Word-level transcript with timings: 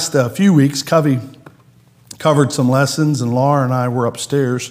last 0.00 0.16
uh, 0.16 0.30
few 0.30 0.54
weeks, 0.54 0.82
Covey 0.82 1.20
covered 2.16 2.50
some 2.52 2.70
lessons, 2.70 3.20
and 3.20 3.34
Laura 3.34 3.64
and 3.64 3.74
I 3.74 3.88
were 3.88 4.06
upstairs 4.06 4.70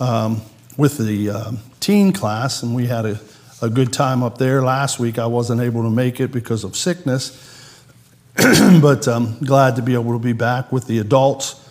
um, 0.00 0.40
with 0.78 0.96
the 0.96 1.28
uh, 1.28 1.52
teen 1.78 2.10
class, 2.10 2.62
and 2.62 2.74
we 2.74 2.86
had 2.86 3.04
a, 3.04 3.20
a 3.60 3.68
good 3.68 3.92
time 3.92 4.22
up 4.22 4.38
there. 4.38 4.62
Last 4.62 4.98
week, 4.98 5.18
I 5.18 5.26
wasn't 5.26 5.60
able 5.60 5.82
to 5.82 5.90
make 5.90 6.20
it 6.20 6.32
because 6.32 6.64
of 6.64 6.74
sickness, 6.74 7.84
but 8.80 9.06
I'm 9.06 9.38
glad 9.40 9.76
to 9.76 9.82
be 9.82 9.92
able 9.92 10.14
to 10.14 10.18
be 10.18 10.32
back 10.32 10.72
with 10.72 10.86
the 10.86 11.00
adults. 11.00 11.62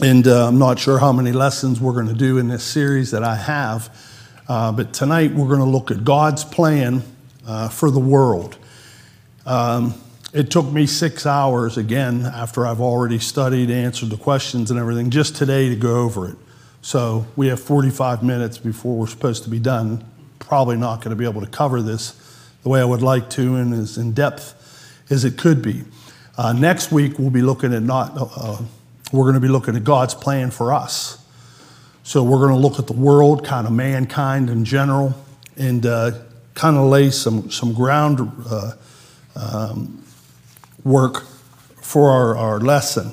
And 0.00 0.28
uh, 0.28 0.46
I'm 0.46 0.58
not 0.60 0.78
sure 0.78 1.00
how 1.00 1.12
many 1.12 1.32
lessons 1.32 1.80
we're 1.80 1.94
going 1.94 2.06
to 2.06 2.14
do 2.14 2.38
in 2.38 2.46
this 2.46 2.62
series 2.62 3.10
that 3.10 3.24
I 3.24 3.34
have, 3.34 3.92
uh, 4.46 4.70
but 4.70 4.92
tonight 4.92 5.32
we're 5.32 5.48
going 5.48 5.58
to 5.58 5.64
look 5.64 5.90
at 5.90 6.04
God's 6.04 6.44
plan 6.44 7.02
uh, 7.44 7.68
for 7.68 7.90
the 7.90 7.98
world. 7.98 8.56
Um, 9.46 9.94
it 10.32 10.50
took 10.50 10.66
me 10.66 10.86
six 10.86 11.26
hours 11.26 11.76
again 11.76 12.24
after 12.24 12.66
I've 12.66 12.80
already 12.80 13.18
studied, 13.18 13.70
answered 13.70 14.10
the 14.10 14.16
questions 14.16 14.70
and 14.70 14.78
everything, 14.78 15.10
just 15.10 15.36
today 15.36 15.68
to 15.68 15.76
go 15.76 15.96
over 15.96 16.28
it. 16.28 16.36
So 16.82 17.26
we 17.36 17.48
have 17.48 17.60
45 17.60 18.22
minutes 18.22 18.56
before 18.56 18.96
we're 18.96 19.06
supposed 19.06 19.42
to 19.44 19.50
be 19.50 19.58
done. 19.58 20.04
Probably 20.38 20.76
not 20.76 20.98
going 20.98 21.10
to 21.10 21.16
be 21.16 21.24
able 21.24 21.40
to 21.40 21.46
cover 21.46 21.82
this 21.82 22.16
the 22.62 22.68
way 22.68 22.80
I 22.80 22.84
would 22.84 23.02
like 23.02 23.28
to 23.30 23.56
and 23.56 23.74
as 23.74 23.98
in 23.98 24.12
depth 24.12 24.56
as 25.10 25.24
it 25.24 25.36
could 25.36 25.62
be. 25.62 25.82
Uh, 26.38 26.52
next 26.52 26.92
week 26.92 27.18
we'll 27.18 27.30
be 27.30 27.42
looking 27.42 27.74
at 27.74 27.82
not. 27.82 28.12
Uh, 28.16 28.58
we're 29.12 29.24
going 29.24 29.34
to 29.34 29.40
be 29.40 29.48
looking 29.48 29.74
at 29.74 29.82
God's 29.82 30.14
plan 30.14 30.50
for 30.50 30.72
us. 30.72 31.18
So 32.04 32.22
we're 32.22 32.38
going 32.38 32.52
to 32.52 32.58
look 32.58 32.78
at 32.78 32.86
the 32.86 32.92
world, 32.92 33.44
kind 33.44 33.66
of 33.66 33.72
mankind 33.72 34.48
in 34.48 34.64
general, 34.64 35.14
and 35.56 35.84
uh, 35.84 36.12
kind 36.54 36.76
of 36.76 36.86
lay 36.86 37.10
some 37.10 37.50
some 37.50 37.74
ground 37.74 38.20
uh, 38.48 38.72
um, 39.36 39.99
work 40.84 41.24
for 41.76 42.10
our, 42.10 42.36
our 42.36 42.60
lesson. 42.60 43.12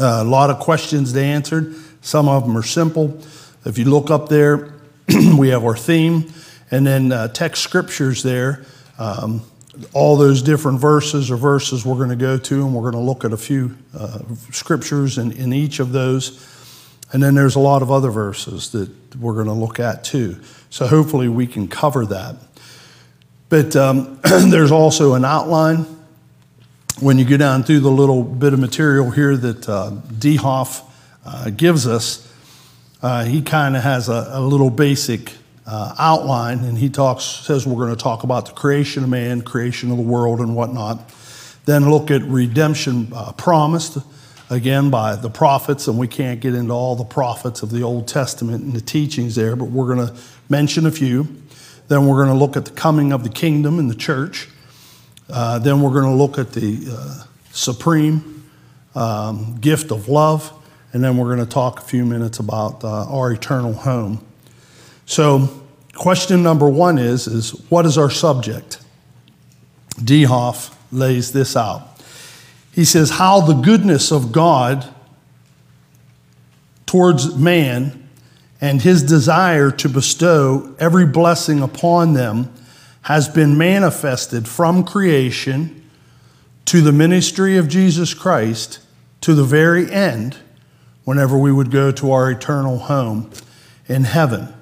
Uh, 0.00 0.22
a 0.22 0.24
lot 0.24 0.50
of 0.50 0.58
questions 0.58 1.12
to 1.12 1.20
answer. 1.20 1.74
Some 2.00 2.28
of 2.28 2.44
them 2.44 2.56
are 2.56 2.62
simple. 2.62 3.20
If 3.64 3.76
you 3.76 3.84
look 3.84 4.10
up 4.10 4.28
there, 4.28 4.74
we 5.36 5.48
have 5.48 5.64
our 5.64 5.76
theme, 5.76 6.32
and 6.70 6.86
then 6.86 7.12
uh, 7.12 7.28
text 7.28 7.62
scriptures 7.62 8.22
there. 8.22 8.64
Um, 8.98 9.42
all 9.92 10.16
those 10.16 10.42
different 10.42 10.80
verses 10.80 11.30
or 11.30 11.36
verses 11.36 11.84
we're 11.84 11.96
going 11.96 12.10
to 12.10 12.16
go 12.16 12.38
to, 12.38 12.64
and 12.64 12.74
we're 12.74 12.90
going 12.90 12.94
to 12.94 13.00
look 13.00 13.24
at 13.24 13.32
a 13.32 13.36
few 13.36 13.76
uh, 13.96 14.20
scriptures 14.50 15.18
in, 15.18 15.32
in 15.32 15.52
each 15.52 15.80
of 15.80 15.92
those. 15.92 16.46
And 17.12 17.22
then 17.22 17.34
there's 17.34 17.56
a 17.56 17.60
lot 17.60 17.82
of 17.82 17.90
other 17.90 18.10
verses 18.10 18.70
that 18.70 18.90
we're 19.16 19.34
going 19.34 19.46
to 19.46 19.52
look 19.52 19.80
at 19.80 20.04
too. 20.04 20.40
So 20.70 20.86
hopefully 20.86 21.28
we 21.28 21.46
can 21.46 21.66
cover 21.66 22.06
that. 22.06 22.36
But 23.48 23.74
um, 23.74 24.20
there's 24.24 24.70
also 24.70 25.14
an 25.14 25.24
outline 25.24 25.86
when 27.00 27.18
you 27.18 27.24
go 27.24 27.36
down 27.36 27.62
through 27.62 27.80
the 27.80 27.90
little 27.90 28.22
bit 28.22 28.52
of 28.52 28.58
material 28.58 29.10
here 29.10 29.36
that 29.36 29.68
uh, 29.68 29.90
Dehoff 30.12 30.84
uh, 31.24 31.48
gives 31.50 31.86
us. 31.86 32.30
Uh, 33.02 33.24
he 33.24 33.40
kind 33.40 33.74
of 33.74 33.82
has 33.82 34.10
a, 34.10 34.28
a, 34.32 34.40
little 34.40 34.68
basic 34.68 35.32
uh, 35.66 35.94
outline, 35.98 36.58
and 36.58 36.76
he 36.76 36.90
talks 36.90 37.24
says 37.24 37.66
we're 37.66 37.86
going 37.86 37.96
to 37.96 38.02
talk 38.02 38.22
about 38.22 38.44
the 38.46 38.52
creation 38.52 39.02
of 39.02 39.08
man, 39.08 39.40
creation 39.40 39.90
of 39.90 39.96
the 39.96 40.02
world, 40.02 40.40
and 40.40 40.54
whatnot. 40.54 41.10
Then 41.64 41.90
look 41.90 42.10
at 42.10 42.22
redemption 42.22 43.10
uh, 43.14 43.32
promised 43.32 43.96
again 44.50 44.90
by 44.90 45.16
the 45.16 45.30
prophets, 45.30 45.88
and 45.88 45.96
we 45.98 46.08
can't 46.08 46.40
get 46.40 46.54
into 46.54 46.74
all 46.74 46.96
the 46.96 47.04
prophets 47.04 47.62
of 47.62 47.70
the 47.70 47.82
Old 47.82 48.08
Testament 48.08 48.62
and 48.62 48.74
the 48.74 48.80
teachings 48.82 49.36
there, 49.36 49.56
but 49.56 49.66
we're 49.66 49.94
going 49.94 50.06
to 50.06 50.14
mention 50.50 50.84
a 50.84 50.90
few. 50.90 51.28
Then 51.88 52.06
we're 52.06 52.22
going 52.22 52.28
to 52.28 52.38
look 52.38 52.56
at 52.58 52.66
the 52.66 52.72
coming 52.72 53.12
of 53.12 53.24
the 53.24 53.30
kingdom 53.30 53.78
and 53.78 53.90
the 53.90 53.94
church. 53.94 54.48
Uh, 55.32 55.58
then 55.58 55.80
we're 55.80 55.92
going 55.92 56.04
to 56.04 56.16
look 56.16 56.38
at 56.38 56.52
the 56.52 56.86
uh, 56.90 57.24
supreme 57.52 58.50
um, 58.94 59.58
gift 59.60 59.90
of 59.90 60.08
love. 60.08 60.52
And 60.92 61.04
then 61.04 61.16
we're 61.16 61.34
going 61.34 61.46
to 61.46 61.52
talk 61.52 61.78
a 61.78 61.82
few 61.82 62.04
minutes 62.04 62.38
about 62.40 62.82
uh, 62.82 63.04
our 63.08 63.32
eternal 63.32 63.72
home. 63.72 64.24
So, 65.06 65.48
question 65.94 66.42
number 66.42 66.68
one 66.68 66.98
is, 66.98 67.26
is 67.26 67.50
what 67.70 67.86
is 67.86 67.96
our 67.96 68.10
subject? 68.10 68.80
Dehoff 69.96 70.74
lays 70.90 71.32
this 71.32 71.56
out. 71.56 71.82
He 72.72 72.84
says, 72.84 73.10
How 73.10 73.40
the 73.40 73.54
goodness 73.54 74.10
of 74.10 74.32
God 74.32 74.86
towards 76.86 77.36
man 77.36 78.08
and 78.60 78.82
his 78.82 79.02
desire 79.02 79.70
to 79.70 79.88
bestow 79.88 80.74
every 80.78 81.06
blessing 81.06 81.62
upon 81.62 82.14
them 82.14 82.52
has 83.02 83.28
been 83.28 83.56
manifested 83.56 84.46
from 84.46 84.84
creation 84.84 85.88
to 86.66 86.80
the 86.80 86.92
ministry 86.92 87.56
of 87.56 87.68
Jesus 87.68 88.14
Christ 88.14 88.80
to 89.22 89.34
the 89.34 89.44
very 89.44 89.90
end, 89.90 90.36
whenever 91.04 91.36
we 91.36 91.52
would 91.52 91.70
go 91.70 91.90
to 91.90 92.12
our 92.12 92.30
eternal 92.30 92.78
home 92.78 93.30
in 93.88 94.04
heaven. 94.04 94.54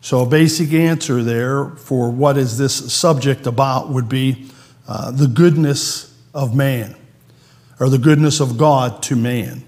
So, 0.00 0.20
a 0.20 0.26
basic 0.26 0.72
answer 0.72 1.22
there 1.22 1.66
for 1.66 2.10
what 2.10 2.36
is 2.36 2.58
this 2.58 2.92
subject 2.92 3.46
about 3.46 3.88
would 3.90 4.08
be 4.08 4.50
uh, 4.88 5.12
the 5.12 5.28
goodness 5.28 6.12
of 6.34 6.56
man, 6.56 6.96
or 7.78 7.88
the 7.88 7.98
goodness 7.98 8.40
of 8.40 8.58
God 8.58 9.02
to 9.04 9.16
man. 9.16 9.62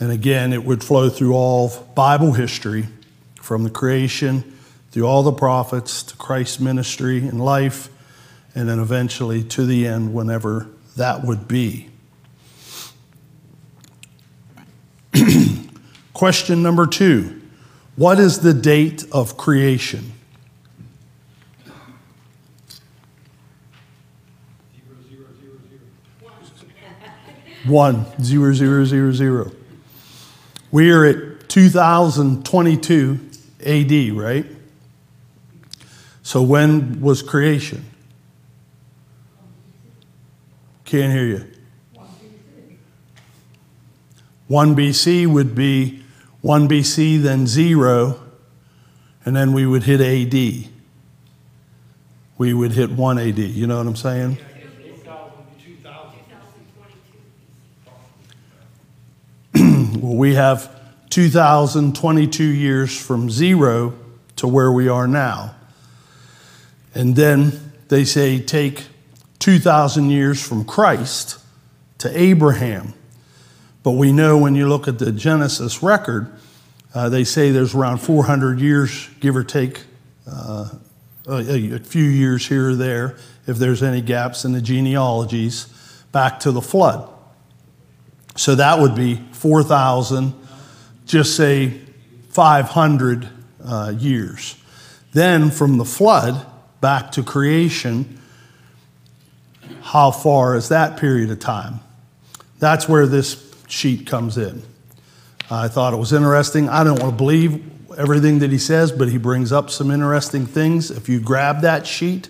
And 0.00 0.10
again, 0.10 0.54
it 0.54 0.64
would 0.64 0.82
flow 0.82 1.10
through 1.10 1.34
all 1.34 1.68
Bible 1.94 2.32
history 2.32 2.86
from 3.34 3.64
the 3.64 3.70
creation 3.70 4.56
through 4.90 5.06
all 5.06 5.22
the 5.22 5.32
prophets 5.32 6.02
to 6.02 6.16
Christ's 6.16 6.60
ministry 6.60 7.18
and 7.18 7.42
life, 7.42 7.88
and 8.54 8.68
then 8.68 8.78
eventually 8.78 9.42
to 9.44 9.64
the 9.64 9.86
end, 9.86 10.12
whenever 10.12 10.68
that 10.96 11.24
would 11.24 11.46
be. 11.46 11.88
Question 16.12 16.62
number 16.62 16.86
two 16.86 17.40
What 17.96 18.18
is 18.18 18.40
the 18.40 18.54
date 18.54 19.04
of 19.12 19.36
creation? 19.36 20.12
One 27.66 28.06
zero 28.22 28.54
zero 28.54 28.84
zero 28.84 29.12
zero. 29.12 29.52
We 30.72 30.90
are 30.92 31.04
at 31.04 31.48
2022 31.48 33.20
AD, 33.64 34.12
right? 34.12 34.46
So 36.30 36.38
when 36.42 37.00
was 37.00 37.22
creation? 37.22 37.84
Can't 40.84 41.12
hear 41.12 41.26
you. 41.26 41.44
1 44.46 44.76
BC 44.76 45.26
would 45.26 45.56
be 45.56 46.04
1 46.42 46.68
BC, 46.68 47.20
then 47.20 47.48
0, 47.48 48.22
and 49.24 49.34
then 49.34 49.52
we 49.52 49.66
would 49.66 49.82
hit 49.82 50.00
AD. 50.00 50.68
We 52.38 52.54
would 52.54 52.74
hit 52.74 52.92
1 52.92 53.18
AD. 53.18 53.36
You 53.36 53.66
know 53.66 53.78
what 53.78 53.88
I'm 53.88 53.96
saying? 53.96 54.38
well, 60.00 60.14
we 60.14 60.34
have 60.34 60.80
2022 61.10 62.44
years 62.44 62.96
from 62.96 63.28
zero 63.28 63.94
to 64.36 64.46
where 64.46 64.70
we 64.70 64.86
are 64.86 65.08
now. 65.08 65.56
And 66.94 67.16
then 67.16 67.72
they 67.88 68.04
say 68.04 68.40
take 68.40 68.86
2,000 69.38 70.10
years 70.10 70.46
from 70.46 70.64
Christ 70.64 71.38
to 71.98 72.18
Abraham. 72.18 72.94
But 73.82 73.92
we 73.92 74.12
know 74.12 74.36
when 74.36 74.54
you 74.54 74.68
look 74.68 74.88
at 74.88 74.98
the 74.98 75.12
Genesis 75.12 75.82
record, 75.82 76.30
uh, 76.94 77.08
they 77.08 77.24
say 77.24 77.50
there's 77.50 77.74
around 77.74 77.98
400 77.98 78.60
years, 78.60 79.08
give 79.20 79.36
or 79.36 79.44
take 79.44 79.82
uh, 80.30 80.68
a, 81.26 81.74
a, 81.74 81.78
few 81.78 82.04
years 82.04 82.46
here 82.46 82.70
or 82.70 82.74
there, 82.74 83.16
if 83.46 83.58
there's 83.58 83.82
any 83.82 84.00
gaps 84.00 84.44
in 84.44 84.52
the 84.52 84.60
genealogies, 84.60 85.66
back 86.12 86.40
to 86.40 86.52
the 86.52 86.60
flood. 86.60 87.08
So 88.36 88.54
that 88.56 88.78
would 88.78 88.94
be 88.94 89.16
4,000, 89.32 90.34
just 91.06 91.36
say 91.36 91.80
500 92.30 93.28
uh, 93.64 93.94
years. 93.96 94.56
Then 95.12 95.50
from 95.50 95.78
the 95.78 95.84
flood, 95.84 96.46
back 96.80 97.12
to 97.12 97.22
creation, 97.22 98.18
how 99.82 100.10
far 100.10 100.56
is 100.56 100.68
that 100.68 100.98
period 100.98 101.30
of 101.30 101.38
time? 101.38 101.80
That's 102.58 102.88
where 102.88 103.06
this 103.06 103.52
sheet 103.68 104.06
comes 104.06 104.36
in. 104.36 104.62
I 105.50 105.68
thought 105.68 105.92
it 105.92 105.96
was 105.96 106.12
interesting. 106.12 106.68
I 106.68 106.84
don't 106.84 107.00
want 107.00 107.12
to 107.12 107.16
believe 107.16 107.64
everything 107.98 108.38
that 108.40 108.50
he 108.50 108.58
says, 108.58 108.92
but 108.92 109.08
he 109.08 109.18
brings 109.18 109.52
up 109.52 109.70
some 109.70 109.90
interesting 109.90 110.46
things. 110.46 110.90
If 110.90 111.08
you 111.08 111.20
grab 111.20 111.62
that 111.62 111.86
sheet, 111.86 112.28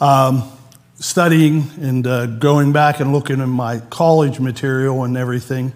um, 0.00 0.50
studying 0.98 1.64
and 1.80 2.06
uh, 2.06 2.26
going 2.26 2.72
back 2.72 3.00
and 3.00 3.12
looking 3.12 3.40
at 3.40 3.48
my 3.48 3.80
college 3.90 4.38
material 4.38 5.04
and 5.04 5.16
everything, 5.16 5.72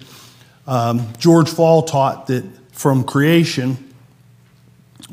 um, 0.67 1.09
George 1.19 1.49
Fall 1.49 1.83
taught 1.83 2.29
that 2.29 2.45
from 2.73 3.05
creation, 3.05 3.93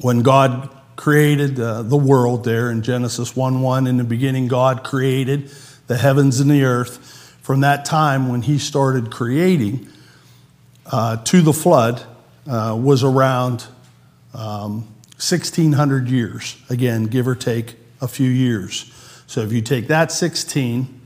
when 0.01 0.21
God 0.21 0.69
created 0.97 1.57
uh, 1.59 1.83
the 1.83 1.95
world 1.95 2.43
there 2.43 2.69
in 2.69 2.81
Genesis 2.81 3.35
1 3.35 3.61
1. 3.61 3.87
In 3.87 3.95
the 3.95 4.03
beginning, 4.03 4.49
God 4.49 4.83
created 4.83 5.49
the 5.87 5.95
heavens 5.95 6.41
and 6.41 6.51
the 6.51 6.65
earth, 6.65 7.37
from 7.41 7.61
that 7.61 7.85
time 7.85 8.27
when 8.27 8.41
he 8.41 8.57
started 8.57 9.09
creating 9.09 9.87
uh, 10.91 11.15
to 11.23 11.41
the 11.41 11.53
flood, 11.53 12.03
uh, 12.45 12.77
was 12.77 13.03
around 13.03 13.65
um, 14.33 14.81
1600 15.15 16.09
years. 16.09 16.57
Again, 16.69 17.05
give 17.05 17.27
or 17.27 17.35
take 17.35 17.75
a 18.01 18.07
few 18.07 18.29
years. 18.29 18.91
So 19.27 19.41
if 19.41 19.53
you 19.53 19.61
take 19.61 19.87
that 19.87 20.11
16, 20.11 21.01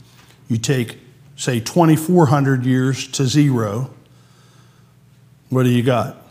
you 0.48 0.58
take, 0.58 0.98
say, 1.36 1.60
2400 1.60 2.64
years 2.64 3.06
to 3.08 3.26
zero, 3.26 3.90
what 5.48 5.62
do 5.64 5.70
you 5.70 5.82
got? 5.82 6.21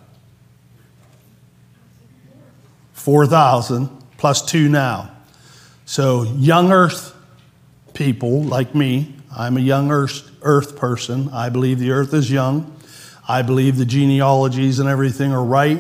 4,000 3.02 3.90
plus 4.18 4.46
two 4.46 4.70
now. 4.70 5.10
So, 5.86 6.24
young 6.24 6.72
earth 6.72 7.16
people 7.94 8.44
like 8.44 8.76
me, 8.76 9.16
I'm 9.36 9.58
a 9.58 9.62
young 9.62 9.92
earth, 9.92 10.30
earth 10.44 10.76
person. 10.76 11.30
I 11.30 11.50
believe 11.50 11.80
the 11.80 11.92
earth 11.92 12.14
is 12.14 12.32
young. 12.32 12.78
I 13.28 13.42
believe 13.42 13.78
the 13.78 13.86
genealogies 13.86 14.80
and 14.80 14.88
everything 14.88 15.32
are 15.32 15.44
right. 15.44 15.80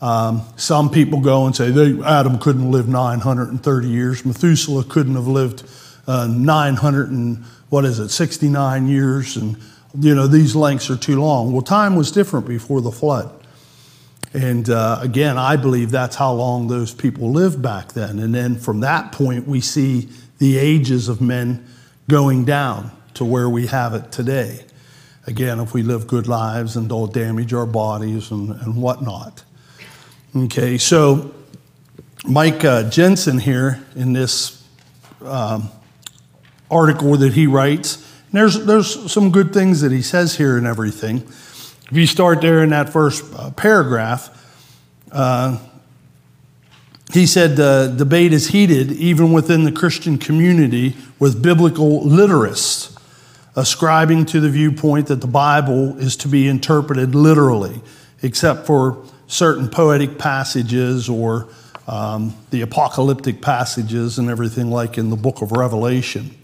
Um, 0.00 0.42
some 0.56 0.90
people 0.90 1.20
go 1.20 1.44
and 1.44 1.54
say 1.54 1.70
they, 1.70 2.02
Adam 2.02 2.38
couldn't 2.38 2.70
live 2.70 2.88
930 2.88 3.88
years. 3.88 4.24
Methuselah 4.24 4.84
couldn't 4.84 5.16
have 5.16 5.28
lived 5.28 5.64
uh, 6.06 6.26
900 6.26 7.10
and 7.10 7.44
what 7.68 7.84
is 7.84 7.98
it, 7.98 8.08
69 8.08 8.88
years, 8.88 9.36
and 9.36 9.56
you 9.98 10.14
know 10.14 10.26
these 10.26 10.56
lengths 10.56 10.90
are 10.90 10.96
too 10.96 11.20
long. 11.20 11.52
Well, 11.52 11.62
time 11.62 11.94
was 11.94 12.10
different 12.10 12.46
before 12.46 12.80
the 12.80 12.90
flood. 12.90 13.30
And 14.34 14.70
uh, 14.70 14.98
again, 15.02 15.36
I 15.36 15.56
believe 15.56 15.90
that's 15.90 16.16
how 16.16 16.32
long 16.32 16.68
those 16.68 16.94
people 16.94 17.30
lived 17.30 17.60
back 17.60 17.92
then. 17.92 18.18
And 18.18 18.34
then 18.34 18.56
from 18.56 18.80
that 18.80 19.12
point, 19.12 19.46
we 19.46 19.60
see 19.60 20.08
the 20.38 20.58
ages 20.58 21.08
of 21.08 21.20
men 21.20 21.66
going 22.08 22.44
down 22.44 22.90
to 23.14 23.24
where 23.24 23.48
we 23.48 23.66
have 23.66 23.94
it 23.94 24.10
today. 24.10 24.64
Again, 25.26 25.60
if 25.60 25.74
we 25.74 25.82
live 25.82 26.06
good 26.06 26.26
lives 26.26 26.76
and 26.76 26.88
don't 26.88 27.12
damage 27.12 27.52
our 27.52 27.66
bodies 27.66 28.30
and, 28.30 28.50
and 28.50 28.76
whatnot. 28.76 29.44
Okay, 30.34 30.78
so 30.78 31.34
Mike 32.24 32.64
uh, 32.64 32.88
Jensen 32.88 33.38
here 33.38 33.84
in 33.94 34.14
this 34.14 34.66
um, 35.22 35.68
article 36.70 37.16
that 37.16 37.34
he 37.34 37.46
writes, 37.46 38.08
there's, 38.32 38.64
there's 38.64 39.12
some 39.12 39.30
good 39.30 39.52
things 39.52 39.82
that 39.82 39.92
he 39.92 40.00
says 40.00 40.36
here 40.36 40.56
and 40.56 40.66
everything. 40.66 41.28
If 41.90 41.96
you 41.96 42.06
start 42.06 42.40
there 42.40 42.62
in 42.62 42.70
that 42.70 42.88
first 42.90 43.24
uh, 43.34 43.50
paragraph, 43.50 44.30
uh, 45.10 45.58
he 47.12 47.26
said 47.26 47.56
the 47.56 47.92
debate 47.96 48.32
is 48.32 48.48
heated 48.48 48.92
even 48.92 49.32
within 49.32 49.64
the 49.64 49.72
Christian 49.72 50.16
community 50.16 50.96
with 51.18 51.42
biblical 51.42 52.02
literalists, 52.02 52.96
ascribing 53.54 54.24
to 54.26 54.40
the 54.40 54.48
viewpoint 54.48 55.08
that 55.08 55.20
the 55.20 55.26
Bible 55.26 55.98
is 55.98 56.16
to 56.16 56.28
be 56.28 56.48
interpreted 56.48 57.14
literally, 57.14 57.82
except 58.22 58.66
for 58.66 59.04
certain 59.26 59.68
poetic 59.68 60.18
passages 60.18 61.08
or 61.08 61.48
um, 61.86 62.34
the 62.50 62.62
apocalyptic 62.62 63.42
passages 63.42 64.18
and 64.18 64.30
everything 64.30 64.70
like 64.70 64.96
in 64.96 65.10
the 65.10 65.16
book 65.16 65.42
of 65.42 65.52
Revelation. 65.52 66.34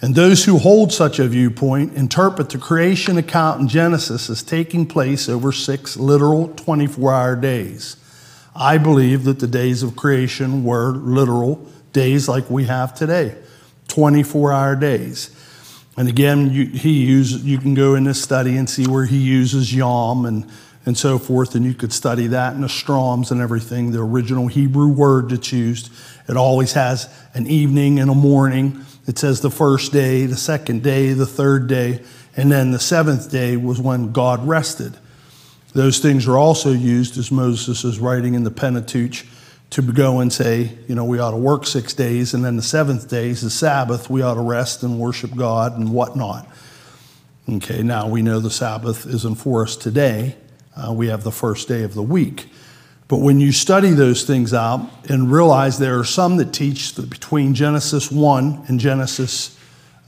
And 0.00 0.14
those 0.14 0.44
who 0.44 0.58
hold 0.58 0.92
such 0.92 1.18
a 1.18 1.26
viewpoint 1.26 1.94
interpret 1.94 2.50
the 2.50 2.58
creation 2.58 3.18
account 3.18 3.60
in 3.60 3.68
Genesis 3.68 4.30
as 4.30 4.42
taking 4.42 4.86
place 4.86 5.28
over 5.28 5.50
six 5.50 5.96
literal 5.96 6.48
24 6.54 7.12
hour 7.12 7.36
days. 7.36 7.96
I 8.54 8.78
believe 8.78 9.24
that 9.24 9.40
the 9.40 9.48
days 9.48 9.82
of 9.82 9.96
creation 9.96 10.62
were 10.62 10.92
literal 10.92 11.66
days 11.92 12.28
like 12.28 12.48
we 12.48 12.64
have 12.64 12.94
today 12.94 13.36
24 13.88 14.52
hour 14.52 14.76
days. 14.76 15.34
And 15.96 16.08
again, 16.08 16.50
you, 16.50 16.66
he 16.66 17.04
used, 17.04 17.44
you 17.44 17.58
can 17.58 17.74
go 17.74 17.96
in 17.96 18.04
this 18.04 18.22
study 18.22 18.56
and 18.56 18.70
see 18.70 18.86
where 18.86 19.04
he 19.04 19.18
uses 19.18 19.74
yom 19.74 20.26
and, 20.26 20.48
and 20.86 20.96
so 20.96 21.18
forth, 21.18 21.56
and 21.56 21.64
you 21.64 21.74
could 21.74 21.92
study 21.92 22.28
that 22.28 22.54
and 22.54 22.62
the 22.62 22.68
Strong's 22.68 23.32
and 23.32 23.40
everything, 23.40 23.90
the 23.90 24.00
original 24.00 24.46
Hebrew 24.46 24.86
word 24.86 25.30
that's 25.30 25.52
used. 25.52 25.90
It 26.28 26.36
always 26.36 26.74
has 26.74 27.12
an 27.34 27.48
evening 27.48 27.98
and 27.98 28.10
a 28.10 28.14
morning 28.14 28.84
it 29.08 29.18
says 29.18 29.40
the 29.40 29.50
first 29.50 29.90
day, 29.90 30.26
the 30.26 30.36
second 30.36 30.82
day, 30.82 31.14
the 31.14 31.26
third 31.26 31.66
day, 31.66 32.02
and 32.36 32.52
then 32.52 32.70
the 32.70 32.78
seventh 32.78 33.30
day 33.30 33.56
was 33.56 33.80
when 33.80 34.12
God 34.12 34.46
rested. 34.46 34.96
Those 35.72 35.98
things 35.98 36.28
are 36.28 36.36
also 36.36 36.72
used 36.72 37.16
as 37.16 37.32
Moses 37.32 37.84
is 37.84 37.98
writing 37.98 38.34
in 38.34 38.44
the 38.44 38.50
Pentateuch 38.50 39.26
to 39.70 39.82
go 39.82 40.20
and 40.20 40.30
say, 40.30 40.72
you 40.86 40.94
know, 40.94 41.04
we 41.04 41.18
ought 41.18 41.30
to 41.30 41.38
work 41.38 41.66
six 41.66 41.94
days, 41.94 42.34
and 42.34 42.44
then 42.44 42.56
the 42.56 42.62
seventh 42.62 43.08
day 43.08 43.30
is 43.30 43.40
the 43.40 43.50
Sabbath. 43.50 44.10
We 44.10 44.20
ought 44.20 44.34
to 44.34 44.42
rest 44.42 44.82
and 44.82 44.98
worship 44.98 45.34
God 45.34 45.78
and 45.78 45.92
whatnot. 45.92 46.46
Okay, 47.48 47.82
now 47.82 48.08
we 48.08 48.20
know 48.20 48.40
the 48.40 48.50
Sabbath 48.50 49.06
isn't 49.06 49.36
for 49.36 49.62
us 49.62 49.74
today. 49.74 50.36
Uh, 50.76 50.92
we 50.92 51.08
have 51.08 51.24
the 51.24 51.32
first 51.32 51.66
day 51.66 51.82
of 51.82 51.94
the 51.94 52.02
week. 52.02 52.46
But 53.08 53.20
when 53.20 53.40
you 53.40 53.52
study 53.52 53.90
those 53.90 54.24
things 54.24 54.52
out 54.52 54.86
and 55.08 55.32
realize 55.32 55.78
there 55.78 55.98
are 55.98 56.04
some 56.04 56.36
that 56.36 56.52
teach 56.52 56.94
that 56.94 57.08
between 57.08 57.54
Genesis 57.54 58.12
1 58.12 58.66
and 58.68 58.78
Genesis, 58.78 59.58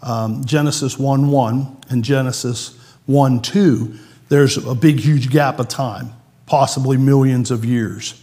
um, 0.03 0.45
Genesis 0.45 0.99
1 0.99 1.29
1 1.29 1.77
and 1.89 2.05
Genesis 2.05 2.79
1 3.07 3.41
2, 3.41 3.95
there's 4.29 4.59
a 4.59 4.75
big, 4.75 5.01
huge 5.01 5.31
gap 5.31 5.59
of 5.59 5.69
time, 5.69 6.13
possibly 6.45 6.99
millions 6.99 7.51
of 7.51 7.65
years. 7.65 8.23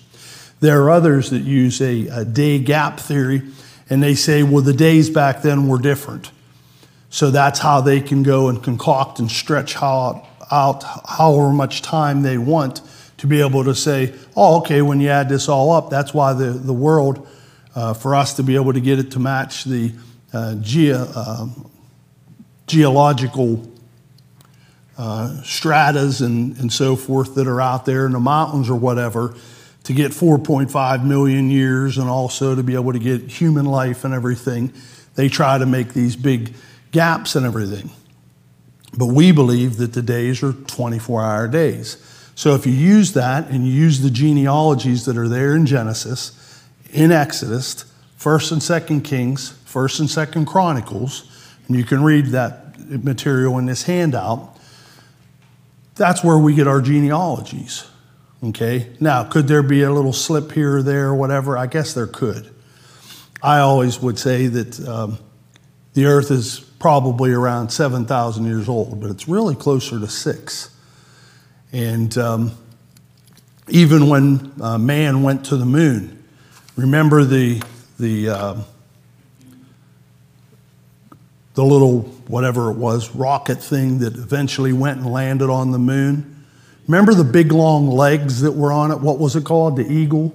There 0.60 0.84
are 0.84 0.92
others 0.92 1.32
that 1.32 1.42
use 1.42 1.82
a, 1.82 2.08
a 2.08 2.24
day 2.24 2.60
gap 2.60 3.00
theory, 3.00 3.42
and 3.90 4.02
they 4.02 4.14
say, 4.14 4.44
well, 4.44 4.64
the 4.64 4.74
days 4.74 5.10
back 5.10 5.42
then 5.42 5.68
were 5.68 5.80
different. 5.80 6.32
So 7.10 7.32
that's 7.32 7.60
how 7.60 7.82
they 7.82 8.00
can 8.00 8.22
go 8.22 8.48
and 8.48 8.62
concoct 8.62 9.20
and 9.20 9.32
stretch 9.32 9.78
out, 9.78 10.28
out 10.52 10.84
however 10.84 11.52
much 11.52 11.82
time 11.82 12.22
they 12.22 12.38
want 12.38 12.82
to 13.18 13.28
be 13.28 13.42
able 13.42 13.64
to 13.64 13.76
say, 13.76 14.14
oh, 14.36 14.60
okay, 14.60 14.82
when 14.82 15.00
you 15.00 15.10
add 15.10 15.30
this 15.30 15.50
all 15.50 15.72
up, 15.72 15.90
that's 15.90 16.14
why 16.14 16.34
the, 16.34 16.52
the 16.52 16.74
world, 16.74 17.28
uh, 17.76 17.94
for 17.94 18.16
us 18.16 18.36
to 18.36 18.44
be 18.44 18.56
able 18.56 18.74
to 18.74 18.80
get 18.80 19.00
it 19.00 19.12
to 19.12 19.20
match 19.20 19.64
the 19.64 19.92
uh, 20.34 20.56
ge- 20.56 20.92
uh, 20.92 21.48
geological 22.68 23.68
uh, 24.98 25.42
stratas 25.44 26.22
and, 26.22 26.58
and 26.58 26.72
so 26.72 26.96
forth 26.96 27.36
that 27.36 27.48
are 27.48 27.62
out 27.62 27.86
there 27.86 28.06
in 28.06 28.12
the 28.12 28.20
mountains 28.20 28.70
or 28.70 28.76
whatever, 28.76 29.36
to 29.84 29.94
get 29.94 30.12
4.5 30.12 31.06
million 31.06 31.50
years 31.50 31.98
and 31.98 32.10
also 32.10 32.56
to 32.56 32.64
be 32.64 32.76
able 32.76 32.94
to 32.94 33.00
get 33.00 33.22
human 33.22 33.66
life 33.66 34.04
and 34.04 34.14
everything, 34.14 34.74
they 35.16 35.30
try 35.30 35.58
to 35.58 35.66
make 35.66 35.94
these 35.94 36.16
big 36.16 36.54
gaps 36.92 37.36
and 37.36 37.46
everything. 37.46 37.90
But 38.98 39.08
we 39.08 39.32
believe 39.32 39.78
that 39.78 39.94
the 39.94 40.02
days 40.02 40.44
are 40.44 40.52
24 40.52 41.24
hour 41.24 41.48
days. 41.48 41.98
So 42.38 42.54
if 42.54 42.68
you 42.68 42.72
use 42.72 43.14
that 43.14 43.50
and 43.50 43.66
you 43.66 43.74
use 43.74 44.02
the 44.02 44.12
genealogies 44.12 45.06
that 45.06 45.18
are 45.18 45.28
there 45.28 45.56
in 45.56 45.66
Genesis, 45.66 46.64
in 46.94 47.12
Exodus, 47.12 47.84
1st 48.20 48.52
and 48.52 48.62
2nd 48.62 49.04
Kings, 49.04 49.58
1st 49.66 50.00
and 50.02 50.08
2nd 50.08 50.46
Chronicles, 50.46 51.32
and 51.68 51.76
you 51.76 51.84
can 51.84 52.04
read 52.04 52.28
that 52.28 52.80
material 53.04 53.58
in 53.58 53.66
this 53.66 53.82
handout, 53.82 54.56
that's 55.96 56.24
where 56.24 56.38
we 56.38 56.54
get 56.54 56.68
our 56.68 56.80
genealogies. 56.80 57.88
Okay? 58.44 58.88
Now, 59.00 59.24
could 59.24 59.48
there 59.48 59.64
be 59.64 59.82
a 59.82 59.92
little 59.92 60.14
slip 60.14 60.52
here 60.52 60.78
or 60.78 60.84
there 60.84 61.08
or 61.08 61.16
whatever? 61.16 61.58
I 61.58 61.66
guess 61.66 61.96
there 61.96 62.06
could. 62.06 62.54
I 63.42 63.58
always 63.58 64.00
would 64.00 64.20
say 64.20 64.46
that 64.46 64.88
um, 64.88 65.18
the 65.96 66.06
earth 66.06 66.30
is 66.30 66.60
probably 66.78 67.32
around 67.32 67.70
7,000 67.70 68.46
years 68.46 68.70
old, 68.70 69.02
but 69.02 69.10
it's 69.10 69.28
really 69.28 69.56
closer 69.56 70.00
to 70.00 70.08
six. 70.08 70.77
And 71.72 72.18
um, 72.18 72.52
even 73.68 74.10
when 74.10 74.54
uh, 74.62 74.78
man 74.78 75.24
went 75.24 75.46
to 75.48 75.58
the 75.58 75.66
moon, 75.66 76.24
remember 76.76 77.24
the, 77.24 77.62
the, 78.00 78.30
uh, 78.30 78.62
the 81.56 81.64
little, 81.64 82.02
whatever 82.28 82.72
it 82.72 82.78
was, 82.78 83.14
rocket 83.14 83.62
thing 83.62 84.00
that 84.00 84.16
eventually 84.16 84.74
went 84.74 85.00
and 85.00 85.12
landed 85.12 85.50
on 85.50 85.72
the 85.72 85.80
moon? 85.80 86.46
Remember 86.88 87.14
the 87.14 87.26
big 87.26 87.52
long 87.52 87.88
legs 87.88 88.42
that 88.42 88.54
were 88.54 88.72
on 88.72 88.92
it? 88.92 89.02
What 89.02 89.20
was 89.20 89.36
it 89.36 89.44
called? 89.44 89.76
The 89.76 89.92
Eagle? 89.92 90.34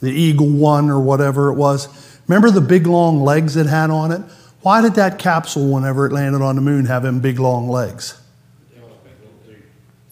The 0.00 0.10
Eagle 0.10 0.50
One 0.50 0.90
or 0.90 1.00
whatever 1.00 1.50
it 1.50 1.54
was. 1.54 1.88
Remember 2.28 2.50
the 2.50 2.60
big 2.60 2.86
long 2.86 3.22
legs 3.22 3.56
it 3.56 3.66
had 3.66 3.88
on 3.88 4.12
it? 4.12 4.20
Why 4.60 4.82
did 4.82 4.94
that 4.94 5.18
capsule, 5.18 5.72
whenever 5.72 6.06
it 6.06 6.12
landed 6.12 6.42
on 6.42 6.56
the 6.56 6.62
moon, 6.62 6.86
have 6.86 7.02
them 7.02 7.20
big 7.20 7.38
long 7.38 7.68
legs? 7.68 8.20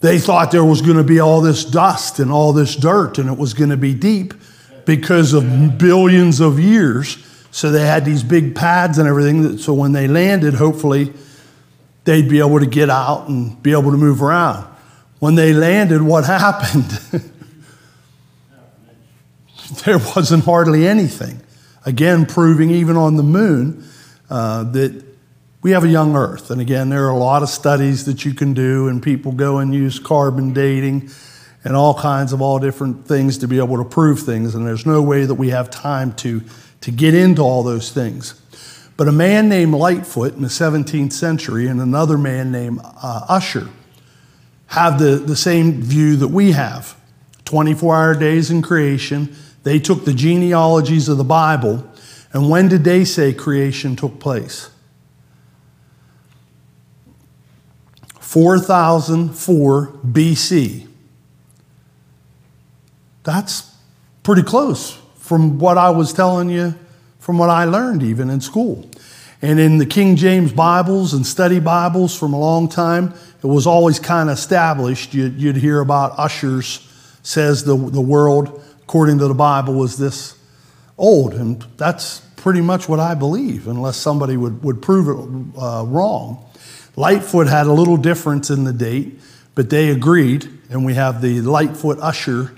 They 0.03 0.19
thought 0.19 0.51
there 0.51 0.65
was 0.65 0.81
going 0.81 0.97
to 0.97 1.03
be 1.05 1.21
all 1.21 1.39
this 1.39 1.63
dust 1.63 2.19
and 2.19 2.29
all 2.29 2.51
this 2.51 2.75
dirt 2.75 3.19
and 3.19 3.29
it 3.29 3.37
was 3.37 3.53
going 3.53 3.69
to 3.69 3.77
be 3.77 3.93
deep 3.93 4.33
because 4.83 5.31
of 5.31 5.77
billions 5.77 6.41
of 6.41 6.59
years. 6.59 7.25
So 7.51 7.71
they 7.71 7.85
had 7.85 8.03
these 8.03 8.21
big 8.21 8.53
pads 8.53 8.97
and 8.97 9.07
everything. 9.07 9.57
So 9.59 9.73
when 9.73 9.93
they 9.93 10.09
landed, 10.09 10.55
hopefully 10.55 11.13
they'd 12.03 12.27
be 12.27 12.39
able 12.39 12.59
to 12.59 12.65
get 12.65 12.89
out 12.89 13.29
and 13.29 13.63
be 13.63 13.71
able 13.71 13.91
to 13.91 13.97
move 13.97 14.21
around. 14.21 14.65
When 15.19 15.35
they 15.35 15.53
landed, 15.53 16.01
what 16.01 16.25
happened? 16.25 16.99
there 19.85 19.99
wasn't 19.99 20.43
hardly 20.43 20.85
anything. 20.85 21.39
Again, 21.85 22.25
proving 22.25 22.71
even 22.71 22.97
on 22.97 23.15
the 23.15 23.23
moon 23.23 23.87
uh, 24.29 24.63
that 24.65 25.12
we 25.63 25.71
have 25.71 25.85
a 25.85 25.89
young 25.89 26.15
earth. 26.15 26.51
And 26.51 26.59
again, 26.59 26.89
there 26.89 27.05
are 27.05 27.11
a 27.11 27.17
lot 27.17 27.41
of 27.41 27.49
studies 27.49 28.03
that 28.05 28.25
you 28.25 28.33
can 28.33 28.53
do, 28.53 28.89
and 28.89 29.01
people 29.01 29.31
go 29.31 29.59
and 29.59 29.73
use 29.73 29.97
carbon 29.97 30.53
dating 30.53 31.09
and 31.63 31.75
all 31.75 31.97
kinds 31.97 32.33
of 32.33 32.41
all 32.41 32.59
different 32.59 33.07
things 33.07 33.37
to 33.37 33.47
be 33.47 33.57
able 33.57 33.77
to 33.77 33.85
prove 33.85 34.19
things. 34.19 34.53
And 34.53 34.67
there's 34.67 34.85
no 34.85 35.01
way 35.01 35.25
that 35.25 35.35
we 35.35 35.49
have 35.49 35.71
time 35.71 36.13
to, 36.15 36.41
to 36.81 36.91
get 36.91 37.15
into 37.15 37.41
all 37.41 37.63
those 37.63 37.91
things. 37.91 38.39
But 38.97 39.07
a 39.07 39.13
man 39.13 39.47
named 39.47 39.73
Lightfoot 39.73 40.35
in 40.35 40.41
the 40.41 40.49
17th 40.49 41.13
century 41.13 41.67
and 41.67 41.79
another 41.79 42.17
man 42.17 42.51
named 42.51 42.81
uh, 42.83 43.25
Ussher 43.29 43.69
have 44.67 44.99
the, 44.99 45.15
the 45.15 45.35
same 45.35 45.81
view 45.81 46.17
that 46.17 46.27
we 46.27 46.51
have 46.51 46.95
24 47.45 47.95
hour 47.95 48.15
days 48.15 48.51
in 48.51 48.61
creation. 48.61 49.33
They 49.63 49.79
took 49.79 50.03
the 50.03 50.13
genealogies 50.13 51.07
of 51.07 51.17
the 51.17 51.23
Bible, 51.23 51.87
and 52.33 52.49
when 52.49 52.67
did 52.67 52.83
they 52.83 53.05
say 53.05 53.33
creation 53.33 53.95
took 53.95 54.19
place? 54.19 54.69
4004 58.33 59.89
BC. 60.07 60.87
That's 63.21 63.71
pretty 64.23 64.41
close 64.41 64.97
from 65.19 65.59
what 65.59 65.77
I 65.77 65.91
was 65.91 66.13
telling 66.13 66.49
you, 66.49 66.73
from 67.19 67.37
what 67.37 67.51
I 67.51 67.65
learned 67.65 68.01
even 68.01 68.31
in 68.31 68.41
school. 68.41 68.89
And 69.43 69.59
in 69.59 69.77
the 69.77 69.85
King 69.85 70.15
James 70.15 70.51
Bibles 70.51 71.13
and 71.13 71.23
study 71.27 71.59
Bibles 71.59 72.17
from 72.17 72.33
a 72.33 72.39
long 72.39 72.67
time, 72.67 73.13
it 73.43 73.45
was 73.45 73.67
always 73.67 73.99
kind 73.99 74.31
of 74.31 74.33
established. 74.35 75.13
You'd, 75.13 75.39
you'd 75.39 75.57
hear 75.57 75.79
about 75.79 76.17
Ussher's 76.17 76.89
says 77.21 77.63
the, 77.65 77.77
the 77.77 78.01
world, 78.01 78.63
according 78.81 79.19
to 79.19 79.27
the 79.27 79.35
Bible, 79.35 79.75
was 79.75 79.99
this 79.99 80.35
old. 80.97 81.35
And 81.35 81.63
that's 81.77 82.21
pretty 82.35 82.61
much 82.61 82.89
what 82.89 82.99
I 82.99 83.13
believe, 83.13 83.67
unless 83.67 83.97
somebody 83.97 84.37
would, 84.37 84.63
would 84.63 84.81
prove 84.81 85.07
it 85.07 85.61
uh, 85.61 85.83
wrong. 85.85 86.43
Lightfoot 86.95 87.47
had 87.47 87.65
a 87.65 87.73
little 87.73 87.97
difference 87.97 88.49
in 88.49 88.65
the 88.65 88.73
date, 88.73 89.19
but 89.55 89.69
they 89.69 89.89
agreed, 89.89 90.49
and 90.69 90.85
we 90.85 90.93
have 90.93 91.21
the 91.21 91.41
Lightfoot 91.41 91.99
Ussher 91.99 92.53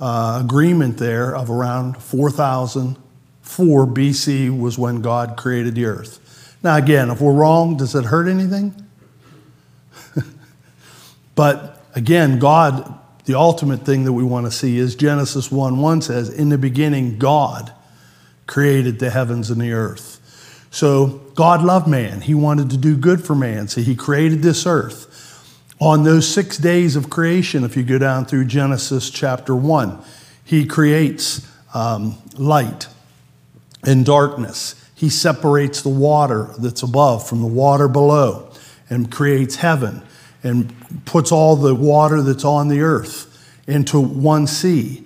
uh, 0.00 0.40
agreement 0.44 0.98
there 0.98 1.34
of 1.34 1.50
around 1.50 2.02
4004 2.02 3.86
BC 3.86 4.58
was 4.58 4.76
when 4.76 5.00
God 5.00 5.36
created 5.36 5.74
the 5.74 5.84
earth. 5.84 6.56
Now, 6.62 6.76
again, 6.76 7.10
if 7.10 7.20
we're 7.20 7.32
wrong, 7.32 7.76
does 7.76 7.94
it 7.94 8.06
hurt 8.06 8.26
anything? 8.26 8.74
but 11.34 11.84
again, 11.94 12.38
God, 12.38 12.98
the 13.24 13.34
ultimate 13.34 13.86
thing 13.86 14.04
that 14.04 14.12
we 14.12 14.24
want 14.24 14.46
to 14.46 14.50
see 14.50 14.78
is 14.78 14.96
Genesis 14.96 15.50
1 15.50 15.78
1 15.78 16.02
says, 16.02 16.28
In 16.28 16.48
the 16.48 16.58
beginning, 16.58 17.18
God 17.18 17.72
created 18.46 18.98
the 18.98 19.10
heavens 19.10 19.50
and 19.50 19.60
the 19.60 19.72
earth. 19.72 20.20
So 20.70 21.23
God 21.34 21.62
loved 21.62 21.88
man. 21.88 22.20
He 22.20 22.34
wanted 22.34 22.70
to 22.70 22.76
do 22.76 22.96
good 22.96 23.24
for 23.24 23.34
man. 23.34 23.68
So 23.68 23.80
he 23.80 23.94
created 23.94 24.42
this 24.42 24.66
earth. 24.66 25.10
On 25.80 26.04
those 26.04 26.32
six 26.32 26.56
days 26.56 26.96
of 26.96 27.10
creation, 27.10 27.64
if 27.64 27.76
you 27.76 27.82
go 27.82 27.98
down 27.98 28.24
through 28.24 28.44
Genesis 28.44 29.10
chapter 29.10 29.54
1, 29.56 29.98
he 30.44 30.64
creates 30.64 31.46
um, 31.74 32.16
light 32.36 32.86
and 33.82 34.06
darkness. 34.06 34.80
He 34.94 35.08
separates 35.08 35.82
the 35.82 35.88
water 35.88 36.50
that's 36.58 36.82
above 36.82 37.28
from 37.28 37.40
the 37.40 37.48
water 37.48 37.88
below 37.88 38.50
and 38.88 39.10
creates 39.10 39.56
heaven 39.56 40.02
and 40.42 40.72
puts 41.04 41.32
all 41.32 41.56
the 41.56 41.74
water 41.74 42.22
that's 42.22 42.44
on 42.44 42.68
the 42.68 42.80
earth 42.80 43.30
into 43.66 43.98
one 43.98 44.46
sea. 44.46 45.02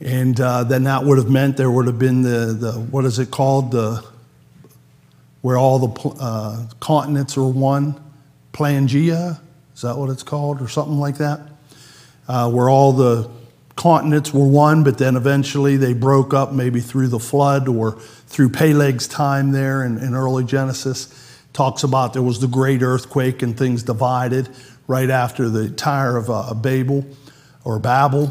And 0.00 0.40
uh, 0.40 0.64
then 0.64 0.84
that 0.84 1.04
would 1.04 1.18
have 1.18 1.28
meant 1.30 1.56
there 1.56 1.70
would 1.70 1.86
have 1.86 1.98
been 1.98 2.22
the, 2.22 2.56
the 2.58 2.72
what 2.72 3.04
is 3.04 3.18
it 3.18 3.30
called? 3.30 3.72
The 3.72 4.04
where 5.42 5.58
all 5.58 5.78
the 5.78 6.08
uh, 6.20 6.66
continents 6.80 7.36
are 7.36 7.46
one, 7.46 8.00
Pangea, 8.52 9.40
is 9.74 9.82
that 9.82 9.96
what 9.96 10.08
it's 10.08 10.22
called, 10.22 10.62
or 10.62 10.68
something 10.68 10.98
like 10.98 11.18
that? 11.18 11.40
Uh, 12.28 12.50
where 12.50 12.70
all 12.70 12.92
the 12.92 13.28
continents 13.76 14.32
were 14.32 14.46
one, 14.46 14.84
but 14.84 14.98
then 14.98 15.16
eventually 15.16 15.76
they 15.76 15.92
broke 15.92 16.32
up, 16.32 16.52
maybe 16.52 16.80
through 16.80 17.08
the 17.08 17.18
flood 17.18 17.68
or 17.68 17.98
through 18.26 18.48
Peleg's 18.48 19.08
time 19.08 19.52
there 19.52 19.84
in, 19.84 19.98
in 19.98 20.14
early 20.14 20.44
Genesis. 20.44 21.08
Talks 21.52 21.82
about 21.82 22.12
there 22.12 22.22
was 22.22 22.40
the 22.40 22.46
great 22.46 22.82
earthquake 22.82 23.42
and 23.42 23.58
things 23.58 23.82
divided 23.82 24.48
right 24.86 25.10
after 25.10 25.48
the 25.48 25.68
Tower 25.70 26.16
of 26.16 26.30
uh, 26.30 26.54
Babel 26.54 27.04
or 27.64 27.78
Babel. 27.78 28.30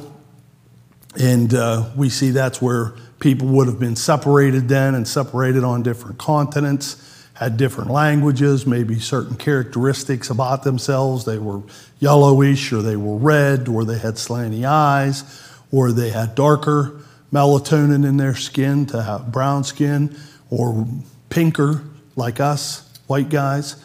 And 1.19 1.53
uh, 1.53 1.89
we 1.95 2.09
see 2.09 2.31
that's 2.31 2.61
where 2.61 2.93
people 3.21 3.47
would 3.47 3.67
have 3.67 3.79
been 3.79 3.95
separated 3.95 4.67
then 4.67 4.95
and 4.95 5.07
separated 5.07 5.63
on 5.63 5.83
different 5.83 6.17
continents, 6.17 7.25
had 7.35 7.55
different 7.55 7.89
languages, 7.89 8.65
maybe 8.65 8.99
certain 8.99 9.37
characteristics 9.37 10.29
about 10.29 10.63
themselves. 10.63 11.23
They 11.23 11.37
were 11.37 11.61
yellowish, 11.99 12.73
or 12.73 12.81
they 12.81 12.97
were 12.97 13.15
red, 13.15 13.69
or 13.69 13.85
they 13.85 13.99
had 13.99 14.15
slanty 14.15 14.65
eyes, 14.65 15.23
or 15.71 15.91
they 15.91 16.09
had 16.09 16.35
darker 16.35 16.99
melatonin 17.31 18.05
in 18.05 18.17
their 18.17 18.35
skin 18.35 18.85
to 18.87 19.01
have 19.01 19.31
brown 19.31 19.63
skin, 19.63 20.17
or 20.49 20.85
pinker 21.29 21.83
like 22.17 22.41
us, 22.41 22.89
white 23.07 23.29
guys 23.29 23.75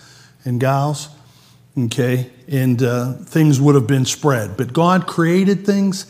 and 0.45 0.59
gals. 0.59 1.11
Okay, 1.79 2.31
and 2.49 2.83
uh, 2.83 3.13
things 3.13 3.61
would 3.61 3.75
have 3.75 3.87
been 3.87 4.07
spread. 4.07 4.57
But 4.57 4.73
God 4.73 5.07
created 5.07 5.67
things 5.67 6.07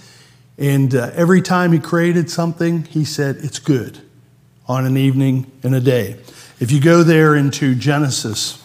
and 0.58 0.94
uh, 0.94 1.10
every 1.14 1.42
time 1.42 1.72
he 1.72 1.78
created 1.78 2.30
something, 2.30 2.84
he 2.84 3.04
said, 3.04 3.36
It's 3.36 3.58
good 3.58 4.00
on 4.66 4.86
an 4.86 4.96
evening 4.96 5.50
and 5.62 5.75
a 5.75 5.80
day. 5.80 6.16
If 6.58 6.72
you 6.72 6.80
go 6.80 7.02
there 7.02 7.34
into 7.34 7.75
Genesis, 7.75 8.62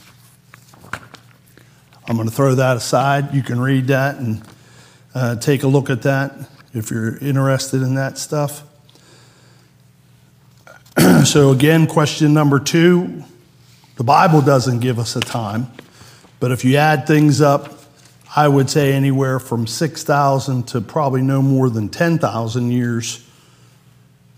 I'm 2.07 2.15
going 2.15 2.29
to 2.29 2.33
throw 2.33 2.55
that 2.55 2.77
aside. 2.77 3.33
You 3.33 3.43
can 3.43 3.59
read 3.59 3.87
that 3.87 4.15
and 4.15 4.41
uh, 5.13 5.35
take 5.35 5.63
a 5.63 5.67
look 5.67 5.89
at 5.89 6.03
that 6.03 6.33
if 6.73 6.89
you're 6.89 7.17
interested 7.17 7.81
in 7.81 7.95
that 7.95 8.17
stuff. 8.17 8.63
so, 11.25 11.51
again, 11.51 11.87
question 11.87 12.33
number 12.33 12.59
two 12.59 13.23
the 13.97 14.03
Bible 14.05 14.41
doesn't 14.41 14.79
give 14.79 14.97
us 14.97 15.15
a 15.15 15.19
time, 15.19 15.67
but 16.39 16.51
if 16.51 16.63
you 16.63 16.77
add 16.77 17.05
things 17.05 17.41
up, 17.41 17.80
I 18.33 18.47
would 18.47 18.69
say 18.69 18.93
anywhere 18.93 19.39
from 19.39 19.67
6,000 19.67 20.67
to 20.69 20.81
probably 20.81 21.21
no 21.21 21.41
more 21.41 21.69
than 21.69 21.89
10,000 21.89 22.71
years 22.71 23.27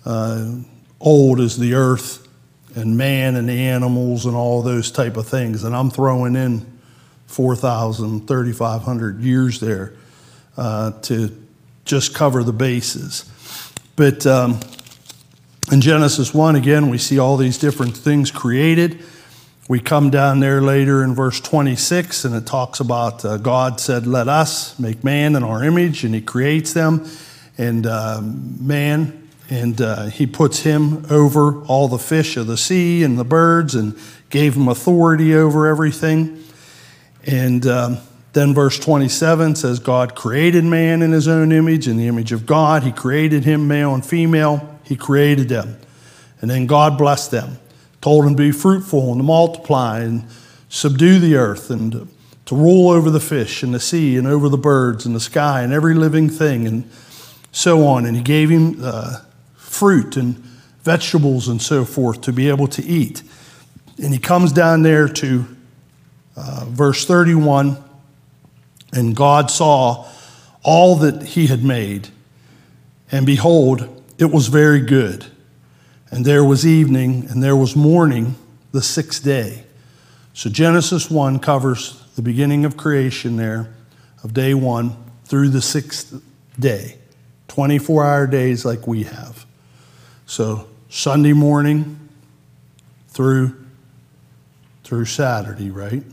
uh, 0.05 0.55
old 0.99 1.39
is 1.39 1.57
the 1.57 1.75
earth 1.75 2.27
and 2.75 2.97
man 2.97 3.35
and 3.35 3.47
the 3.47 3.67
animals 3.67 4.25
and 4.25 4.35
all 4.35 4.61
those 4.63 4.89
type 4.89 5.15
of 5.15 5.27
things. 5.27 5.63
And 5.63 5.75
I'm 5.75 5.91
throwing 5.91 6.35
in 6.35 6.65
4,000, 7.27 8.27
3,500 8.27 9.21
years 9.21 9.59
there 9.59 9.93
uh, 10.57 10.91
to 11.03 11.35
just 11.85 12.15
cover 12.15 12.43
the 12.43 12.53
bases. 12.53 13.29
But 13.95 14.25
um, 14.25 14.59
in 15.71 15.81
Genesis 15.81 16.33
1, 16.33 16.55
again, 16.55 16.89
we 16.89 16.97
see 16.97 17.19
all 17.19 17.37
these 17.37 17.57
different 17.59 17.95
things 17.95 18.31
created. 18.31 19.03
We 19.69 19.79
come 19.79 20.09
down 20.09 20.41
there 20.41 20.61
later 20.61 21.05
in 21.05 21.15
verse 21.15 21.39
26, 21.39 22.25
and 22.25 22.35
it 22.35 22.45
talks 22.45 22.81
about 22.81 23.23
uh, 23.23 23.37
God 23.37 23.79
said, 23.79 24.05
Let 24.05 24.27
us 24.27 24.77
make 24.77 25.05
man 25.05 25.37
in 25.37 25.43
our 25.43 25.63
image, 25.63 26.03
and 26.03 26.13
he 26.13 26.19
creates 26.19 26.73
them. 26.73 27.07
And 27.57 27.85
uh, 27.85 28.19
man, 28.21 29.29
and 29.49 29.79
uh, 29.79 30.05
he 30.07 30.27
puts 30.27 30.59
him 30.59 31.05
over 31.09 31.61
all 31.63 31.87
the 31.87 31.97
fish 31.97 32.35
of 32.35 32.47
the 32.47 32.57
sea 32.57 33.03
and 33.03 33.17
the 33.17 33.23
birds, 33.23 33.73
and 33.73 33.97
gave 34.29 34.55
him 34.55 34.67
authority 34.67 35.33
over 35.33 35.65
everything. 35.67 36.43
And 37.25 37.65
um, 37.65 37.99
then 38.33 38.53
verse 38.53 38.77
27 38.77 39.55
says, 39.55 39.79
God 39.79 40.13
created 40.13 40.65
man 40.65 41.01
in 41.01 41.13
his 41.13 41.29
own 41.29 41.53
image, 41.53 41.87
in 41.87 41.95
the 41.95 42.07
image 42.07 42.33
of 42.33 42.45
God. 42.45 42.83
He 42.83 42.91
created 42.91 43.45
him, 43.45 43.69
male 43.69 43.93
and 43.93 44.05
female. 44.05 44.77
He 44.83 44.97
created 44.97 45.47
them. 45.47 45.77
And 46.41 46.51
then 46.51 46.67
God 46.67 46.97
blessed 46.97 47.31
them 47.31 47.59
told 48.03 48.25
him 48.25 48.35
to 48.35 48.43
be 48.43 48.51
fruitful 48.51 49.13
and 49.13 49.19
to 49.19 49.23
multiply 49.23 50.01
and 50.01 50.25
subdue 50.67 51.19
the 51.19 51.35
earth 51.35 51.69
and 51.69 51.93
to, 51.93 52.07
rule 52.53 52.89
over 52.89 53.09
the 53.09 53.19
fish 53.19 53.63
and 53.63 53.73
the 53.73 53.79
sea 53.79 54.15
and 54.15 54.27
over 54.27 54.47
the 54.47 54.57
birds 54.57 55.07
and 55.07 55.15
the 55.15 55.19
sky 55.19 55.63
and 55.63 55.73
every 55.73 55.95
living 55.95 56.29
thing 56.29 56.67
and 56.67 56.87
so 57.51 57.87
on. 57.87 58.05
And 58.05 58.15
he 58.15 58.21
gave 58.21 58.49
him 58.51 58.77
uh, 58.83 59.21
fruit 59.55 60.17
and 60.17 60.35
vegetables 60.83 61.47
and 61.47 61.59
so 61.59 61.83
forth 61.83 62.21
to 62.21 62.31
be 62.31 62.49
able 62.49 62.67
to 62.67 62.83
eat. 62.83 63.23
And 63.97 64.13
he 64.13 64.19
comes 64.19 64.51
down 64.51 64.83
there 64.83 65.07
to 65.07 65.45
uh, 66.35 66.65
verse 66.67 67.05
31 67.05 67.83
and 68.91 69.15
God 69.15 69.49
saw 69.49 70.07
all 70.61 70.97
that 70.97 71.23
he 71.23 71.47
had 71.47 71.63
made, 71.63 72.09
and 73.11 73.25
behold, 73.25 74.03
it 74.19 74.31
was 74.31 74.47
very 74.47 74.81
good. 74.81 75.25
And 76.15 76.25
there 76.25 76.43
was 76.43 76.65
evening, 76.65 77.27
and 77.29 77.41
there 77.41 77.55
was 77.55 77.75
morning 77.75 78.35
the 78.71 78.81
sixth 78.81 79.23
day. 79.23 79.63
So 80.33 80.49
Genesis 80.49 81.09
1 81.09 81.39
covers 81.39 82.03
the 82.15 82.21
beginning 82.21 82.65
of 82.65 82.77
creation 82.77 83.37
there, 83.37 83.73
of 84.23 84.33
day 84.33 84.53
one, 84.53 84.95
through 85.25 85.49
the 85.49 85.61
sixth 85.61 86.21
day. 86.59 86.97
24 87.47 88.05
hour 88.05 88.27
days 88.27 88.65
like 88.65 88.87
we 88.87 89.03
have. 89.03 89.45
So 90.25 90.67
Sunday 90.89 91.33
morning 91.33 91.99
through 93.09 93.63
through 94.83 95.05
Saturday, 95.05 95.71
right? 95.71 96.03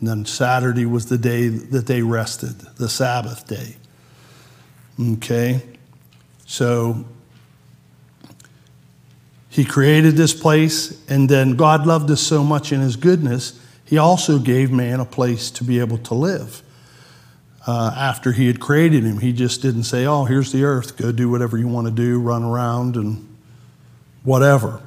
And 0.00 0.08
then 0.08 0.24
Saturday 0.24 0.86
was 0.86 1.06
the 1.06 1.18
day 1.18 1.48
that 1.48 1.86
they 1.86 2.02
rested, 2.02 2.58
the 2.76 2.88
Sabbath 2.88 3.46
day. 3.46 3.76
Okay? 4.98 5.62
So 6.46 7.04
he 9.50 9.64
created 9.64 10.16
this 10.16 10.32
place, 10.32 11.04
and 11.10 11.28
then 11.28 11.56
God 11.56 11.86
loved 11.86 12.10
us 12.10 12.22
so 12.22 12.42
much 12.42 12.72
in 12.72 12.80
his 12.80 12.96
goodness, 12.96 13.60
he 13.84 13.98
also 13.98 14.38
gave 14.38 14.70
man 14.70 15.00
a 15.00 15.04
place 15.04 15.50
to 15.50 15.64
be 15.64 15.80
able 15.80 15.98
to 15.98 16.14
live. 16.14 16.62
Uh, 17.66 17.92
after 17.96 18.32
he 18.32 18.46
had 18.46 18.60
created 18.60 19.02
him, 19.02 19.18
he 19.18 19.32
just 19.32 19.60
didn't 19.60 19.82
say, 19.82 20.06
Oh, 20.06 20.24
here's 20.24 20.52
the 20.52 20.62
earth, 20.62 20.96
go 20.96 21.10
do 21.12 21.28
whatever 21.28 21.58
you 21.58 21.66
want 21.66 21.88
to 21.88 21.92
do, 21.92 22.20
run 22.20 22.44
around 22.44 22.96
and 22.96 23.28
whatever. 24.22 24.80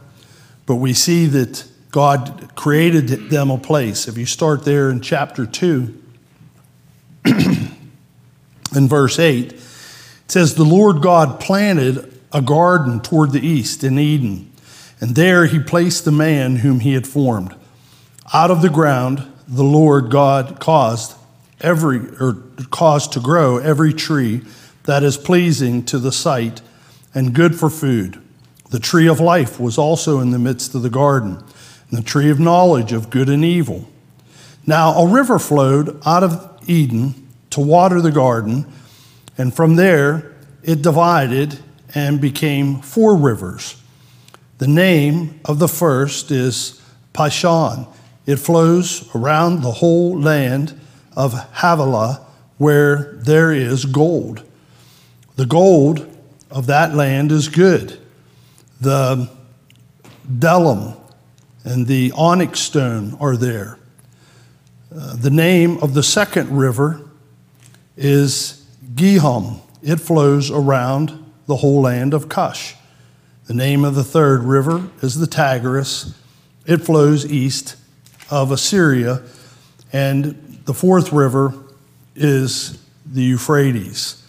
But 0.66 0.76
we 0.76 0.94
see 0.94 1.26
that 1.28 1.66
God 1.92 2.52
created 2.56 3.30
them 3.30 3.52
a 3.52 3.58
place. 3.58 4.08
If 4.08 4.18
you 4.18 4.26
start 4.26 4.64
there 4.64 4.90
in 4.90 5.02
chapter 5.02 5.46
2, 5.46 6.02
in 7.26 8.88
verse 8.88 9.20
8, 9.20 9.54
it 9.54 9.62
says, 10.28 10.56
The 10.56 10.64
Lord 10.64 11.02
God 11.02 11.40
planted 11.42 12.20
a 12.32 12.42
garden 12.42 13.02
toward 13.02 13.32
the 13.32 13.46
east 13.46 13.84
in 13.84 14.00
Eden, 14.00 14.52
and 15.04 15.16
there 15.16 15.48
he 15.48 15.60
placed 15.60 16.06
the 16.06 16.14
man 16.14 16.56
whom 16.56 16.80
he 16.80 16.94
had 16.94 17.06
formed. 17.06 17.54
Out 18.34 18.50
of 18.50 18.62
the 18.62 18.70
ground, 18.70 19.30
the 19.50 19.62
Lord 19.62 20.10
God 20.10 20.62
caused 20.62 21.18
every 21.60 21.98
or 22.22 22.42
caused 22.72 23.12
to 23.12 23.20
grow 23.20 23.58
every 23.58 23.92
tree 23.92 24.44
that 24.86 25.04
is 25.04 25.18
pleasing 25.18 25.84
to 25.88 26.00
the 26.00 26.14
sight 26.14 26.62
and 27.14 27.36
good 27.36 27.54
for 27.60 27.70
food. 27.70 28.18
The 28.70 28.80
tree 28.80 29.10
of 29.10 29.20
life 29.20 29.60
was 29.60 29.78
also 29.78 30.22
in 30.22 30.32
the 30.32 30.40
midst 30.40 30.74
of 30.74 30.84
the 30.84 30.90
garden, 30.90 31.36
and 31.90 32.00
the 32.00 32.02
tree 32.02 32.30
of 32.30 32.40
knowledge 32.40 32.94
of 32.94 33.10
good 33.10 33.28
and 33.28 33.44
evil. 33.44 33.90
Now 34.66 34.94
a 34.94 35.06
river 35.06 35.38
flowed 35.38 36.02
out 36.06 36.24
of 36.24 36.64
Eden 36.66 37.28
to 37.50 37.60
water 37.60 38.00
the 38.00 38.10
garden, 38.10 38.72
and 39.38 39.54
from 39.54 39.76
there 39.76 40.34
it 40.64 40.82
divided 40.82 41.60
and 41.94 42.22
became 42.22 42.80
four 42.80 43.18
rivers. 43.18 43.83
The 44.64 44.70
name 44.70 45.42
of 45.44 45.60
the 45.60 45.68
first 45.68 46.32
is 46.32 46.82
Pishon. 47.14 47.86
It 48.26 48.38
flows 48.38 49.14
around 49.14 49.60
the 49.60 49.74
whole 49.74 50.18
land 50.18 50.80
of 51.18 51.34
Havilah, 51.56 52.26
where 52.60 53.12
there 53.18 53.52
is 53.52 53.84
gold. 53.84 54.42
The 55.36 55.46
gold 55.46 56.10
of 56.50 56.68
that 56.68 56.96
land 56.96 57.30
is 57.30 57.50
good. 57.50 58.00
The 58.80 59.30
bdellium 60.32 60.96
and 61.66 61.86
the 61.86 62.14
onyx 62.16 62.62
stone 62.62 63.18
are 63.20 63.36
there. 63.36 63.78
Uh, 64.96 65.18
the 65.18 65.30
name 65.30 65.78
of 65.80 65.94
the 65.94 66.04
second 66.04 66.58
river 66.58 67.02
is 67.98 68.66
Gihon. 68.96 69.60
It 69.82 69.98
flows 69.98 70.50
around 70.50 71.22
the 71.48 71.58
whole 71.58 71.82
land 71.82 72.14
of 72.14 72.30
Cush. 72.30 72.76
The 73.48 73.54
name 73.54 73.84
of 73.84 73.96
the 73.96 74.04
third 74.04 74.44
river 74.44 74.90
is 75.02 75.20
the 75.20 75.28
Tigris. 75.28 76.18
It 76.66 76.78
flows 76.78 77.26
east 77.26 77.76
of 78.32 78.52
Assyria. 78.52 79.22
And 79.92 80.62
the 80.66 80.74
fourth 80.74 81.12
river 81.12 81.54
is 82.16 82.82
the 83.06 83.22
Euphrates. 83.22 84.26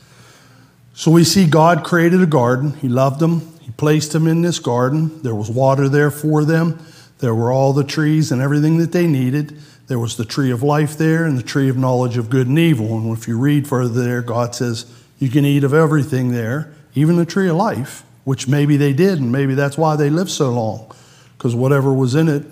So 0.95 1.11
we 1.11 1.25
see 1.25 1.47
God 1.47 1.85
created 1.85 2.23
a 2.23 2.27
garden. 2.27 2.73
He 2.75 2.89
loved 2.89 3.21
them. 3.21 3.57
He 3.61 3.71
placed 3.73 4.13
them 4.13 4.27
in 4.27 4.43
this 4.43 4.59
garden. 4.59 5.23
There 5.23 5.35
was 5.35 5.51
water 5.51 5.89
there 5.89 6.11
for 6.11 6.45
them. 6.45 6.79
There 7.19 7.35
were 7.35 7.53
all 7.53 7.73
the 7.73 7.85
trees 7.85 8.33
and 8.33 8.43
everything 8.43 8.79
that 8.79 8.93
they 8.93 9.07
needed. 9.07 9.59
There 9.87 9.99
was 9.99 10.17
the 10.17 10.25
tree 10.25 10.51
of 10.51 10.63
life 10.63 10.97
there 10.99 11.25
and 11.25 11.39
the 11.39 11.43
tree 11.43 11.69
of 11.69 11.77
knowledge 11.77 12.17
of 12.17 12.31
good 12.31 12.47
and 12.47 12.59
evil. 12.59 12.97
And 12.97 13.17
if 13.17 13.29
you 13.29 13.39
read 13.39 13.69
further 13.69 14.03
there, 14.03 14.23
God 14.23 14.55
says, 14.55 14.87
You 15.19 15.29
can 15.29 15.45
eat 15.45 15.65
of 15.65 15.75
everything 15.75 16.33
there, 16.33 16.73
even 16.95 17.17
the 17.17 17.27
tree 17.27 17.49
of 17.49 17.57
life, 17.57 18.03
which 18.25 18.49
maybe 18.49 18.77
they 18.77 18.93
did, 18.93 19.21
and 19.21 19.31
maybe 19.31 19.55
that's 19.55 19.79
why 19.79 19.97
they 19.97 20.11
lived 20.11 20.31
so 20.31 20.51
long, 20.51 20.91
because 21.37 21.55
whatever 21.55 21.93
was 21.93 22.15
in 22.15 22.29
it, 22.29 22.45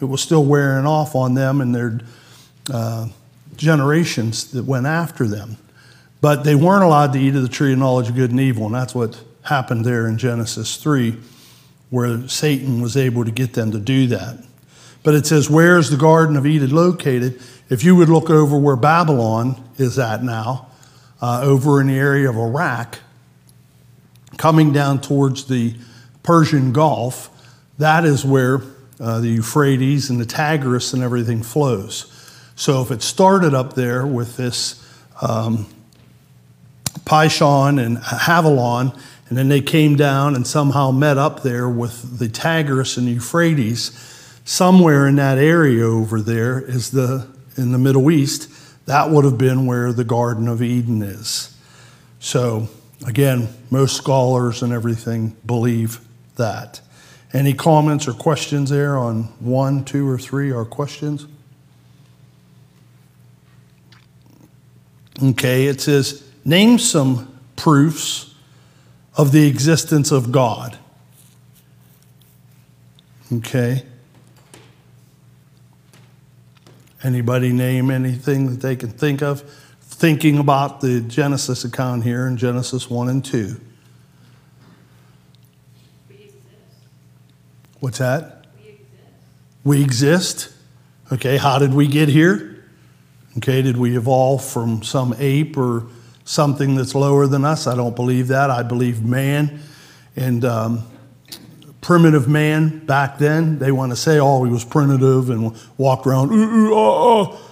it 0.00 0.04
was 0.04 0.20
still 0.20 0.44
wearing 0.44 0.84
off 0.84 1.14
on 1.14 1.34
them 1.34 1.60
and 1.60 1.74
their 1.74 2.00
uh, 2.72 3.08
generations 3.56 4.50
that 4.50 4.64
went 4.64 4.86
after 4.86 5.26
them. 5.26 5.56
But 6.20 6.44
they 6.44 6.54
weren't 6.54 6.84
allowed 6.84 7.12
to 7.14 7.20
eat 7.20 7.34
of 7.34 7.42
the 7.42 7.48
tree 7.48 7.72
of 7.72 7.78
knowledge 7.78 8.08
of 8.08 8.16
good 8.16 8.30
and 8.30 8.40
evil, 8.40 8.66
and 8.66 8.74
that's 8.74 8.94
what 8.94 9.22
happened 9.42 9.84
there 9.84 10.06
in 10.06 10.18
Genesis 10.18 10.76
3, 10.76 11.16
where 11.90 12.28
Satan 12.28 12.80
was 12.80 12.96
able 12.96 13.24
to 13.24 13.30
get 13.30 13.54
them 13.54 13.72
to 13.72 13.78
do 13.78 14.06
that. 14.08 14.44
But 15.02 15.14
it 15.14 15.26
says, 15.26 15.50
Where 15.50 15.78
is 15.78 15.90
the 15.90 15.96
Garden 15.96 16.36
of 16.36 16.46
Eden 16.46 16.74
located? 16.74 17.40
If 17.68 17.84
you 17.84 17.96
would 17.96 18.08
look 18.08 18.30
over 18.30 18.58
where 18.58 18.76
Babylon 18.76 19.62
is 19.78 19.98
at 19.98 20.22
now, 20.22 20.68
uh, 21.20 21.40
over 21.42 21.80
in 21.80 21.86
the 21.86 21.98
area 21.98 22.28
of 22.28 22.36
Iraq, 22.36 22.98
coming 24.42 24.72
down 24.72 25.00
towards 25.00 25.44
the 25.44 25.72
Persian 26.24 26.72
Gulf, 26.72 27.30
that 27.78 28.04
is 28.04 28.24
where 28.24 28.60
uh, 28.98 29.20
the 29.20 29.28
Euphrates 29.28 30.10
and 30.10 30.20
the 30.20 30.26
Tigris 30.26 30.92
and 30.92 31.00
everything 31.00 31.44
flows. 31.44 32.12
So 32.56 32.82
if 32.82 32.90
it 32.90 33.02
started 33.02 33.54
up 33.54 33.74
there 33.74 34.04
with 34.04 34.36
this 34.36 34.84
um, 35.20 35.68
Pishon 37.04 37.80
and 37.80 37.98
Havilah, 37.98 38.92
and 39.28 39.38
then 39.38 39.48
they 39.48 39.60
came 39.60 39.94
down 39.94 40.34
and 40.34 40.44
somehow 40.44 40.90
met 40.90 41.18
up 41.18 41.44
there 41.44 41.68
with 41.68 42.18
the 42.18 42.28
Tigris 42.28 42.96
and 42.96 43.06
Euphrates, 43.06 43.92
somewhere 44.44 45.06
in 45.06 45.14
that 45.14 45.38
area 45.38 45.84
over 45.84 46.20
there 46.20 46.60
is 46.60 46.90
the 46.90 47.28
in 47.56 47.70
the 47.70 47.78
Middle 47.78 48.10
East. 48.10 48.50
That 48.86 49.08
would 49.08 49.24
have 49.24 49.38
been 49.38 49.66
where 49.66 49.92
the 49.92 50.02
Garden 50.02 50.48
of 50.48 50.60
Eden 50.60 51.00
is. 51.00 51.56
So 52.18 52.68
again, 53.06 53.48
most 53.70 53.96
scholars 53.96 54.62
and 54.62 54.72
everything 54.72 55.36
believe 55.46 56.00
that. 56.36 56.80
Any 57.32 57.54
comments 57.54 58.06
or 58.06 58.12
questions 58.12 58.70
there 58.70 58.98
on 58.98 59.24
one, 59.40 59.84
two, 59.84 60.08
or 60.08 60.18
three 60.18 60.52
are 60.52 60.64
questions? 60.64 61.26
Okay, 65.22 65.66
it 65.66 65.80
says, 65.80 66.28
name 66.44 66.78
some 66.78 67.38
proofs 67.56 68.34
of 69.16 69.32
the 69.32 69.46
existence 69.46 70.10
of 70.10 70.32
God. 70.32 70.78
Okay. 73.32 73.84
Anybody 77.02 77.52
name 77.52 77.90
anything 77.90 78.50
that 78.50 78.60
they 78.60 78.76
can 78.76 78.90
think 78.90 79.22
of? 79.22 79.42
Thinking 80.02 80.40
about 80.40 80.80
the 80.80 81.00
Genesis 81.00 81.62
account 81.62 82.02
here 82.02 82.26
in 82.26 82.36
Genesis 82.36 82.90
1 82.90 83.08
and 83.08 83.24
2. 83.24 83.54
What's 87.78 87.98
that? 87.98 88.46
We 88.58 88.68
exist. 88.68 89.12
We 89.62 89.80
exist. 89.84 90.52
Okay, 91.12 91.36
how 91.36 91.60
did 91.60 91.72
we 91.72 91.86
get 91.86 92.08
here? 92.08 92.64
Okay, 93.36 93.62
did 93.62 93.76
we 93.76 93.96
evolve 93.96 94.44
from 94.44 94.82
some 94.82 95.14
ape 95.20 95.56
or 95.56 95.86
something 96.24 96.74
that's 96.74 96.96
lower 96.96 97.28
than 97.28 97.44
us? 97.44 97.68
I 97.68 97.76
don't 97.76 97.94
believe 97.94 98.26
that. 98.26 98.50
I 98.50 98.64
believe 98.64 99.04
man 99.04 99.60
and 100.16 100.44
um, 100.44 100.82
primitive 101.80 102.26
man 102.26 102.84
back 102.86 103.18
then, 103.18 103.60
they 103.60 103.70
want 103.70 103.92
to 103.92 103.96
say, 103.96 104.18
oh, 104.18 104.42
he 104.42 104.50
was 104.50 104.64
primitive 104.64 105.30
and 105.30 105.56
walked 105.78 106.08
around, 106.08 106.32
ooh, 106.32 106.34
ooh, 106.34 106.74
oh, 106.74 107.30
oh, 107.30 107.51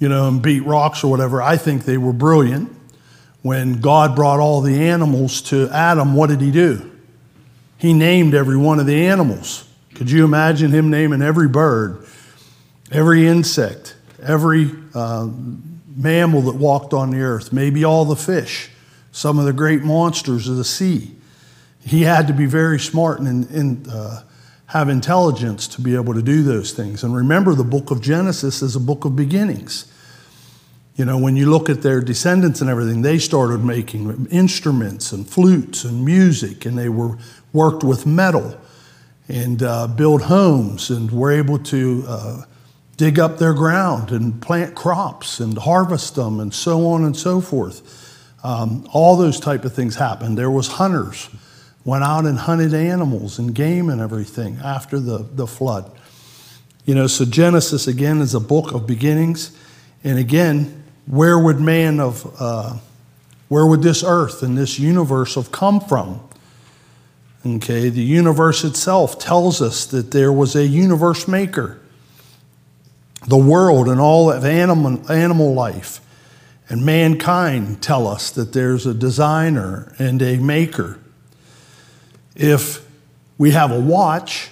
you 0.00 0.08
know, 0.08 0.26
and 0.26 0.42
beat 0.42 0.64
rocks 0.64 1.04
or 1.04 1.10
whatever. 1.10 1.40
I 1.40 1.56
think 1.56 1.84
they 1.84 1.96
were 1.96 2.12
brilliant. 2.12 2.76
When 3.42 3.80
God 3.80 4.16
brought 4.16 4.40
all 4.40 4.60
the 4.60 4.88
animals 4.88 5.40
to 5.42 5.70
Adam, 5.70 6.14
what 6.14 6.28
did 6.28 6.40
he 6.40 6.50
do? 6.50 6.90
He 7.78 7.92
named 7.92 8.34
every 8.34 8.56
one 8.56 8.80
of 8.80 8.86
the 8.86 9.06
animals. 9.06 9.68
Could 9.94 10.10
you 10.10 10.24
imagine 10.24 10.72
him 10.72 10.90
naming 10.90 11.22
every 11.22 11.48
bird, 11.48 12.04
every 12.90 13.28
insect, 13.28 13.94
every 14.20 14.72
uh, 14.94 15.28
mammal 15.94 16.42
that 16.42 16.56
walked 16.56 16.92
on 16.92 17.10
the 17.10 17.20
earth, 17.20 17.52
maybe 17.52 17.84
all 17.84 18.04
the 18.04 18.16
fish, 18.16 18.68
some 19.12 19.38
of 19.38 19.44
the 19.44 19.52
great 19.52 19.82
monsters 19.82 20.48
of 20.48 20.56
the 20.56 20.64
sea? 20.64 21.14
he 21.84 22.02
had 22.02 22.26
to 22.26 22.32
be 22.32 22.46
very 22.46 22.78
smart 22.78 23.20
and, 23.20 23.48
and 23.50 23.88
uh, 23.88 24.22
have 24.70 24.88
intelligence 24.88 25.66
to 25.66 25.80
be 25.80 25.96
able 25.96 26.14
to 26.14 26.22
do 26.22 26.44
those 26.44 26.70
things. 26.70 27.02
And 27.02 27.12
remember, 27.12 27.56
the 27.56 27.64
book 27.64 27.90
of 27.90 28.00
Genesis 28.00 28.62
is 28.62 28.76
a 28.76 28.80
book 28.80 29.04
of 29.04 29.16
beginnings. 29.16 29.92
You 30.94 31.04
know, 31.04 31.18
when 31.18 31.34
you 31.34 31.50
look 31.50 31.68
at 31.68 31.82
their 31.82 32.00
descendants 32.00 32.60
and 32.60 32.70
everything, 32.70 33.02
they 33.02 33.18
started 33.18 33.64
making 33.64 34.28
instruments 34.30 35.10
and 35.10 35.28
flutes 35.28 35.82
and 35.82 36.04
music, 36.04 36.66
and 36.66 36.78
they 36.78 36.88
were 36.88 37.18
worked 37.52 37.82
with 37.82 38.06
metal 38.06 38.56
and 39.28 39.60
uh, 39.60 39.88
build 39.88 40.22
homes 40.22 40.88
and 40.88 41.10
were 41.10 41.32
able 41.32 41.58
to 41.58 42.04
uh, 42.06 42.42
dig 42.96 43.18
up 43.18 43.38
their 43.38 43.54
ground 43.54 44.12
and 44.12 44.40
plant 44.40 44.76
crops 44.76 45.40
and 45.40 45.58
harvest 45.58 46.14
them 46.14 46.38
and 46.38 46.54
so 46.54 46.86
on 46.86 47.02
and 47.02 47.16
so 47.16 47.40
forth. 47.40 47.82
Um, 48.44 48.86
all 48.92 49.16
those 49.16 49.40
type 49.40 49.64
of 49.64 49.74
things 49.74 49.96
happened. 49.96 50.38
There 50.38 50.50
was 50.50 50.68
hunters 50.68 51.28
went 51.84 52.04
out 52.04 52.26
and 52.26 52.38
hunted 52.38 52.74
animals 52.74 53.38
and 53.38 53.54
game 53.54 53.88
and 53.88 54.00
everything 54.00 54.58
after 54.62 54.98
the, 54.98 55.26
the 55.34 55.46
flood. 55.46 55.90
You 56.84 56.94
know, 56.94 57.06
so 57.06 57.24
Genesis 57.24 57.86
again 57.86 58.20
is 58.20 58.34
a 58.34 58.40
book 58.40 58.72
of 58.72 58.86
beginnings. 58.86 59.56
And 60.02 60.18
again, 60.18 60.82
where 61.06 61.38
would 61.38 61.60
man 61.60 62.00
of, 62.00 62.34
uh, 62.38 62.76
where 63.48 63.66
would 63.66 63.82
this 63.82 64.02
earth 64.04 64.42
and 64.42 64.56
this 64.56 64.78
universe 64.78 65.34
have 65.34 65.52
come 65.52 65.80
from? 65.80 66.20
Okay, 67.44 67.88
the 67.88 68.02
universe 68.02 68.64
itself 68.64 69.18
tells 69.18 69.62
us 69.62 69.86
that 69.86 70.10
there 70.10 70.32
was 70.32 70.54
a 70.54 70.66
universe 70.66 71.26
maker, 71.26 71.80
the 73.26 73.38
world 73.38 73.88
and 73.88 73.98
all 73.98 74.30
of 74.30 74.44
animal, 74.44 75.10
animal 75.10 75.54
life 75.54 76.00
and 76.70 76.86
mankind 76.86 77.82
tell 77.82 78.06
us 78.06 78.30
that 78.30 78.52
there's 78.52 78.86
a 78.86 78.94
designer 78.94 79.92
and 79.98 80.22
a 80.22 80.36
maker. 80.36 80.98
If 82.40 82.82
we 83.36 83.50
have 83.50 83.70
a 83.70 83.78
watch, 83.78 84.48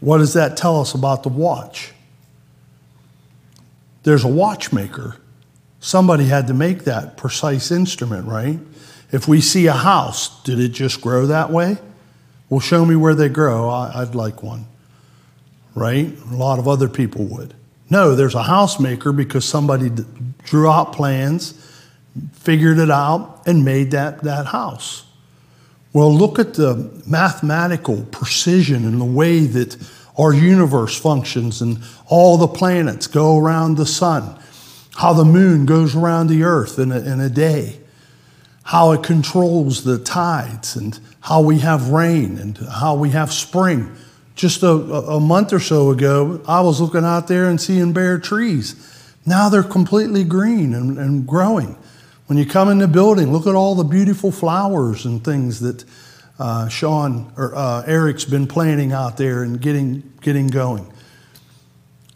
what 0.00 0.18
does 0.18 0.34
that 0.34 0.58
tell 0.58 0.78
us 0.78 0.92
about 0.92 1.22
the 1.22 1.30
watch? 1.30 1.92
There's 4.02 4.24
a 4.24 4.28
watchmaker. 4.28 5.16
Somebody 5.80 6.26
had 6.26 6.48
to 6.48 6.54
make 6.54 6.84
that 6.84 7.16
precise 7.16 7.70
instrument, 7.70 8.28
right? 8.28 8.58
If 9.10 9.26
we 9.26 9.40
see 9.40 9.68
a 9.68 9.72
house, 9.72 10.42
did 10.42 10.60
it 10.60 10.68
just 10.68 11.00
grow 11.00 11.24
that 11.26 11.50
way? 11.50 11.78
Well, 12.50 12.60
show 12.60 12.84
me 12.84 12.94
where 12.94 13.14
they 13.14 13.30
grow. 13.30 13.70
I'd 13.70 14.14
like 14.14 14.42
one, 14.42 14.66
right? 15.74 16.12
A 16.30 16.36
lot 16.36 16.58
of 16.58 16.68
other 16.68 16.90
people 16.90 17.24
would. 17.24 17.54
No, 17.88 18.14
there's 18.14 18.34
a 18.34 18.42
house 18.42 18.78
maker 18.78 19.12
because 19.12 19.46
somebody 19.46 19.90
drew 20.44 20.70
out 20.70 20.92
plans, 20.92 21.54
figured 22.32 22.78
it 22.78 22.90
out, 22.90 23.44
and 23.46 23.64
made 23.64 23.92
that, 23.92 24.24
that 24.24 24.44
house. 24.46 25.04
Well, 25.92 26.14
look 26.14 26.38
at 26.38 26.54
the 26.54 26.90
mathematical 27.06 28.04
precision 28.10 28.84
and 28.86 29.00
the 29.00 29.04
way 29.04 29.40
that 29.40 29.76
our 30.18 30.32
universe 30.32 30.98
functions 30.98 31.60
and 31.60 31.78
all 32.06 32.38
the 32.38 32.48
planets 32.48 33.06
go 33.06 33.38
around 33.38 33.76
the 33.76 33.86
sun, 33.86 34.38
how 34.96 35.12
the 35.12 35.24
moon 35.24 35.66
goes 35.66 35.94
around 35.94 36.28
the 36.28 36.44
earth 36.44 36.78
in 36.78 36.92
a, 36.92 36.98
in 36.98 37.20
a 37.20 37.28
day, 37.28 37.78
how 38.64 38.92
it 38.92 39.02
controls 39.02 39.84
the 39.84 39.98
tides, 39.98 40.76
and 40.76 40.98
how 41.20 41.40
we 41.40 41.58
have 41.58 41.88
rain 41.88 42.38
and 42.38 42.56
how 42.58 42.94
we 42.94 43.10
have 43.10 43.32
spring. 43.32 43.90
Just 44.34 44.62
a, 44.62 44.70
a 44.70 45.20
month 45.20 45.52
or 45.52 45.60
so 45.60 45.90
ago, 45.90 46.40
I 46.48 46.62
was 46.62 46.80
looking 46.80 47.04
out 47.04 47.28
there 47.28 47.48
and 47.48 47.60
seeing 47.60 47.92
bare 47.92 48.18
trees. 48.18 48.76
Now 49.26 49.48
they're 49.48 49.62
completely 49.62 50.24
green 50.24 50.74
and, 50.74 50.98
and 50.98 51.26
growing. 51.26 51.76
When 52.32 52.38
you 52.38 52.46
come 52.46 52.70
in 52.70 52.78
the 52.78 52.88
building, 52.88 53.30
look 53.30 53.46
at 53.46 53.54
all 53.54 53.74
the 53.74 53.84
beautiful 53.84 54.32
flowers 54.32 55.04
and 55.04 55.22
things 55.22 55.60
that 55.60 55.84
uh, 56.38 56.66
Sean 56.66 57.30
or 57.36 57.54
uh, 57.54 57.82
Eric's 57.82 58.24
been 58.24 58.46
planting 58.46 58.90
out 58.90 59.18
there 59.18 59.42
and 59.42 59.60
getting, 59.60 60.14
getting 60.22 60.46
going. 60.46 60.90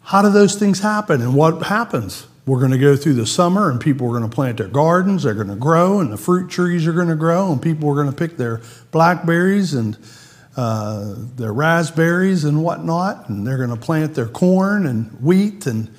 How 0.01 0.23
do 0.23 0.31
those 0.31 0.55
things 0.55 0.79
happen 0.79 1.21
and 1.21 1.35
what 1.35 1.67
happens? 1.67 2.25
We're 2.47 2.57
going 2.57 2.71
to 2.71 2.79
go 2.79 2.95
through 2.95 3.13
the 3.13 3.27
summer 3.27 3.69
and 3.69 3.79
people 3.79 4.07
are 4.07 4.17
going 4.17 4.27
to 4.27 4.35
plant 4.35 4.57
their 4.57 4.69
gardens, 4.69 5.21
they're 5.21 5.35
going 5.35 5.49
to 5.49 5.55
grow, 5.55 5.99
and 5.99 6.11
the 6.11 6.17
fruit 6.17 6.49
trees 6.49 6.87
are 6.87 6.93
going 6.93 7.09
to 7.09 7.15
grow, 7.15 7.51
and 7.51 7.61
people 7.61 7.87
are 7.87 7.93
going 7.93 8.09
to 8.09 8.17
pick 8.17 8.37
their 8.37 8.61
blackberries 8.89 9.75
and 9.75 9.99
uh, 10.55 11.13
their 11.35 11.53
raspberries 11.53 12.43
and 12.43 12.63
whatnot, 12.63 13.29
and 13.29 13.45
they're 13.45 13.57
going 13.57 13.69
to 13.69 13.75
plant 13.75 14.15
their 14.15 14.29
corn 14.29 14.87
and 14.87 15.11
wheat 15.21 15.67
and 15.67 15.93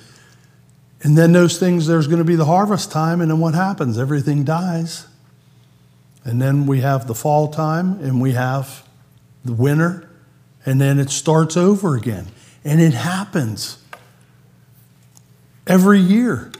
and 1.01 1.17
then 1.17 1.31
those 1.31 1.57
things, 1.57 1.87
there's 1.87 2.07
going 2.07 2.19
to 2.19 2.25
be 2.25 2.35
the 2.35 2.45
harvest 2.45 2.91
time, 2.91 3.21
and 3.21 3.31
then 3.31 3.39
what 3.39 3.53
happens? 3.53 3.97
Everything 3.97 4.43
dies. 4.43 5.07
And 6.25 6.41
then 6.41 6.65
we 6.65 6.81
have 6.81 7.07
the 7.07 7.15
fall 7.15 7.47
time, 7.47 7.99
and 8.01 8.19
we 8.19 8.33
have 8.33 8.87
the 9.45 9.53
winter, 9.53 10.09
and 10.65 10.79
then 10.81 10.99
it 10.99 11.09
starts 11.09 11.55
over 11.55 11.95
again. 11.95 12.27
And 12.65 12.81
it 12.81 12.93
happens 12.93 13.81
every 15.65 15.99
year. 15.99 16.51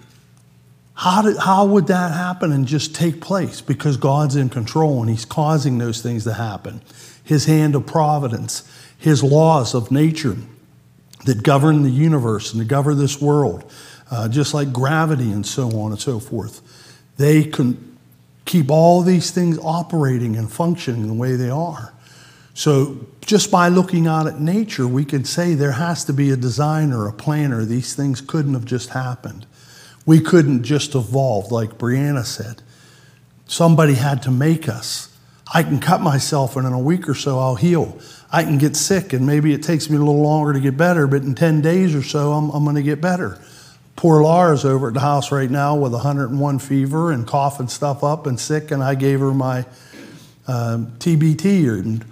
How, 0.94 1.22
did, 1.22 1.38
how 1.38 1.66
would 1.66 1.88
that 1.88 2.14
happen 2.14 2.52
and 2.54 2.66
just 2.66 2.96
take 2.96 3.20
place? 3.20 3.60
Because 3.60 3.98
God's 3.98 4.36
in 4.36 4.50
control 4.50 5.02
and 5.02 5.10
He's 5.10 5.26
causing 5.26 5.78
those 5.78 6.02
things 6.02 6.24
to 6.24 6.34
happen. 6.34 6.82
His 7.24 7.46
hand 7.46 7.76
of 7.76 7.86
providence, 7.86 8.70
His 8.98 9.22
laws 9.22 9.74
of 9.74 9.92
nature 9.92 10.38
that 11.26 11.44
govern 11.44 11.84
the 11.84 11.90
universe 11.90 12.54
and 12.54 12.62
that 12.62 12.68
govern 12.68 12.98
this 12.98 13.22
world 13.22 13.70
uh, 14.12 14.28
just 14.28 14.54
like 14.54 14.74
gravity 14.74 15.32
and 15.32 15.46
so 15.46 15.68
on 15.80 15.92
and 15.92 16.00
so 16.00 16.20
forth. 16.20 16.62
They 17.18 17.44
can 17.44 17.98
keep 18.46 18.72
all 18.72 19.02
these 19.02 19.32
things 19.32 19.60
operating 19.60 20.36
and 20.36 20.52
functioning 20.52 21.08
the 21.08 21.14
way 21.14 21.36
they 21.36 21.50
are. 21.50 21.94
So, 22.56 23.08
just 23.22 23.52
by 23.52 23.70
looking 23.70 24.08
out 24.08 24.26
at 24.26 24.40
nature, 24.40 24.88
we 24.88 25.06
can 25.06 25.24
say 25.24 25.54
there 25.54 25.74
has 25.74 26.04
to 26.06 26.14
be 26.14 26.32
a 26.32 26.36
designer, 26.36 27.08
a 27.08 27.14
planner. 27.14 27.64
These 27.64 27.94
things 27.94 28.22
couldn't 28.22 28.56
have 28.56 28.66
just 28.66 28.90
happened. 28.90 29.46
We 30.06 30.20
couldn't 30.20 30.64
just 30.64 30.96
evolve, 30.96 31.52
like 31.52 31.78
Brianna 31.78 32.26
said. 32.26 32.64
Somebody 33.46 33.94
had 33.94 34.24
to 34.24 34.32
make 34.32 34.68
us. 34.68 35.16
I 35.54 35.64
can 35.64 35.80
cut 35.80 36.02
myself, 36.02 36.56
and 36.56 36.66
in 36.66 36.74
a 36.74 36.80
week 36.80 37.08
or 37.08 37.14
so, 37.14 37.40
I'll 37.40 37.56
heal. 37.56 38.00
I 38.32 38.44
can 38.44 38.58
get 38.58 38.76
sick, 38.76 39.14
and 39.14 39.26
maybe 39.26 39.54
it 39.54 39.64
takes 39.64 39.90
me 39.90 39.96
a 39.96 40.00
little 40.00 40.22
longer 40.22 40.54
to 40.54 40.60
get 40.60 40.76
better, 40.76 41.08
but 41.08 41.22
in 41.22 41.36
10 41.36 41.62
days 41.62 41.96
or 41.96 42.04
so, 42.04 42.34
I'm, 42.34 42.50
I'm 42.50 42.64
going 42.64 42.76
to 42.76 42.84
get 42.84 43.00
better. 43.00 43.40
Poor 44.00 44.24
Laura's 44.24 44.64
over 44.64 44.88
at 44.88 44.94
the 44.94 45.02
house 45.02 45.30
right 45.30 45.52
now 45.52 45.76
with 45.76 45.92
101 45.92 46.60
fever 46.60 47.12
and 47.12 47.28
coughing 47.28 47.68
stuff 47.68 48.02
up 48.02 48.28
and 48.28 48.40
sick, 48.40 48.72
and 48.72 48.82
I 48.82 48.96
gave 48.96 49.20
her 49.20 49.34
my 49.34 49.66
uh, 50.48 50.54
um, 50.54 50.92
TBT 51.00 51.68
and 51.68 52.06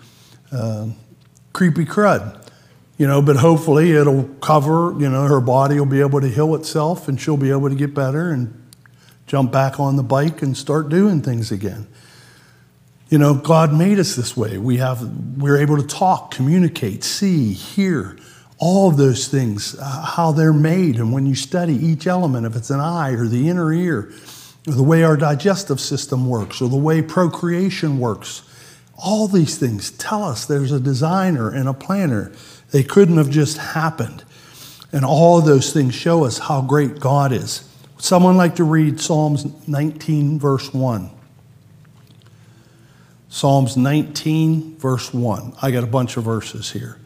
uh, 0.51 0.87
creepy 1.53 1.85
crud. 1.85 2.45
You 2.97 3.07
know, 3.07 3.21
but 3.21 3.37
hopefully 3.37 3.93
it'll 3.93 4.25
cover, 4.41 4.99
you 4.99 5.09
know, 5.09 5.27
her 5.27 5.39
body 5.39 5.79
will 5.79 5.85
be 5.85 6.01
able 6.01 6.19
to 6.19 6.27
heal 6.27 6.55
itself 6.55 7.07
and 7.07 7.21
she'll 7.21 7.37
be 7.37 7.51
able 7.51 7.69
to 7.69 7.75
get 7.75 7.93
better 7.93 8.31
and 8.31 8.53
jump 9.25 9.53
back 9.53 9.79
on 9.79 9.95
the 9.95 10.03
bike 10.03 10.41
and 10.41 10.57
start 10.57 10.89
doing 10.89 11.21
things 11.21 11.53
again. 11.53 11.87
You 13.07 13.17
know, 13.17 13.33
God 13.33 13.73
made 13.73 13.97
us 13.97 14.13
this 14.13 14.35
way. 14.35 14.57
We 14.57 14.75
have, 14.79 15.01
we're 15.37 15.61
able 15.61 15.77
to 15.77 15.87
talk, 15.87 16.31
communicate, 16.31 17.05
see, 17.05 17.53
hear, 17.53 18.17
all 18.59 18.89
of 18.89 18.97
those 18.97 19.27
things, 19.27 19.75
uh, 19.79 19.83
how 19.83 20.31
they're 20.31 20.53
made, 20.53 20.97
and 20.97 21.13
when 21.13 21.25
you 21.25 21.35
study 21.35 21.73
each 21.73 22.07
element, 22.07 22.45
if 22.45 22.55
it's 22.55 22.69
an 22.69 22.79
eye 22.79 23.11
or 23.11 23.27
the 23.27 23.49
inner 23.49 23.71
ear, 23.71 24.11
or 24.67 24.73
the 24.73 24.83
way 24.83 25.03
our 25.03 25.15
digestive 25.15 25.79
system 25.79 26.27
works, 26.27 26.61
or 26.61 26.67
the 26.67 26.75
way 26.75 27.01
procreation 27.01 27.99
works, 27.99 28.43
all 28.97 29.27
these 29.27 29.57
things 29.57 29.91
tell 29.91 30.23
us 30.23 30.45
there's 30.45 30.71
a 30.71 30.79
designer 30.79 31.49
and 31.51 31.69
a 31.69 31.73
planner. 31.73 32.31
They 32.71 32.83
couldn't 32.83 33.17
have 33.17 33.29
just 33.29 33.57
happened. 33.57 34.23
And 34.91 35.05
all 35.05 35.37
of 35.37 35.45
those 35.45 35.71
things 35.71 35.93
show 35.93 36.25
us 36.25 36.39
how 36.39 36.61
great 36.61 36.99
God 36.99 37.31
is. 37.31 37.69
Would 37.95 38.03
Someone 38.03 38.37
like 38.37 38.55
to 38.55 38.63
read 38.63 38.99
Psalms 38.99 39.45
19, 39.67 40.39
verse 40.39 40.73
1. 40.73 41.11
Psalms 43.29 43.77
19, 43.77 44.77
verse 44.77 45.13
1. 45.13 45.53
I 45.61 45.69
got 45.69 45.83
a 45.83 45.87
bunch 45.87 46.17
of 46.17 46.23
verses 46.23 46.71
here. 46.71 46.99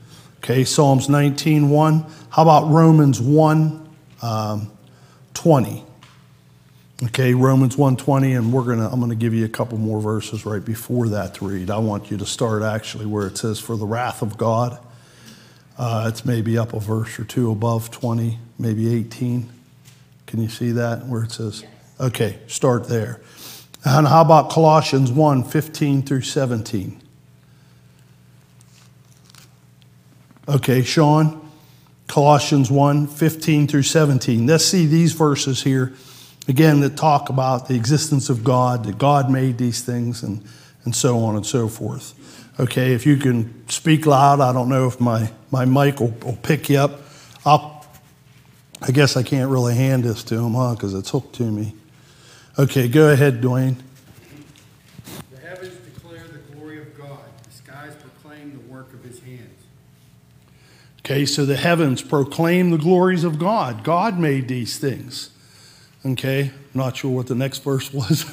Okay, 0.43 0.63
Psalms 0.63 1.07
19, 1.07 1.69
1. 1.69 2.05
How 2.31 2.41
about 2.41 2.71
Romans 2.71 3.21
1, 3.21 3.89
um, 4.23 4.71
20? 5.35 5.85
Okay, 7.03 7.33
Romans 7.35 7.77
1:20, 7.77 8.33
and 8.33 8.53
we're 8.53 8.63
gonna 8.63 8.87
I'm 8.87 8.99
gonna 8.99 9.15
give 9.15 9.33
you 9.33 9.45
a 9.45 9.49
couple 9.49 9.77
more 9.77 9.99
verses 9.99 10.45
right 10.45 10.63
before 10.63 11.09
that 11.09 11.35
to 11.35 11.47
read. 11.47 11.71
I 11.71 11.77
want 11.77 12.11
you 12.11 12.17
to 12.17 12.27
start 12.27 12.61
actually 12.61 13.07
where 13.07 13.25
it 13.25 13.37
says, 13.39 13.59
"For 13.59 13.75
the 13.75 13.87
wrath 13.87 14.21
of 14.21 14.37
God." 14.37 14.77
Uh, 15.79 16.05
it's 16.07 16.25
maybe 16.25 16.59
up 16.59 16.73
a 16.73 16.79
verse 16.79 17.19
or 17.19 17.23
two 17.23 17.49
above 17.49 17.89
20, 17.89 18.37
maybe 18.59 18.93
18. 18.93 19.49
Can 20.27 20.41
you 20.41 20.49
see 20.49 20.71
that 20.71 21.07
where 21.07 21.23
it 21.23 21.31
says? 21.31 21.63
Okay, 21.99 22.37
start 22.45 22.87
there. 22.87 23.19
And 23.83 24.07
how 24.07 24.21
about 24.21 24.51
Colossians 24.51 25.11
1, 25.11 25.43
15 25.43 26.03
through 26.03 26.21
17? 26.21 27.01
Okay, 30.51 30.83
Sean, 30.83 31.49
Colossians 32.07 32.69
1 32.69 33.07
15 33.07 33.67
through 33.69 33.83
17. 33.83 34.45
Let's 34.45 34.65
see 34.65 34.85
these 34.85 35.13
verses 35.13 35.63
here 35.63 35.93
again 36.49 36.81
that 36.81 36.97
talk 36.97 37.29
about 37.29 37.69
the 37.69 37.75
existence 37.75 38.29
of 38.29 38.43
God, 38.43 38.83
that 38.83 38.97
God 38.97 39.31
made 39.31 39.57
these 39.57 39.81
things, 39.81 40.23
and, 40.23 40.43
and 40.83 40.93
so 40.93 41.19
on 41.19 41.37
and 41.37 41.45
so 41.45 41.69
forth. 41.69 42.17
Okay, 42.59 42.91
if 42.91 43.05
you 43.05 43.15
can 43.15 43.65
speak 43.69 44.05
loud, 44.05 44.41
I 44.41 44.51
don't 44.51 44.67
know 44.67 44.87
if 44.87 44.99
my, 44.99 45.31
my 45.51 45.63
mic 45.63 46.01
will, 46.01 46.13
will 46.21 46.37
pick 46.43 46.69
you 46.69 46.79
up. 46.79 46.99
I'll, 47.45 47.85
I 48.81 48.91
guess 48.91 49.15
I 49.15 49.23
can't 49.23 49.49
really 49.49 49.75
hand 49.75 50.03
this 50.03 50.21
to 50.25 50.35
him, 50.35 50.53
huh, 50.53 50.73
because 50.73 50.93
it's 50.93 51.11
hooked 51.11 51.35
to 51.35 51.43
me. 51.43 51.73
Okay, 52.59 52.89
go 52.89 53.09
ahead, 53.09 53.41
Dwayne. 53.41 53.77
Okay, 61.11 61.25
so 61.25 61.45
the 61.45 61.57
heavens 61.57 62.01
proclaim 62.01 62.71
the 62.71 62.77
glories 62.77 63.25
of 63.25 63.37
God. 63.37 63.83
God 63.83 64.17
made 64.17 64.47
these 64.47 64.77
things. 64.77 65.29
Okay, 66.05 66.51
not 66.73 66.95
sure 66.95 67.11
what 67.11 67.27
the 67.27 67.35
next 67.35 67.65
verse 67.65 67.93
was. 67.93 68.25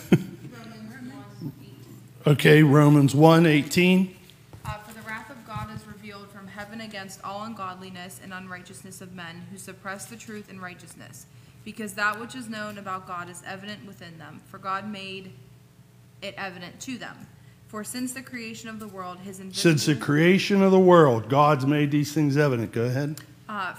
okay, 2.29 2.63
Romans 2.63 3.17
1 3.17 3.47
18. 3.47 4.17
Uh, 4.65 4.79
for 4.79 4.95
the 4.95 5.01
wrath 5.01 5.29
of 5.29 5.45
God 5.45 5.75
is 5.75 5.85
revealed 5.89 6.31
from 6.31 6.47
heaven 6.47 6.83
against 6.83 7.19
all 7.25 7.43
ungodliness 7.43 8.21
and 8.23 8.33
unrighteousness 8.33 9.01
of 9.01 9.13
men 9.13 9.49
who 9.51 9.59
suppress 9.59 10.05
the 10.07 10.15
truth 10.15 10.49
and 10.49 10.63
righteousness, 10.63 11.27
because 11.65 11.95
that 11.95 12.21
which 12.21 12.37
is 12.37 12.49
known 12.49 12.79
about 12.79 13.09
God 13.09 13.29
is 13.29 13.43
evident 13.45 13.85
within 13.87 14.19
them, 14.19 14.41
for 14.47 14.59
God 14.59 14.89
made 14.89 15.33
it 16.23 16.33
evident 16.37 16.79
to 16.83 16.97
them. 16.97 17.27
For 17.69 17.85
since 17.85 18.13
the 18.13 18.23
creation 18.23 18.69
of 18.69 18.81
the 18.81 18.89
world, 18.89 19.19
his 19.19 19.41
invisible 19.41 19.71
Since 19.71 19.87
the 19.87 19.95
creation 19.95 20.63
of 20.63 20.73
the 20.73 20.81
world, 20.81 21.29
God's 21.29 21.67
made 21.67 21.91
these 21.91 22.13
things 22.13 22.37
evident. 22.37 22.73
Go 22.73 22.85
ahead. 22.85 23.21
Uh, 23.49 23.75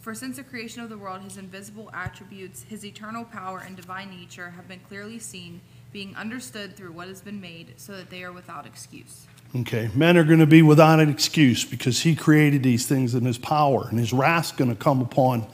For 0.00 0.14
since 0.14 0.36
the 0.36 0.42
creation 0.42 0.82
of 0.82 0.88
the 0.88 0.98
world, 0.98 1.22
his 1.22 1.36
invisible 1.36 1.90
attributes, 1.94 2.64
his 2.68 2.84
eternal 2.84 3.24
power 3.24 3.62
and 3.64 3.76
divine 3.76 4.10
nature 4.10 4.50
have 4.50 4.66
been 4.66 4.80
clearly 4.88 5.20
seen, 5.20 5.60
being 5.92 6.16
understood 6.16 6.76
through 6.76 6.92
what 6.92 7.06
has 7.06 7.20
been 7.20 7.40
made, 7.40 7.74
so 7.76 7.92
that 7.92 8.10
they 8.10 8.24
are 8.24 8.32
without 8.32 8.66
excuse. 8.66 9.26
Okay, 9.54 9.90
men 9.94 10.16
are 10.16 10.24
going 10.24 10.38
to 10.38 10.46
be 10.46 10.62
without 10.62 10.98
an 10.98 11.08
excuse 11.10 11.64
because 11.64 12.00
he 12.00 12.16
created 12.16 12.62
these 12.62 12.86
things 12.86 13.14
in 13.14 13.24
his 13.24 13.38
power, 13.38 13.86
and 13.90 13.98
his 13.98 14.12
wrath's 14.12 14.50
going 14.50 14.70
to 14.70 14.76
come 14.76 15.00
upon 15.00 15.46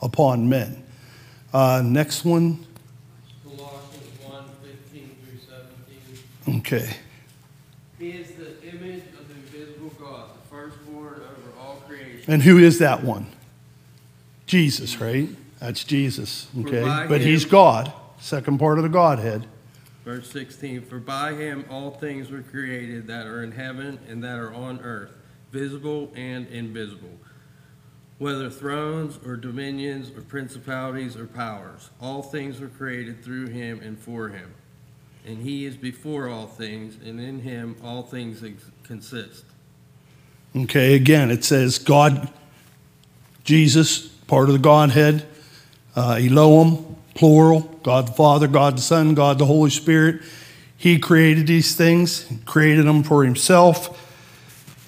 upon 0.00 0.48
men. 0.48 0.82
Uh, 1.52 1.82
next 1.84 2.24
one. 2.24 2.64
Colossians 3.44 4.06
1, 4.22 4.44
15 4.62 5.16
through 5.26 5.38
17. 5.48 6.24
Okay. 6.48 6.96
He 7.98 8.10
is 8.10 8.30
the 8.32 8.62
image 8.66 9.04
of 9.18 9.28
the 9.28 9.34
invisible 9.34 9.90
God, 10.00 10.30
the 10.34 10.48
firstborn 10.48 11.14
over 11.14 11.58
all 11.60 11.76
creation. 11.86 12.32
And 12.32 12.42
who 12.42 12.58
is 12.58 12.78
that 12.78 13.04
one? 13.04 13.26
Jesus, 14.46 15.00
right? 15.00 15.28
That's 15.60 15.84
Jesus. 15.84 16.48
Okay. 16.58 16.82
But 17.08 17.20
he's 17.20 17.44
God, 17.44 17.92
second 18.18 18.58
part 18.58 18.78
of 18.78 18.82
the 18.82 18.88
Godhead. 18.88 19.46
Verse 20.04 20.30
16 20.30 20.82
For 20.82 20.98
by 20.98 21.34
him 21.34 21.64
all 21.70 21.90
things 21.90 22.30
were 22.30 22.42
created 22.42 23.06
that 23.08 23.26
are 23.26 23.42
in 23.42 23.52
heaven 23.52 23.98
and 24.08 24.24
that 24.24 24.38
are 24.38 24.52
on 24.52 24.80
earth, 24.80 25.16
visible 25.52 26.10
and 26.14 26.46
invisible. 26.48 27.18
Whether 28.18 28.50
thrones 28.50 29.18
or 29.24 29.36
dominions 29.36 30.10
or 30.10 30.22
principalities 30.22 31.16
or 31.16 31.26
powers, 31.26 31.90
all 32.00 32.22
things 32.22 32.60
were 32.60 32.68
created 32.68 33.22
through 33.22 33.48
him 33.48 33.80
and 33.80 33.98
for 33.98 34.28
him. 34.28 34.54
And 35.26 35.42
he 35.42 35.64
is 35.64 35.76
before 35.76 36.28
all 36.28 36.46
things, 36.46 36.96
and 37.04 37.20
in 37.20 37.40
him 37.40 37.76
all 37.82 38.02
things 38.02 38.42
ex- 38.42 38.64
consist. 38.82 39.44
Okay, 40.56 40.94
again, 40.94 41.30
it 41.30 41.44
says 41.44 41.78
God, 41.78 42.30
Jesus, 43.44 44.08
part 44.08 44.48
of 44.48 44.54
the 44.54 44.58
Godhead, 44.58 45.26
uh, 45.94 46.18
Elohim, 46.20 46.96
plural, 47.14 47.60
God 47.82 48.08
the 48.08 48.12
Father, 48.12 48.48
God 48.48 48.78
the 48.78 48.82
Son, 48.82 49.14
God 49.14 49.38
the 49.38 49.46
Holy 49.46 49.70
Spirit. 49.70 50.22
He 50.76 50.98
created 50.98 51.46
these 51.46 51.76
things, 51.76 52.26
created 52.46 52.86
them 52.86 53.02
for 53.02 53.22
himself. 53.22 54.06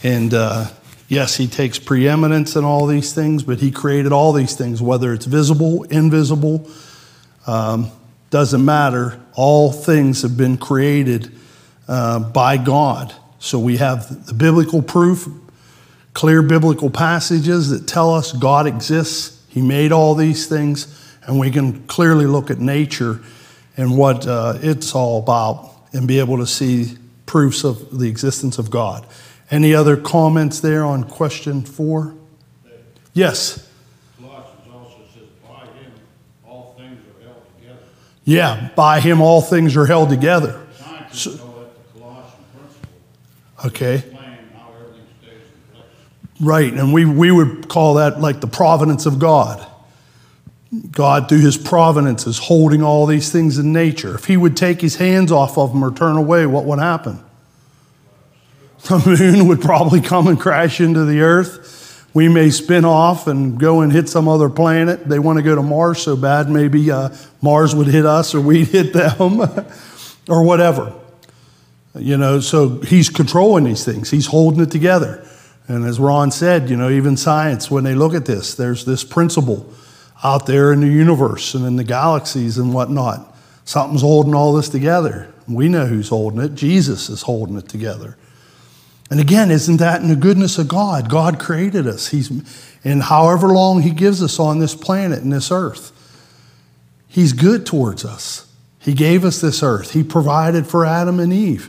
And 0.02 0.32
uh, 0.32 0.68
yes, 1.08 1.36
he 1.36 1.46
takes 1.46 1.78
preeminence 1.78 2.56
in 2.56 2.64
all 2.64 2.86
these 2.86 3.12
things, 3.12 3.42
but 3.42 3.58
he 3.60 3.70
created 3.70 4.10
all 4.10 4.32
these 4.32 4.56
things, 4.56 4.80
whether 4.80 5.12
it's 5.12 5.26
visible, 5.26 5.84
invisible, 5.84 6.68
um, 7.46 7.90
doesn't 8.30 8.64
matter. 8.64 9.20
All 9.34 9.72
things 9.72 10.22
have 10.22 10.36
been 10.36 10.56
created 10.56 11.32
uh, 11.88 12.18
by 12.18 12.56
God. 12.56 13.14
So 13.38 13.58
we 13.58 13.78
have 13.78 14.26
the 14.26 14.34
biblical 14.34 14.82
proof, 14.82 15.28
clear 16.14 16.42
biblical 16.42 16.90
passages 16.90 17.70
that 17.70 17.88
tell 17.88 18.14
us 18.14 18.32
God 18.32 18.66
exists. 18.66 19.44
He 19.48 19.60
made 19.62 19.92
all 19.92 20.14
these 20.14 20.46
things, 20.46 21.16
and 21.24 21.38
we 21.38 21.50
can 21.50 21.86
clearly 21.86 22.26
look 22.26 22.50
at 22.50 22.58
nature 22.58 23.20
and 23.76 23.96
what 23.96 24.26
uh, 24.26 24.58
it's 24.62 24.94
all 24.94 25.18
about 25.18 25.70
and 25.92 26.06
be 26.06 26.18
able 26.18 26.38
to 26.38 26.46
see 26.46 26.96
proofs 27.26 27.64
of 27.64 27.98
the 27.98 28.08
existence 28.08 28.58
of 28.58 28.70
God. 28.70 29.06
Any 29.50 29.74
other 29.74 29.96
comments 29.96 30.60
there 30.60 30.84
on 30.84 31.04
question 31.04 31.62
four? 31.62 32.14
Yes. 33.12 33.68
Colossians 34.18 34.68
also 34.72 34.98
says, 35.12 35.28
by 35.46 35.66
him, 35.78 35.92
all 36.46 36.74
things 36.78 36.98
are 37.06 37.22
held 37.24 37.42
together. 37.58 37.82
Yeah, 38.24 38.70
by 38.76 39.00
him 39.00 39.20
all 39.20 39.40
things 39.40 39.76
are 39.76 39.86
held 39.86 40.08
together. 40.08 40.64
Scientists 40.78 41.40
call 41.40 41.54
that 41.54 41.92
the 41.94 42.00
Colossian 42.00 42.38
principle, 42.56 43.66
Okay. 43.66 43.94
explain 43.96 44.18
how 44.54 44.68
everything 44.80 45.06
stays 45.20 45.32
in 45.32 45.74
place. 45.74 45.86
Right, 46.40 46.72
and 46.72 46.92
we, 46.92 47.04
we 47.04 47.30
would 47.32 47.68
call 47.68 47.94
that 47.94 48.20
like 48.20 48.40
the 48.40 48.46
providence 48.46 49.06
of 49.06 49.18
God. 49.18 49.66
God, 50.90 51.28
through 51.28 51.40
his 51.40 51.58
providence, 51.58 52.26
is 52.26 52.38
holding 52.38 52.82
all 52.82 53.04
these 53.06 53.30
things 53.30 53.58
in 53.58 53.72
nature. 53.72 54.14
If 54.14 54.24
he 54.26 54.36
would 54.38 54.56
take 54.56 54.80
his 54.80 54.96
hands 54.96 55.30
off 55.30 55.58
of 55.58 55.72
them 55.72 55.84
or 55.84 55.92
turn 55.92 56.16
away, 56.16 56.46
what 56.46 56.64
would 56.64 56.78
happen? 56.78 57.22
The 58.84 58.98
moon 59.04 59.46
would 59.48 59.60
probably 59.60 60.00
come 60.00 60.26
and 60.28 60.40
crash 60.40 60.80
into 60.80 61.04
the 61.04 61.20
earth. 61.20 61.78
We 62.14 62.28
may 62.28 62.50
spin 62.50 62.84
off 62.84 63.26
and 63.26 63.58
go 63.58 63.80
and 63.80 63.90
hit 63.90 64.08
some 64.08 64.28
other 64.28 64.50
planet. 64.50 65.08
They 65.08 65.18
want 65.18 65.38
to 65.38 65.42
go 65.42 65.54
to 65.54 65.62
Mars 65.62 66.02
so 66.02 66.16
bad, 66.16 66.50
maybe 66.50 66.90
uh, 66.90 67.10
Mars 67.40 67.74
would 67.74 67.86
hit 67.86 68.04
us 68.04 68.34
or 68.34 68.40
we'd 68.40 68.68
hit 68.68 68.92
them 68.92 69.40
or 70.28 70.42
whatever. 70.42 70.94
You 71.94 72.16
know, 72.16 72.40
so 72.40 72.80
he's 72.80 73.08
controlling 73.08 73.64
these 73.64 73.84
things, 73.84 74.10
he's 74.10 74.26
holding 74.26 74.60
it 74.60 74.70
together. 74.70 75.26
And 75.68 75.84
as 75.84 75.98
Ron 75.98 76.30
said, 76.30 76.68
you 76.68 76.76
know, 76.76 76.90
even 76.90 77.16
science, 77.16 77.70
when 77.70 77.84
they 77.84 77.94
look 77.94 78.14
at 78.14 78.26
this, 78.26 78.54
there's 78.54 78.84
this 78.84 79.04
principle 79.04 79.72
out 80.24 80.46
there 80.46 80.72
in 80.72 80.80
the 80.80 80.88
universe 80.88 81.54
and 81.54 81.64
in 81.64 81.76
the 81.76 81.84
galaxies 81.84 82.58
and 82.58 82.74
whatnot. 82.74 83.34
Something's 83.64 84.02
holding 84.02 84.34
all 84.34 84.52
this 84.52 84.68
together. 84.68 85.32
We 85.48 85.68
know 85.68 85.86
who's 85.86 86.08
holding 86.08 86.40
it. 86.40 86.54
Jesus 86.54 87.08
is 87.08 87.22
holding 87.22 87.56
it 87.56 87.68
together. 87.68 88.16
And 89.12 89.20
again, 89.20 89.50
isn't 89.50 89.76
that 89.76 90.00
in 90.00 90.08
the 90.08 90.16
goodness 90.16 90.56
of 90.56 90.68
God? 90.68 91.10
God 91.10 91.38
created 91.38 91.86
us. 91.86 92.08
He's, 92.08 92.30
and 92.82 93.02
however 93.02 93.48
long 93.48 93.82
He 93.82 93.90
gives 93.90 94.22
us 94.22 94.40
on 94.40 94.58
this 94.58 94.74
planet 94.74 95.22
and 95.22 95.30
this 95.30 95.52
earth, 95.52 95.92
He's 97.08 97.34
good 97.34 97.66
towards 97.66 98.06
us. 98.06 98.50
He 98.78 98.94
gave 98.94 99.22
us 99.22 99.38
this 99.38 99.62
earth. 99.62 99.90
He 99.90 100.02
provided 100.02 100.66
for 100.66 100.86
Adam 100.86 101.20
and 101.20 101.30
Eve, 101.30 101.68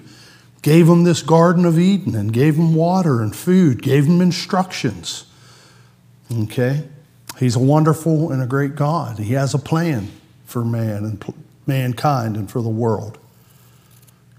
gave 0.62 0.88
them 0.88 1.04
this 1.04 1.22
Garden 1.22 1.66
of 1.66 1.78
Eden, 1.78 2.16
and 2.16 2.32
gave 2.32 2.56
them 2.56 2.76
water 2.76 3.22
and 3.22 3.36
food, 3.36 3.82
gave 3.82 4.06
them 4.06 4.22
instructions. 4.22 5.26
Okay? 6.44 6.88
He's 7.40 7.58
a 7.58 7.60
wonderful 7.60 8.32
and 8.32 8.42
a 8.42 8.48
great 8.48 8.78
God. 8.78 9.20
He 9.20 9.34
has 9.34 9.54
a 9.54 9.60
plan 9.60 10.08
for 10.46 10.64
man 10.64 11.04
and 11.04 11.20
pl- 11.20 11.36
mankind 11.68 12.38
and 12.38 12.50
for 12.50 12.62
the 12.62 12.70
world. 12.70 13.18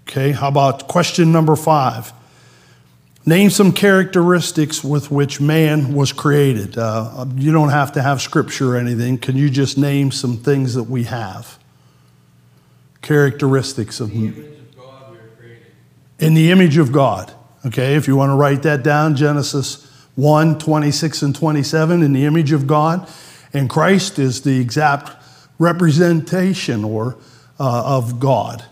Okay, 0.08 0.32
how 0.32 0.48
about 0.48 0.88
question 0.88 1.32
number 1.32 1.54
five? 1.54 2.10
Name 3.26 3.48
some 3.48 3.72
characteristics 3.72 4.84
with 4.84 5.10
which 5.10 5.40
man 5.40 5.94
was 5.94 6.12
created. 6.12 6.76
Uh, 6.76 7.24
you 7.36 7.52
don't 7.52 7.70
have 7.70 7.92
to 7.92 8.02
have 8.02 8.20
scripture 8.20 8.74
or 8.74 8.76
anything. 8.76 9.16
Can 9.16 9.36
you 9.36 9.48
just 9.48 9.78
name 9.78 10.10
some 10.10 10.36
things 10.36 10.74
that 10.74 10.84
we 10.84 11.04
have? 11.04 11.58
Characteristics 13.00 14.00
of 14.00 14.10
The 14.10 14.26
image 14.26 14.36
of 14.38 14.76
God 14.76 15.10
we 15.10 15.16
are 15.16 15.20
created. 15.38 15.62
in 16.18 16.34
the 16.34 16.50
image 16.50 16.76
of 16.76 16.92
God. 16.92 17.32
Okay, 17.64 17.94
if 17.94 18.06
you 18.06 18.14
want 18.14 18.28
to 18.28 18.34
write 18.34 18.62
that 18.64 18.82
down, 18.82 19.16
Genesis 19.16 19.90
1 20.16 20.58
26 20.58 21.22
and 21.22 21.34
27, 21.34 22.02
in 22.02 22.12
the 22.12 22.26
image 22.26 22.52
of 22.52 22.66
God. 22.66 23.08
And 23.54 23.70
Christ 23.70 24.18
is 24.18 24.42
the 24.42 24.60
exact 24.60 25.10
representation 25.58 26.84
or 26.84 27.16
uh, 27.58 27.84
of 27.86 28.20
God. 28.20 28.64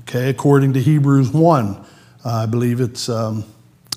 Okay, 0.00 0.30
according 0.30 0.74
to 0.74 0.80
Hebrews 0.80 1.30
1, 1.30 1.66
uh, 1.66 1.84
I 2.24 2.46
believe 2.46 2.80
it's 2.80 3.08
um, 3.08 3.44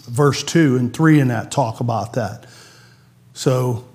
verse 0.10 0.44
2 0.44 0.78
and 0.78 0.94
3 0.94 1.20
in 1.20 1.28
that 1.30 1.52
talk 1.52 1.80
about 1.80 2.14
that. 2.14 2.46
So 3.34 3.86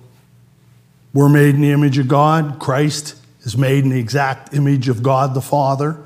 we're 1.13 1.29
made 1.29 1.55
in 1.55 1.61
the 1.61 1.71
image 1.71 1.97
of 1.97 2.07
God. 2.07 2.59
Christ 2.59 3.15
is 3.41 3.57
made 3.57 3.83
in 3.83 3.91
the 3.91 3.99
exact 3.99 4.53
image 4.53 4.89
of 4.89 5.03
God 5.03 5.33
the 5.33 5.41
Father. 5.41 5.97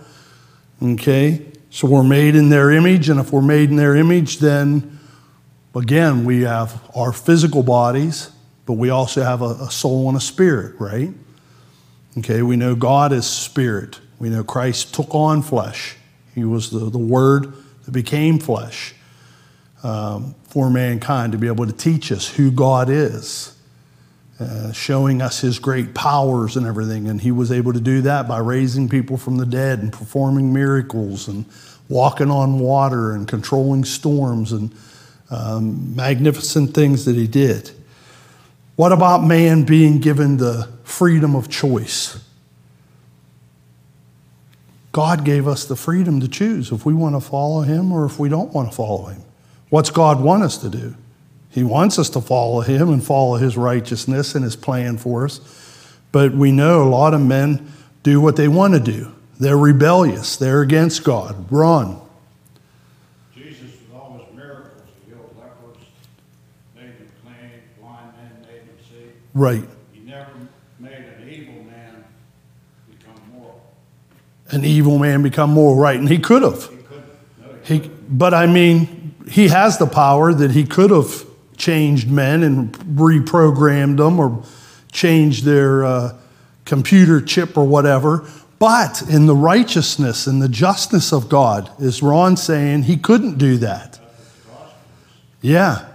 Okay? 0.82 1.46
So 1.70 1.88
we're 1.88 2.04
made 2.04 2.36
in 2.36 2.50
their 2.50 2.72
image, 2.72 3.10
and 3.10 3.20
if 3.20 3.32
we're 3.32 3.42
made 3.42 3.70
in 3.70 3.76
their 3.76 3.96
image, 3.96 4.40
then 4.40 5.00
again, 5.76 6.26
we 6.26 6.42
have 6.42 6.82
our 6.96 7.14
physical 7.14 7.62
bodies, 7.62 8.32
but 8.66 8.74
we 8.74 8.90
also 8.90 9.24
have 9.24 9.42
a, 9.42 9.52
a 9.62 9.72
soul 9.72 10.10
and 10.10 10.18
a 10.18 10.22
spirit, 10.22 10.80
right? 10.80 11.14
Okay, 12.18 12.42
we 12.42 12.56
know 12.56 12.76
God 12.76 13.14
is 13.14 13.28
spirit. 13.28 14.00
We 14.18 14.30
know 14.30 14.44
Christ 14.44 14.94
took 14.96 15.14
on 15.14 15.44
flesh. 15.44 15.96
He 16.34 16.44
was 16.44 16.72
the, 16.72 16.90
the 16.90 16.98
Word 16.98 17.54
that 17.86 17.92
became 17.92 18.40
flesh 18.40 18.96
um, 19.84 20.36
for 20.46 20.70
mankind 20.70 21.32
to 21.32 21.38
be 21.38 21.48
able 21.48 21.66
to 21.66 21.72
teach 21.72 22.12
us 22.12 22.28
who 22.28 22.52
God 22.52 22.90
is, 22.90 23.56
uh, 24.40 24.72
showing 24.72 25.22
us 25.22 25.40
His 25.42 25.60
great 25.60 25.94
powers 25.94 26.58
and 26.58 26.66
everything. 26.66 27.08
And 27.08 27.22
He 27.22 27.32
was 27.32 27.52
able 27.52 27.74
to 27.74 27.80
do 27.80 28.02
that 28.02 28.28
by 28.28 28.40
raising 28.40 28.90
people 28.90 29.18
from 29.18 29.38
the 29.38 29.46
dead 29.46 29.80
and 29.80 29.92
performing 29.92 30.54
miracles 30.54 31.28
and 31.28 31.46
walking 31.88 32.30
on 32.30 32.60
water 32.60 33.14
and 33.14 33.28
controlling 33.28 33.84
storms 33.86 34.52
and 34.52 34.74
um, 35.30 35.96
magnificent 35.96 36.74
things 36.74 37.06
that 37.06 37.16
He 37.16 37.28
did. 37.28 37.72
What 38.76 38.92
about 38.92 39.24
man 39.24 39.64
being 39.64 40.00
given 40.00 40.38
the 40.38 40.70
freedom 40.84 41.36
of 41.36 41.50
choice? 41.50 42.24
God 44.92 45.24
gave 45.24 45.48
us 45.48 45.66
the 45.66 45.76
freedom 45.76 46.20
to 46.20 46.28
choose 46.28 46.72
if 46.72 46.86
we 46.86 46.94
want 46.94 47.16
to 47.16 47.22
follow 47.22 47.62
Him 47.62 47.92
or 47.92 48.06
if 48.06 48.20
we 48.20 48.30
don't 48.30 48.54
want 48.54 48.70
to 48.70 48.76
follow 48.76 49.06
Him. 49.08 49.22
What's 49.70 49.92
God 49.92 50.22
want 50.22 50.44
us 50.44 50.58
to 50.60 50.70
do? 50.70 50.96
He 51.52 51.64
wants 51.64 51.98
us 51.98 52.10
to 52.12 52.22
follow 52.22 52.62
him 52.62 52.90
and 52.90 53.04
follow 53.04 53.38
his 53.38 53.58
righteousness 53.58 54.36
and 54.36 54.44
his 54.44 54.56
plan 54.56 54.98
for 54.98 55.26
us. 55.26 55.42
But 56.12 56.34
we 56.34 56.52
know 56.52 56.84
a 56.84 56.90
lot 56.90 57.14
of 57.14 57.22
men 57.22 57.72
do 58.04 58.22
what 58.22 58.36
they 58.36 58.48
want 58.48 58.74
to 58.74 58.80
do. 58.80 59.12
They're 59.40 59.58
rebellious. 59.58 60.36
They're 60.38 60.62
against 60.62 61.04
God. 61.04 61.52
Run. 61.52 62.00
Jesus 63.34 63.62
with 63.62 63.96
all 63.96 64.20
his 64.26 64.36
miracles, 64.36 64.82
he 65.04 65.12
healed 65.12 65.36
lepers, 65.40 65.84
made 66.76 66.98
them 66.98 67.12
clean, 67.24 67.62
blind 67.80 68.14
men 68.18 68.48
made 68.48 68.68
them 68.68 68.78
see. 68.90 69.12
Right. 69.34 69.64
He 69.94 70.02
never 70.02 70.32
made 70.80 70.94
an 70.94 71.30
evil 71.30 71.64
man 71.64 72.04
become 72.90 73.22
moral. 73.34 73.62
An 74.50 74.66
evil 74.66 75.00
man 75.00 75.24
become 75.24 75.52
more 75.52 75.76
right. 75.76 75.98
And 75.98 76.10
he 76.10 76.20
could 76.20 76.44
have. 76.44 76.70
He 76.70 76.78
couldn't, 76.78 77.06
no, 77.42 77.56
he 77.64 77.78
He, 77.80 77.92
but 78.10 78.34
I 78.34 78.46
mean, 78.46 78.99
he 79.30 79.50
has 79.50 79.78
the 79.78 79.88
power 79.88 80.34
that 80.34 80.52
he 80.52 80.66
could 80.66 80.92
have 80.92 81.26
changed 81.58 82.10
men 82.10 82.42
and 82.44 82.74
reprogrammed 82.74 83.98
them 83.98 84.20
or 84.20 84.44
changed 84.92 85.44
their 85.44 85.84
uh, 85.84 86.18
computer 86.66 87.22
chip 87.22 87.58
or 87.58 87.66
whatever. 87.66 88.28
But 88.58 89.04
in 89.10 89.26
the 89.26 89.36
righteousness 89.36 90.28
and 90.28 90.42
the 90.42 90.50
justness 90.50 91.14
of 91.14 91.30
God, 91.30 91.72
is 91.80 92.04
Ron 92.04 92.36
saying 92.36 92.84
he 92.84 92.98
couldn't 92.98 93.38
do 93.38 93.58
that? 93.58 94.00
Yeah, 95.42 95.88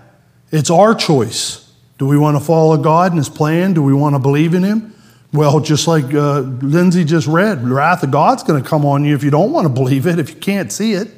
it's 0.51 0.71
our 0.71 0.95
choice. 0.95 1.71
Do 1.99 2.07
we 2.07 2.17
want 2.17 2.39
to 2.39 2.45
follow 2.45 2.77
God 2.77 3.13
and 3.13 3.19
his 3.19 3.29
plan? 3.29 3.75
Do 3.75 3.83
we 3.83 3.93
want 3.93 4.15
to 4.15 4.19
believe 4.19 4.55
in 4.55 4.63
him? 4.63 4.95
Well, 5.33 5.61
just 5.61 5.87
like 5.87 6.15
uh, 6.15 6.41
Lindsay 6.41 7.05
just 7.05 7.27
read, 7.27 7.67
wrath 7.69 8.03
of 8.03 8.11
God's 8.11 8.43
going 8.43 8.63
to 8.63 8.69
come 8.69 8.87
on 8.87 9.05
you 9.05 9.15
if 9.15 9.25
you 9.25 9.31
don't 9.31 9.53
want 9.53 9.67
to 9.67 9.73
believe 9.73 10.07
it, 10.07 10.19
if 10.19 10.31
you 10.31 10.37
can't 10.37 10.73
see 10.73 10.93
it. 10.93 11.09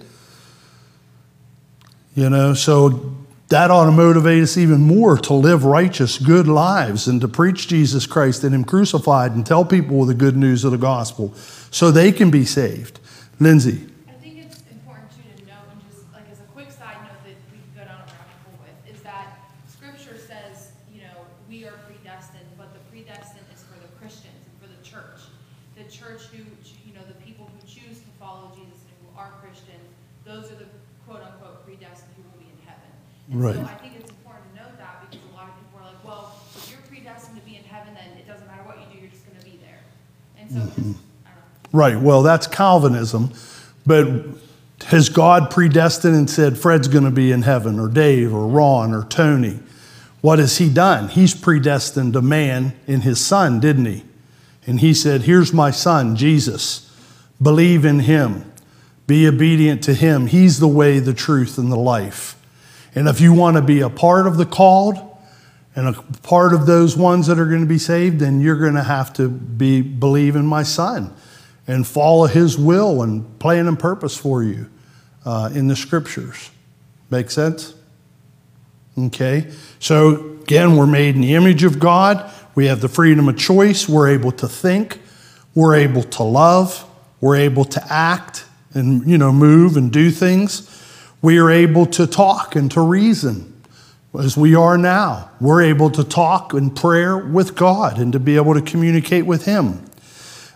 You 2.16 2.30
know, 2.30 2.54
so 2.54 3.14
that 3.48 3.70
ought 3.70 3.84
to 3.84 3.92
motivate 3.92 4.42
us 4.42 4.56
even 4.56 4.80
more 4.80 5.18
to 5.18 5.34
live 5.34 5.66
righteous, 5.66 6.16
good 6.16 6.48
lives 6.48 7.06
and 7.06 7.20
to 7.20 7.28
preach 7.28 7.68
Jesus 7.68 8.06
Christ 8.06 8.42
and 8.42 8.54
Him 8.54 8.64
crucified 8.64 9.32
and 9.32 9.44
tell 9.44 9.66
people 9.66 10.02
the 10.06 10.14
good 10.14 10.34
news 10.34 10.64
of 10.64 10.72
the 10.72 10.78
gospel 10.78 11.34
so 11.70 11.90
they 11.90 12.12
can 12.12 12.30
be 12.30 12.46
saved. 12.46 13.00
Lindsay. 13.38 13.86
I 14.08 14.12
think 14.12 14.38
it's 14.38 14.62
important 14.72 15.12
too 15.12 15.28
to 15.28 15.44
note, 15.44 15.68
and 15.70 15.80
just 15.92 16.10
like 16.14 16.24
as 16.32 16.40
a 16.40 16.48
quick 16.56 16.72
side 16.72 16.96
note 17.04 17.20
that 17.20 17.36
we 17.52 17.60
can 17.60 17.68
go 17.76 17.84
down 17.84 18.00
a 18.00 18.08
rabbit 18.08 18.40
hole 18.48 18.64
with, 18.64 18.96
is 18.96 19.02
that 19.02 19.36
scripture 19.68 20.16
says, 20.16 20.72
you 20.88 21.02
know, 21.02 21.20
we 21.50 21.68
are 21.68 21.76
predestined, 21.84 22.48
but 22.56 22.72
the 22.72 22.80
predestined 22.88 23.44
is 23.52 23.60
for 23.60 23.76
the 23.76 23.92
Christians 24.00 24.40
and 24.40 24.56
for 24.56 24.72
the 24.72 24.80
church. 24.80 25.20
The 25.76 25.84
church 25.84 26.32
who, 26.32 26.40
you 26.88 26.96
know, 26.96 27.04
the 27.06 27.20
people 27.20 27.44
who 27.44 27.60
choose 27.68 28.00
to 28.00 28.10
follow 28.18 28.56
Jesus 28.56 28.88
and 28.88 28.96
who 29.04 29.20
are 29.20 29.36
Christians, 29.44 29.84
those 30.24 30.50
are 30.50 30.56
the 30.56 30.72
quote 31.06 31.22
unquote 31.22 31.64
predestined 31.64 32.10
who 32.16 32.22
will 32.24 32.40
be 32.42 32.50
in 32.50 32.58
heaven. 32.66 32.90
And 33.25 33.25
Right. 33.36 33.54
so 33.54 33.62
I 33.62 33.74
think 33.74 33.94
it's 34.00 34.10
important 34.10 34.54
to 34.54 34.62
note 34.62 34.78
that 34.78 35.10
because 35.10 35.24
a 35.30 35.34
lot 35.34 35.48
of 35.48 35.56
people 35.58 35.80
are 35.80 35.92
like, 35.92 36.04
well, 36.04 36.40
if 36.56 36.70
you're 36.70 36.80
predestined 36.88 37.36
to 37.38 37.44
be 37.44 37.56
in 37.56 37.64
heaven, 37.64 37.94
then 37.94 38.16
it 38.18 38.26
doesn't 38.26 38.46
matter 38.46 38.62
what 38.62 38.78
you 38.78 38.86
do, 38.92 39.00
you're 39.00 39.10
just 39.10 39.26
gonna 39.26 39.44
be 39.44 39.58
there. 39.62 39.80
And 40.38 40.50
so, 40.50 40.58
just, 40.58 40.78
I 40.78 40.82
don't 40.82 40.92
know. 40.92 40.98
Right, 41.72 41.98
well, 41.98 42.22
that's 42.22 42.46
Calvinism. 42.46 43.32
But 43.86 44.08
has 44.86 45.08
God 45.08 45.50
predestined 45.50 46.14
and 46.14 46.30
said 46.30 46.58
Fred's 46.58 46.88
going 46.88 47.04
to 47.04 47.10
be 47.10 47.32
in 47.32 47.42
heaven, 47.42 47.78
or 47.78 47.88
Dave, 47.88 48.32
or 48.32 48.46
Ron, 48.46 48.92
or 48.92 49.04
Tony? 49.04 49.58
What 50.20 50.38
has 50.38 50.58
he 50.58 50.68
done? 50.68 51.08
He's 51.08 51.34
predestined 51.34 52.16
a 52.16 52.22
man 52.22 52.74
in 52.86 53.02
his 53.02 53.24
son, 53.24 53.60
didn't 53.60 53.86
he? 53.86 54.04
And 54.66 54.80
he 54.80 54.92
said, 54.94 55.22
Here's 55.22 55.52
my 55.52 55.70
son, 55.70 56.16
Jesus. 56.16 56.82
Believe 57.40 57.84
in 57.84 58.00
him, 58.00 58.50
be 59.06 59.26
obedient 59.26 59.82
to 59.84 59.94
him. 59.94 60.26
He's 60.26 60.58
the 60.58 60.68
way, 60.68 60.98
the 60.98 61.14
truth, 61.14 61.58
and 61.58 61.70
the 61.70 61.76
life. 61.76 62.35
And 62.96 63.06
if 63.06 63.20
you 63.20 63.32
want 63.32 63.56
to 63.56 63.62
be 63.62 63.80
a 63.80 63.90
part 63.90 64.26
of 64.26 64.36
the 64.36 64.46
called, 64.46 65.16
and 65.76 65.88
a 65.88 65.92
part 66.22 66.54
of 66.54 66.64
those 66.64 66.96
ones 66.96 67.26
that 67.26 67.38
are 67.38 67.44
going 67.44 67.60
to 67.60 67.66
be 67.66 67.78
saved, 67.78 68.18
then 68.18 68.40
you're 68.40 68.58
going 68.58 68.74
to 68.74 68.82
have 68.82 69.12
to 69.12 69.28
be 69.28 69.82
believe 69.82 70.34
in 70.34 70.46
my 70.46 70.62
son 70.62 71.14
and 71.66 71.86
follow 71.86 72.26
his 72.26 72.56
will 72.58 73.02
and 73.02 73.38
plan 73.38 73.68
and 73.68 73.78
purpose 73.78 74.16
for 74.16 74.42
you 74.42 74.70
uh, 75.26 75.50
in 75.54 75.68
the 75.68 75.76
scriptures. 75.76 76.50
Make 77.10 77.30
sense? 77.30 77.74
Okay. 78.98 79.50
So 79.78 80.38
again, 80.40 80.76
we're 80.76 80.86
made 80.86 81.14
in 81.14 81.20
the 81.20 81.34
image 81.34 81.62
of 81.62 81.78
God. 81.78 82.32
We 82.54 82.66
have 82.66 82.80
the 82.80 82.88
freedom 82.88 83.28
of 83.28 83.36
choice. 83.36 83.86
We're 83.86 84.08
able 84.08 84.32
to 84.32 84.48
think. 84.48 84.98
We're 85.54 85.76
able 85.76 86.04
to 86.04 86.22
love. 86.22 86.88
We're 87.20 87.36
able 87.36 87.66
to 87.66 87.92
act 87.92 88.46
and 88.72 89.06
you 89.06 89.18
know 89.18 89.32
move 89.32 89.76
and 89.76 89.92
do 89.92 90.10
things. 90.10 90.72
We 91.26 91.38
are 91.38 91.50
able 91.50 91.86
to 91.86 92.06
talk 92.06 92.54
and 92.54 92.70
to 92.70 92.80
reason 92.80 93.52
as 94.16 94.36
we 94.36 94.54
are 94.54 94.78
now. 94.78 95.32
We're 95.40 95.62
able 95.62 95.90
to 95.90 96.04
talk 96.04 96.54
in 96.54 96.70
prayer 96.70 97.18
with 97.18 97.56
God 97.56 97.98
and 97.98 98.12
to 98.12 98.20
be 98.20 98.36
able 98.36 98.54
to 98.54 98.62
communicate 98.62 99.26
with 99.26 99.44
Him. 99.44 99.84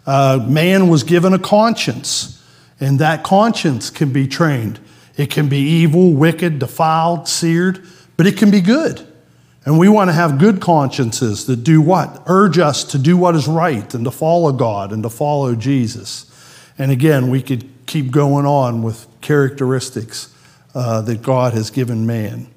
Uh, 0.07 0.47
man 0.49 0.87
was 0.87 1.03
given 1.03 1.33
a 1.33 1.41
conscience, 1.41 2.41
and 2.79 3.01
that 3.01 3.25
conscience 3.25 3.91
can 3.91 4.13
be 4.13 4.29
trained. 4.29 4.79
It 5.17 5.29
can 5.29 5.49
be 5.49 5.59
evil, 5.59 6.13
wicked, 6.13 6.61
defiled, 6.61 7.27
seared, 7.27 7.85
but 8.17 8.29
it 8.29 8.37
can 8.37 8.53
be 8.53 8.61
good. 8.61 9.05
And 9.65 9.77
we 9.77 9.89
want 9.89 10.09
to 10.11 10.15
have 10.15 10.39
good 10.39 10.61
consciences 10.61 11.47
that 11.47 11.65
do 11.65 11.83
what? 11.83 12.23
Urge 12.27 12.61
us 12.61 12.85
to 12.85 12.99
do 12.99 13.17
what 13.17 13.35
is 13.35 13.49
right 13.49 13.93
and 13.93 14.05
to 14.05 14.13
follow 14.13 14.53
God 14.53 14.93
and 14.93 15.03
to 15.03 15.11
follow 15.11 15.57
Jesus. 15.57 16.31
And 16.79 16.93
again, 16.93 17.29
we 17.29 17.43
could 17.43 17.69
keep 17.87 18.13
going 18.13 18.47
on 18.47 18.83
with 18.85 19.09
characteristics 19.21 20.33
uh, 20.75 21.01
that 21.03 21.23
God 21.23 21.53
has 21.55 21.71
given 21.71 22.07
man. 22.07 22.49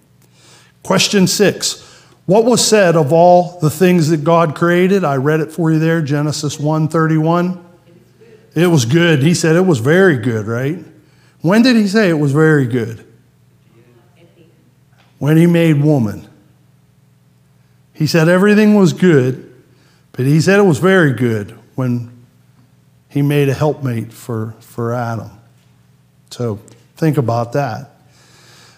Question 0.84 1.28
six 1.28 1.82
What 2.26 2.46
was 2.46 2.66
said 2.66 2.96
of 2.96 3.14
all 3.14 3.60
the 3.60 3.70
things 3.70 4.10
that 4.10 4.24
God 4.24 4.56
created? 4.56 5.04
I 5.04 5.16
read 5.16 5.40
it 5.40 5.52
for 5.52 5.72
you 5.72 5.80
there, 5.80 6.02
Genesis 6.02 6.60
1 6.60 6.88
31. 6.88 7.64
It 8.56 8.68
was 8.68 8.86
good. 8.86 9.24
He 9.24 9.34
said 9.34 9.56
it 9.56 9.66
was 9.66 9.80
very 9.80 10.18
good, 10.18 10.46
right? 10.46 10.84
When 11.42 11.64
did 11.64 11.76
he 11.76 11.88
say 11.88 12.10
it 12.10 12.20
was 12.20 12.32
very 12.32 12.68
good? 12.68 13.06
When 15.18 15.38
he 15.38 15.48
made 15.48 15.82
woman. 15.82 16.28
He 17.94 18.08
said 18.08 18.28
everything 18.28 18.76
was 18.76 18.94
good, 18.94 19.54
but 20.12 20.26
he 20.26 20.42
said 20.42 20.60
it 20.60 20.64
was 20.64 20.80
very 20.80 21.14
good 21.14 21.58
when 21.76 22.12
he 23.10 23.22
made 23.22 23.50
a 23.50 23.54
helpmate 23.54 24.12
for, 24.12 24.56
for 24.60 24.94
Adam. 24.94 25.32
So 26.32 26.60
think 26.96 27.18
about 27.18 27.54
that. 27.54 27.93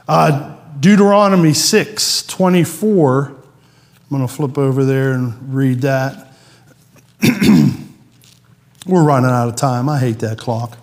Uh, 0.07 0.55
Deuteronomy 0.79 1.53
6 1.53 2.23
24. 2.27 3.25
I'm 3.25 3.35
going 4.09 4.27
to 4.27 4.31
flip 4.31 4.57
over 4.57 4.85
there 4.85 5.13
and 5.13 5.53
read 5.53 5.81
that. 5.81 6.31
We're 8.85 9.03
running 9.03 9.31
out 9.31 9.47
of 9.47 9.55
time. 9.55 9.89
I 9.89 9.97
hate 9.97 10.19
that 10.19 10.37
clock. 10.37 10.77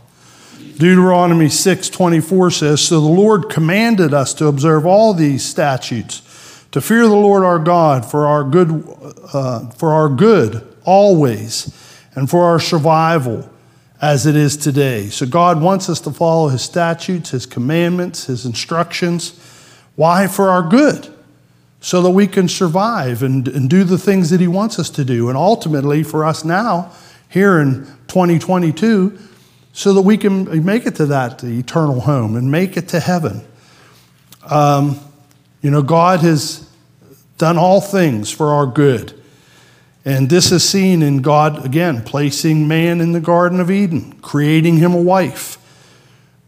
Deuteronomy 0.77 1.49
6 1.49 1.89
24 1.89 2.51
says, 2.51 2.81
So 2.81 3.01
the 3.01 3.07
Lord 3.07 3.49
commanded 3.49 4.13
us 4.13 4.35
to 4.35 4.47
observe 4.47 4.87
all 4.87 5.15
these 5.15 5.45
statutes, 5.45 6.67
to 6.73 6.81
fear 6.81 7.03
the 7.03 7.15
Lord 7.15 7.45
our 7.45 7.61
God 7.61 8.05
for 8.05 8.27
our 8.27 8.43
good, 8.43 8.85
uh, 9.33 9.71
for 9.71 9.93
our 9.93 10.09
good 10.09 10.67
always, 10.85 11.73
and 12.17 12.29
for 12.29 12.43
our 12.45 12.59
survival 12.59 13.49
as 14.03 14.27
it 14.27 14.35
is 14.35 14.57
today. 14.57 15.09
So 15.09 15.25
God 15.25 15.63
wants 15.63 15.89
us 15.89 16.01
to 16.01 16.11
follow 16.11 16.49
his 16.49 16.61
statutes, 16.61 17.31
his 17.31 17.47
commandments, 17.47 18.27
his 18.27 18.45
instructions. 18.45 19.39
Why? 19.95 20.27
For 20.27 20.51
our 20.51 20.69
good, 20.69 21.09
so 21.81 22.03
that 22.03 22.11
we 22.11 22.27
can 22.27 22.49
survive 22.49 23.23
and, 23.23 23.47
and 23.47 23.71
do 23.71 23.85
the 23.85 23.97
things 23.97 24.31
that 24.31 24.41
he 24.41 24.49
wants 24.49 24.81
us 24.81 24.91
to 24.91 25.05
do. 25.05 25.29
And 25.29 25.39
ultimately, 25.39 26.03
for 26.03 26.25
us 26.25 26.45
now, 26.45 26.91
here 27.29 27.61
in 27.61 27.85
2022, 28.09 29.19
so 29.73 29.95
that 29.95 30.03
we 30.03 30.19
can 30.19 30.65
make 30.65 30.85
it 30.85 30.97
to 30.97 31.07
that 31.07 31.43
eternal 31.45 32.01
home 32.01 32.37
and 32.37 32.51
make 32.51 32.77
it 32.77 32.89
to 32.89 33.01
heaven. 33.01 33.43
Um, 34.51 34.99
you 35.63 35.71
know, 35.71 35.83
God 35.83 36.21
has 36.21 36.69
done 37.39 37.57
all 37.57 37.81
things 37.81 38.31
for 38.31 38.49
our 38.49 38.67
good. 38.67 39.22
And 40.05 40.29
this 40.29 40.51
is 40.51 40.69
seen 40.69 41.03
in 41.03 41.23
God, 41.23 41.65
again, 41.65 42.03
placing 42.03 42.67
man 42.67 43.01
in 43.01 43.13
the 43.13 43.21
Garden 43.21 43.61
of 43.61 43.71
Eden, 43.71 44.15
creating 44.21 44.79
him 44.79 44.95
a 44.95 45.01
wife, 45.01 45.59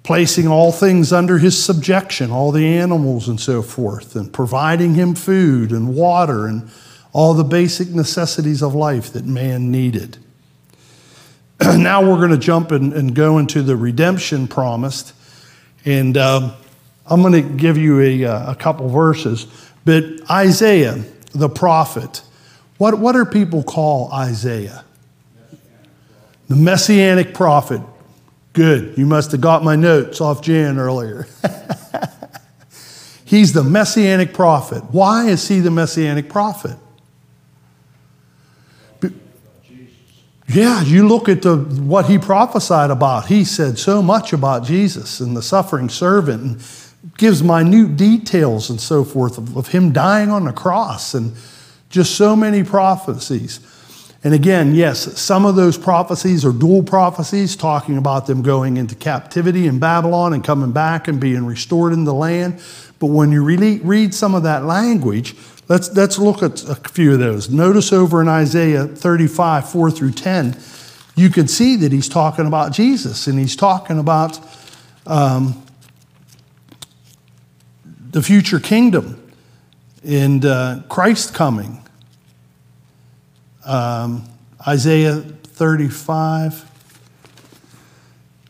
placing 0.02 0.48
all 0.48 0.72
things 0.72 1.12
under 1.12 1.38
his 1.38 1.62
subjection, 1.62 2.32
all 2.32 2.50
the 2.50 2.66
animals 2.66 3.28
and 3.28 3.40
so 3.40 3.62
forth, 3.62 4.16
and 4.16 4.32
providing 4.32 4.94
him 4.94 5.14
food 5.14 5.70
and 5.70 5.94
water 5.94 6.46
and 6.46 6.68
all 7.12 7.32
the 7.32 7.44
basic 7.44 7.90
necessities 7.90 8.60
of 8.60 8.74
life 8.74 9.12
that 9.12 9.24
man 9.24 9.70
needed. 9.70 10.18
now 11.60 12.02
we're 12.02 12.18
going 12.18 12.30
to 12.30 12.38
jump 12.38 12.72
and, 12.72 12.92
and, 12.92 13.14
go 13.14 13.38
into 13.38 13.62
the 13.62 13.76
redemption 13.76 14.48
promised. 14.48 15.14
And 15.84 16.16
um, 16.16 16.52
I'm 17.06 17.22
going 17.22 17.34
to 17.34 17.56
give 17.56 17.78
you 17.78 18.00
a, 18.00 18.24
uh, 18.24 18.52
a 18.52 18.56
couple 18.56 18.88
verses. 18.88 19.46
But 19.84 20.04
Isaiah, 20.28 21.04
the 21.32 21.48
prophet, 21.48 22.22
what, 22.78 22.98
what 22.98 23.12
do 23.12 23.24
people 23.24 23.62
call 23.62 24.12
Isaiah? 24.12 24.84
The 26.48 26.56
messianic 26.56 27.34
prophet. 27.34 27.80
Good. 28.52 28.98
You 28.98 29.06
must 29.06 29.32
have 29.32 29.40
got 29.40 29.64
my 29.64 29.76
notes 29.76 30.20
off 30.20 30.42
Jan 30.42 30.78
earlier. 30.78 31.26
He's 33.24 33.52
the 33.52 33.64
messianic 33.64 34.34
prophet. 34.34 34.84
Why 34.90 35.26
is 35.26 35.48
he 35.48 35.60
the 35.60 35.70
messianic 35.70 36.28
prophet? 36.28 36.76
Yeah, 40.46 40.82
you 40.82 41.08
look 41.08 41.28
at 41.28 41.42
the, 41.42 41.56
what 41.56 42.06
he 42.06 42.18
prophesied 42.18 42.90
about. 42.90 43.26
He 43.26 43.44
said 43.44 43.78
so 43.78 44.02
much 44.02 44.32
about 44.32 44.62
Jesus 44.62 45.20
and 45.20 45.36
the 45.36 45.42
suffering 45.42 45.88
servant 45.88 46.42
and 46.42 47.16
gives 47.16 47.42
minute 47.42 47.96
details 47.96 48.68
and 48.68 48.80
so 48.80 49.04
forth 49.04 49.38
of, 49.38 49.56
of 49.56 49.68
him 49.68 49.90
dying 49.92 50.30
on 50.30 50.44
the 50.44 50.52
cross 50.52 51.14
and 51.14 51.34
just 51.94 52.16
so 52.16 52.34
many 52.34 52.64
prophecies. 52.64 53.60
And 54.24 54.34
again, 54.34 54.74
yes, 54.74 55.20
some 55.20 55.46
of 55.46 55.54
those 55.54 55.78
prophecies 55.78 56.44
are 56.44 56.52
dual 56.52 56.82
prophecies, 56.82 57.54
talking 57.54 57.96
about 57.96 58.26
them 58.26 58.42
going 58.42 58.76
into 58.76 58.96
captivity 58.96 59.66
in 59.68 59.78
Babylon 59.78 60.32
and 60.32 60.42
coming 60.42 60.72
back 60.72 61.06
and 61.06 61.20
being 61.20 61.46
restored 61.46 61.92
in 61.92 62.04
the 62.04 62.14
land. 62.14 62.60
But 62.98 63.06
when 63.06 63.30
you 63.30 63.44
really 63.44 63.78
read 63.78 64.12
some 64.12 64.34
of 64.34 64.42
that 64.42 64.64
language, 64.64 65.36
let's, 65.68 65.94
let's 65.94 66.18
look 66.18 66.42
at 66.42 66.64
a 66.64 66.74
few 66.74 67.12
of 67.12 67.20
those. 67.20 67.48
Notice 67.48 67.92
over 67.92 68.20
in 68.20 68.28
Isaiah 68.28 68.86
35, 68.86 69.70
4 69.70 69.90
through 69.90 70.12
10, 70.12 70.58
you 71.14 71.30
can 71.30 71.46
see 71.46 71.76
that 71.76 71.92
he's 71.92 72.08
talking 72.08 72.46
about 72.46 72.72
Jesus 72.72 73.28
and 73.28 73.38
he's 73.38 73.54
talking 73.54 74.00
about 74.00 74.40
um, 75.06 75.62
the 78.10 78.22
future 78.22 78.58
kingdom 78.58 79.23
and 80.04 80.44
uh, 80.44 80.82
Christ 80.88 81.34
coming. 81.34 81.80
Um, 83.64 84.24
Isaiah 84.66 85.16
35. 85.20 86.70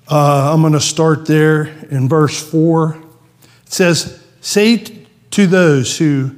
Uh, 0.09 0.53
I'm 0.53 0.61
going 0.61 0.73
to 0.73 0.81
start 0.81 1.27
there 1.27 1.65
in 1.91 2.09
verse 2.09 2.43
4. 2.51 2.97
It 3.67 3.73
says, 3.73 4.23
Say 4.41 5.07
to 5.31 5.47
those 5.47 5.97
who, 5.99 6.37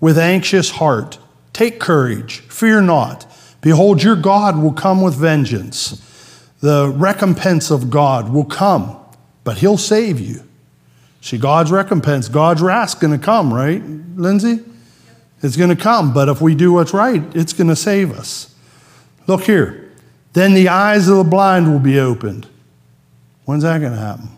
with 0.00 0.18
anxious 0.18 0.70
heart, 0.70 1.18
take 1.52 1.80
courage, 1.80 2.40
fear 2.40 2.80
not. 2.80 3.26
Behold, 3.60 4.02
your 4.02 4.16
God 4.16 4.58
will 4.58 4.72
come 4.72 5.02
with 5.02 5.14
vengeance. 5.14 6.02
The 6.60 6.88
recompense 6.88 7.70
of 7.70 7.90
God 7.90 8.30
will 8.32 8.44
come, 8.44 8.96
but 9.44 9.58
he'll 9.58 9.76
save 9.76 10.20
you. 10.20 10.45
See, 11.26 11.38
God's 11.38 11.72
recompense, 11.72 12.28
God's 12.28 12.62
wrath's 12.62 12.94
going 12.94 13.10
to 13.10 13.18
come, 13.18 13.52
right, 13.52 13.82
Lindsay? 14.14 14.60
It's 15.42 15.56
going 15.56 15.70
to 15.70 15.82
come, 15.82 16.14
but 16.14 16.28
if 16.28 16.40
we 16.40 16.54
do 16.54 16.72
what's 16.72 16.94
right, 16.94 17.20
it's 17.34 17.52
going 17.52 17.66
to 17.66 17.74
save 17.74 18.16
us. 18.16 18.54
Look 19.26 19.42
here. 19.42 19.90
Then 20.34 20.54
the 20.54 20.68
eyes 20.68 21.08
of 21.08 21.16
the 21.16 21.24
blind 21.24 21.72
will 21.72 21.80
be 21.80 21.98
opened. 21.98 22.46
When's 23.44 23.64
that 23.64 23.80
going 23.80 23.90
to 23.90 23.98
happen? 23.98 24.28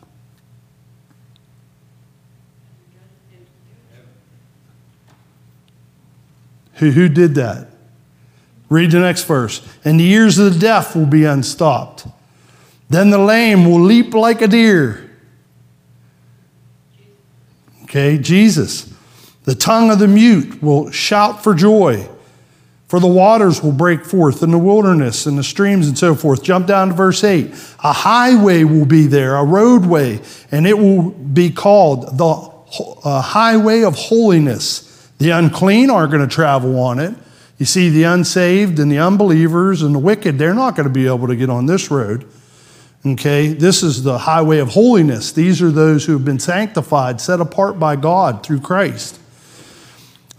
Who, 6.76 6.90
who 6.92 7.10
did 7.10 7.34
that? 7.34 7.68
Read 8.70 8.92
the 8.92 9.00
next 9.00 9.24
verse. 9.24 9.60
And 9.84 10.00
the 10.00 10.08
ears 10.08 10.38
of 10.38 10.54
the 10.54 10.58
deaf 10.58 10.96
will 10.96 11.04
be 11.04 11.26
unstopped. 11.26 12.06
Then 12.88 13.10
the 13.10 13.18
lame 13.18 13.66
will 13.66 13.82
leap 13.82 14.14
like 14.14 14.40
a 14.40 14.48
deer. 14.48 15.07
Okay, 17.88 18.18
Jesus. 18.18 18.92
The 19.44 19.54
tongue 19.54 19.90
of 19.90 19.98
the 19.98 20.08
mute 20.08 20.62
will 20.62 20.90
shout 20.90 21.42
for 21.42 21.54
joy. 21.54 22.06
For 22.88 23.00
the 23.00 23.06
waters 23.06 23.62
will 23.62 23.72
break 23.72 24.04
forth 24.04 24.42
in 24.42 24.50
the 24.50 24.58
wilderness 24.58 25.24
and 25.24 25.38
the 25.38 25.42
streams 25.42 25.88
and 25.88 25.96
so 25.96 26.14
forth. 26.14 26.42
Jump 26.42 26.66
down 26.66 26.88
to 26.88 26.94
verse 26.94 27.24
8. 27.24 27.50
A 27.84 27.92
highway 27.92 28.64
will 28.64 28.86
be 28.86 29.06
there, 29.06 29.36
a 29.36 29.44
roadway, 29.44 30.20
and 30.50 30.66
it 30.66 30.78
will 30.78 31.10
be 31.10 31.50
called 31.50 32.18
the 32.18 33.04
uh, 33.04 33.22
highway 33.22 33.82
of 33.82 33.94
holiness. 33.94 35.10
The 35.18 35.30
unclean 35.30 35.90
aren't 35.90 36.12
going 36.12 36.26
to 36.26 36.34
travel 36.34 36.78
on 36.80 36.98
it. 36.98 37.14
You 37.58 37.66
see, 37.66 37.88
the 37.88 38.04
unsaved 38.04 38.78
and 38.78 38.92
the 38.92 38.98
unbelievers 38.98 39.82
and 39.82 39.94
the 39.94 39.98
wicked, 39.98 40.38
they're 40.38 40.54
not 40.54 40.76
going 40.76 40.88
to 40.88 40.92
be 40.92 41.06
able 41.06 41.26
to 41.26 41.36
get 41.36 41.50
on 41.50 41.66
this 41.66 41.90
road. 41.90 42.26
Okay, 43.06 43.48
this 43.48 43.82
is 43.84 44.02
the 44.02 44.18
highway 44.18 44.58
of 44.58 44.70
holiness. 44.70 45.30
These 45.30 45.62
are 45.62 45.70
those 45.70 46.04
who 46.04 46.12
have 46.14 46.24
been 46.24 46.40
sanctified, 46.40 47.20
set 47.20 47.40
apart 47.40 47.78
by 47.78 47.94
God 47.94 48.44
through 48.44 48.60
Christ. 48.60 49.20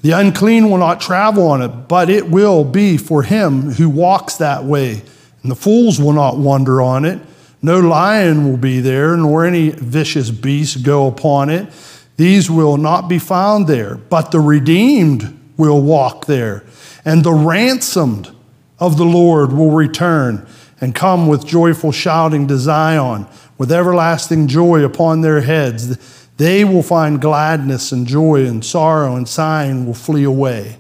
The 0.01 0.11
unclean 0.11 0.69
will 0.69 0.77
not 0.77 0.99
travel 0.99 1.47
on 1.47 1.61
it, 1.61 1.87
but 1.87 2.09
it 2.09 2.29
will 2.29 2.63
be 2.63 2.97
for 2.97 3.23
him 3.23 3.71
who 3.71 3.89
walks 3.89 4.35
that 4.37 4.63
way. 4.65 5.01
And 5.41 5.51
the 5.51 5.55
fools 5.55 6.01
will 6.01 6.13
not 6.13 6.37
wander 6.37 6.81
on 6.81 7.05
it. 7.05 7.19
No 7.61 7.79
lion 7.79 8.49
will 8.49 8.57
be 8.57 8.79
there, 8.81 9.15
nor 9.15 9.45
any 9.45 9.69
vicious 9.69 10.29
beast 10.29 10.83
go 10.83 11.07
upon 11.07 11.49
it. 11.49 11.71
These 12.17 12.49
will 12.49 12.77
not 12.77 13.07
be 13.07 13.19
found 13.19 13.67
there, 13.67 13.95
but 13.95 14.31
the 14.31 14.39
redeemed 14.39 15.37
will 15.57 15.81
walk 15.81 16.25
there. 16.25 16.65
And 17.05 17.23
the 17.23 17.33
ransomed 17.33 18.33
of 18.79 18.97
the 18.97 19.05
Lord 19.05 19.53
will 19.53 19.71
return 19.71 20.45
and 20.81 20.95
come 20.95 21.27
with 21.27 21.45
joyful 21.45 21.91
shouting 21.91 22.47
to 22.47 22.57
Zion, 22.57 23.27
with 23.57 23.71
everlasting 23.71 24.47
joy 24.47 24.83
upon 24.83 25.21
their 25.21 25.41
heads. 25.41 25.97
They 26.37 26.63
will 26.63 26.83
find 26.83 27.19
gladness 27.19 27.91
and 27.91 28.07
joy, 28.07 28.45
and 28.45 28.63
sorrow 28.63 29.15
and 29.15 29.27
sighing 29.27 29.85
will 29.85 29.93
flee 29.93 30.23
away. 30.23 30.77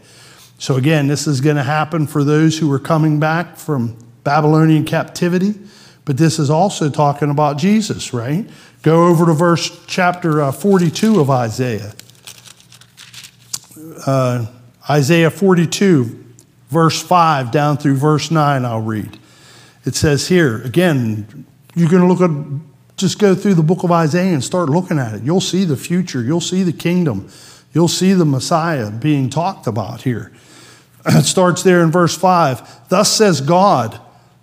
So, 0.57 0.75
again, 0.75 1.07
this 1.07 1.27
is 1.27 1.41
going 1.41 1.55
to 1.55 1.63
happen 1.63 2.07
for 2.07 2.23
those 2.23 2.57
who 2.59 2.71
are 2.71 2.79
coming 2.79 3.19
back 3.19 3.57
from 3.57 3.97
Babylonian 4.23 4.85
captivity, 4.85 5.53
but 6.05 6.17
this 6.17 6.39
is 6.39 6.49
also 6.49 6.89
talking 6.89 7.29
about 7.29 7.57
Jesus, 7.57 8.13
right? 8.13 8.49
Go 8.81 9.07
over 9.07 9.25
to 9.25 9.33
verse 9.33 9.83
chapter 9.85 10.41
uh, 10.41 10.51
42 10.51 11.19
of 11.19 11.29
Isaiah. 11.29 11.93
Uh, 14.05 14.45
Isaiah 14.89 15.29
42, 15.29 16.25
verse 16.69 17.01
5 17.01 17.51
down 17.51 17.77
through 17.77 17.95
verse 17.95 18.31
9, 18.31 18.65
I'll 18.65 18.81
read. 18.81 19.19
It 19.85 19.95
says 19.95 20.27
here, 20.27 20.61
again, 20.63 21.45
you're 21.75 21.89
going 21.89 22.01
to 22.01 22.07
look 22.07 22.21
at 22.21 22.31
just 22.99 23.17
go 23.17 23.33
through 23.33 23.53
the 23.53 23.63
book 23.63 23.83
of 23.83 23.91
Isaiah 23.91 24.33
and 24.33 24.43
start 24.43 24.69
looking 24.69 24.99
at 24.99 25.15
it. 25.15 25.23
You'll 25.23 25.41
see 25.41 25.63
the 25.63 25.77
future, 25.77 26.21
you'll 26.21 26.41
see 26.41 26.63
the 26.63 26.73
kingdom, 26.73 27.29
you'll 27.73 27.87
see 27.87 28.13
the 28.13 28.25
Messiah 28.25 28.91
being 28.91 29.29
talked 29.29 29.65
about 29.65 30.01
here. 30.01 30.31
It 31.05 31.23
starts 31.23 31.63
there 31.63 31.81
in 31.81 31.91
verse 31.91 32.15
5. 32.17 32.89
Thus 32.89 33.09
says 33.09 33.39
God, 33.39 33.99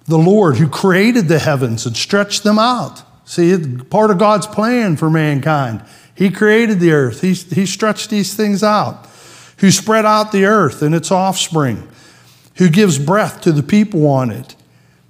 the 0.07 0.16
Lord, 0.16 0.57
who 0.57 0.68
created 0.68 1.28
the 1.28 1.39
heavens 1.39 1.84
and 1.84 1.95
stretched 1.95 2.45
them 2.45 2.59
out. 2.59 3.03
See, 3.26 3.76
part 3.91 4.11
of 4.11 4.18
God's 4.18 4.47
plan 4.47 4.97
for 4.97 5.11
mankind. 5.11 5.84
He 6.14 6.30
created 6.30 6.80
the 6.80 6.93
earth, 6.93 7.20
He, 7.20 7.34
he 7.34 7.66
stretched 7.66 8.09
these 8.09 8.34
things 8.34 8.62
out. 8.62 9.07
Who 9.59 9.70
spread 9.70 10.07
out 10.07 10.32
the 10.32 10.47
earth 10.47 10.80
and 10.80 10.95
its 10.95 11.11
offspring, 11.11 11.89
who 12.57 12.70
gives 12.70 12.99
breath 12.99 13.43
to 13.43 13.53
the 13.53 13.62
people 13.62 14.07
on 14.07 14.30
it, 14.30 14.56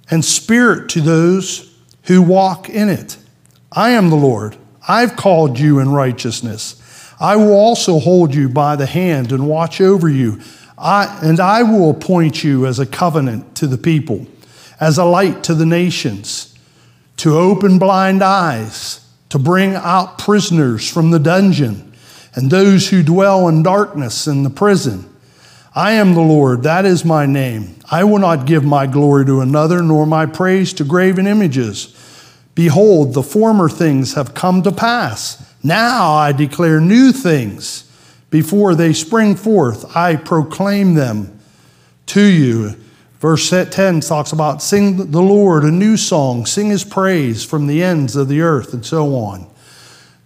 and 0.09 0.23
spirit 0.23 0.89
to 0.89 1.01
those 1.01 1.73
who 2.03 2.21
walk 2.21 2.69
in 2.69 2.89
it. 2.89 3.17
I 3.71 3.91
am 3.91 4.09
the 4.09 4.15
Lord. 4.15 4.57
I've 4.87 5.15
called 5.15 5.59
you 5.59 5.79
in 5.79 5.89
righteousness. 5.89 6.81
I 7.19 7.35
will 7.35 7.53
also 7.53 7.99
hold 7.99 8.33
you 8.33 8.47
by 8.47 8.75
the 8.75 8.85
hand 8.85 9.31
and 9.31 9.47
watch 9.47 9.81
over 9.81 10.07
you. 10.07 10.39
I, 10.77 11.19
and 11.23 11.39
I 11.39 11.63
will 11.63 11.89
appoint 11.89 12.43
you 12.43 12.65
as 12.65 12.79
a 12.79 12.85
covenant 12.85 13.55
to 13.55 13.67
the 13.67 13.77
people, 13.77 14.27
as 14.79 14.97
a 14.97 15.05
light 15.05 15.43
to 15.45 15.55
the 15.55 15.65
nations, 15.65 16.55
to 17.17 17.35
open 17.35 17.79
blind 17.79 18.23
eyes, 18.23 19.01
to 19.29 19.39
bring 19.39 19.73
out 19.73 20.19
prisoners 20.19 20.89
from 20.89 21.11
the 21.11 21.19
dungeon, 21.19 21.93
and 22.35 22.51
those 22.51 22.89
who 22.89 23.01
dwell 23.01 23.47
in 23.47 23.63
darkness 23.63 24.27
in 24.27 24.43
the 24.43 24.49
prison. 24.49 25.09
I 25.77 25.91
am 25.91 26.15
the 26.15 26.21
Lord, 26.21 26.63
that 26.63 26.85
is 26.85 27.05
my 27.05 27.27
name. 27.27 27.75
I 27.91 28.03
will 28.03 28.17
not 28.17 28.47
give 28.47 28.65
my 28.65 28.87
glory 28.87 29.27
to 29.27 29.41
another, 29.41 29.83
nor 29.83 30.07
my 30.07 30.25
praise 30.25 30.73
to 30.73 30.83
graven 30.83 31.27
images. 31.27 31.95
Behold, 32.55 33.13
the 33.13 33.21
former 33.21 33.69
things 33.69 34.15
have 34.15 34.33
come 34.33 34.63
to 34.63 34.71
pass. 34.71 35.53
Now 35.61 36.13
I 36.13 36.31
declare 36.31 36.81
new 36.81 37.11
things. 37.11 37.83
Before 38.31 38.73
they 38.73 38.91
spring 38.91 39.35
forth, 39.35 39.95
I 39.95 40.15
proclaim 40.15 40.95
them 40.95 41.39
to 42.07 42.23
you. 42.23 42.75
Verse 43.19 43.47
10 43.47 43.99
talks 43.99 44.31
about 44.31 44.63
sing 44.63 45.11
the 45.11 45.21
Lord 45.21 45.63
a 45.63 45.69
new 45.69 45.95
song, 45.95 46.47
sing 46.47 46.71
his 46.71 46.83
praise 46.83 47.45
from 47.45 47.67
the 47.67 47.83
ends 47.83 48.15
of 48.15 48.29
the 48.29 48.41
earth, 48.41 48.73
and 48.73 48.83
so 48.83 49.13
on. 49.13 49.47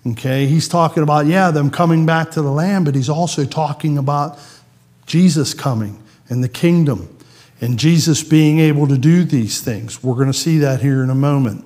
Okay, 0.07 0.47
he's 0.47 0.69
talking 0.69 1.03
about, 1.03 1.25
yeah, 1.25 1.51
them 1.51 1.69
coming 1.69 2.05
back 2.05 2.31
to 2.31 2.41
the 2.41 2.51
land, 2.51 2.85
but 2.85 2.95
he's 2.95 3.09
also 3.09 3.43
talking 3.43 3.97
about 3.97 4.39
Jesus 5.11 5.53
coming 5.53 6.01
and 6.29 6.41
the 6.41 6.47
kingdom 6.47 7.13
and 7.59 7.77
Jesus 7.77 8.23
being 8.23 8.59
able 8.59 8.87
to 8.87 8.97
do 8.97 9.25
these 9.25 9.59
things. 9.59 10.01
We're 10.01 10.15
going 10.15 10.31
to 10.31 10.33
see 10.33 10.59
that 10.59 10.79
here 10.79 11.03
in 11.03 11.09
a 11.09 11.15
moment. 11.15 11.65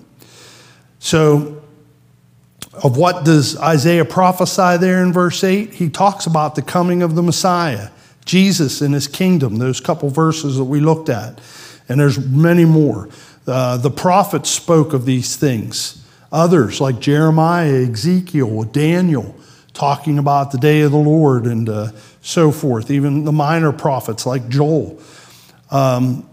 So, 0.98 1.62
of 2.84 2.98
what 2.98 3.24
does 3.24 3.56
Isaiah 3.60 4.04
prophesy 4.04 4.78
there 4.78 5.04
in 5.04 5.14
verse 5.14 5.44
8? 5.44 5.76
He 5.76 5.90
talks 5.90 6.26
about 6.26 6.56
the 6.56 6.64
coming 6.64 7.04
of 7.04 7.14
the 7.14 7.22
Messiah, 7.22 7.90
Jesus 8.26 8.82
and 8.82 8.96
his 8.96 9.08
kingdom, 9.08 9.58
those 9.58 9.80
couple 9.80 10.10
verses 10.10 10.58
that 10.58 10.64
we 10.64 10.80
looked 10.80 11.10
at. 11.10 11.40
And 11.88 12.00
there's 12.00 12.18
many 12.18 12.66
more. 12.66 13.10
Uh, 13.46 13.78
the 13.78 13.92
prophets 13.92 14.50
spoke 14.50 14.92
of 14.92 15.06
these 15.06 15.36
things. 15.36 16.04
Others, 16.32 16.82
like 16.82 17.00
Jeremiah, 17.00 17.88
Ezekiel, 17.92 18.64
Daniel, 18.64 19.36
talking 19.76 20.18
about 20.18 20.52
the 20.52 20.58
day 20.58 20.82
of 20.82 20.92
the 20.92 20.98
Lord 20.98 21.46
and 21.46 21.70
uh, 21.70 21.92
so 22.26 22.52
forth. 22.52 22.92
Even 22.92 23.24
the 23.24 23.32
minor 23.32 23.72
prophets 23.72 24.26
like 24.26 24.48
Joel. 24.50 25.00
Um, 25.72 26.28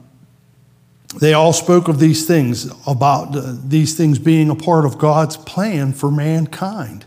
they 1.21 1.35
all 1.35 1.53
spoke 1.53 1.89
of 1.89 1.99
these 1.99 2.27
things, 2.27 2.73
about 2.87 3.37
uh, 3.37 3.55
these 3.65 3.97
things 3.97 4.19
being 4.19 4.49
a 4.49 4.55
part 4.55 4.87
of 4.87 4.99
God's 4.99 5.37
plan 5.37 5.93
for 5.93 6.11
mankind. 6.11 7.05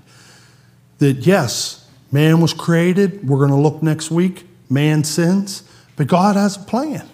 That 1.00 1.26
yes, 1.26 1.90
man 2.12 2.40
was 2.40 2.54
created. 2.54 3.28
We're 3.28 3.40
going 3.40 3.50
to 3.50 3.56
look 3.56 3.82
next 3.82 4.12
week. 4.12 4.46
Man 4.70 5.04
sins, 5.04 5.64
but 5.96 6.08
God 6.08 6.36
has 6.36 6.58
a 6.58 6.60
plan. 6.60 7.08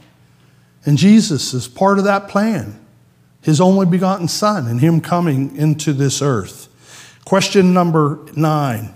And 0.85 0.97
Jesus 0.97 1.53
is 1.53 1.67
part 1.67 1.97
of 1.97 2.05
that 2.05 2.27
plan 2.27 2.81
his 3.41 3.59
only 3.59 3.85
begotten 3.85 4.27
Son, 4.27 4.67
and 4.67 4.79
him 4.79 5.01
coming 5.01 5.55
into 5.57 5.93
this 5.93 6.21
earth. 6.21 6.67
Question 7.25 7.73
number 7.73 8.19
nine 8.35 8.95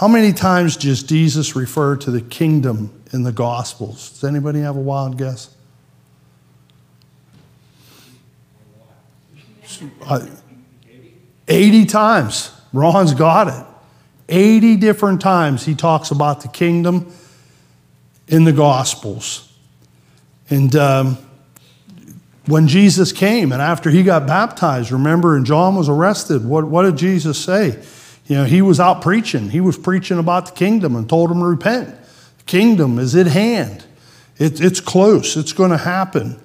How 0.00 0.08
many 0.08 0.32
times 0.32 0.78
does 0.78 1.02
Jesus 1.02 1.54
refer 1.54 1.94
to 1.94 2.10
the 2.10 2.22
kingdom 2.22 3.02
in 3.12 3.22
the 3.22 3.32
Gospels? 3.32 4.12
Does 4.12 4.24
anybody 4.24 4.60
have 4.60 4.74
a 4.74 4.80
wild 4.80 5.18
guess? 5.18 5.54
Uh, 10.06 10.26
80 11.46 11.84
times. 11.84 12.50
Ron's 12.72 13.12
got 13.12 13.48
it. 13.48 13.66
80 14.30 14.76
different 14.76 15.20
times 15.20 15.66
he 15.66 15.74
talks 15.74 16.10
about 16.10 16.40
the 16.40 16.48
kingdom 16.48 17.12
in 18.26 18.44
the 18.44 18.54
Gospels. 18.54 19.52
And 20.48 20.74
um, 20.76 21.18
when 22.46 22.68
Jesus 22.68 23.12
came 23.12 23.52
and 23.52 23.60
after 23.60 23.90
he 23.90 24.02
got 24.02 24.26
baptized, 24.26 24.92
remember, 24.92 25.36
and 25.36 25.44
John 25.44 25.76
was 25.76 25.90
arrested, 25.90 26.42
what, 26.46 26.66
what 26.68 26.84
did 26.84 26.96
Jesus 26.96 27.38
say? 27.38 27.78
You 28.30 28.36
know, 28.36 28.44
he 28.44 28.62
was 28.62 28.78
out 28.78 29.02
preaching. 29.02 29.50
He 29.50 29.60
was 29.60 29.76
preaching 29.76 30.16
about 30.16 30.46
the 30.46 30.52
kingdom 30.52 30.94
and 30.94 31.08
told 31.08 31.30
them 31.30 31.40
to 31.40 31.46
repent. 31.46 31.88
The 32.38 32.44
kingdom 32.44 33.00
is 33.00 33.16
at 33.16 33.26
hand, 33.26 33.84
it, 34.38 34.60
it's 34.60 34.78
close, 34.78 35.36
it's 35.36 35.52
going 35.52 35.72
to 35.72 35.78
happen. 35.78 36.40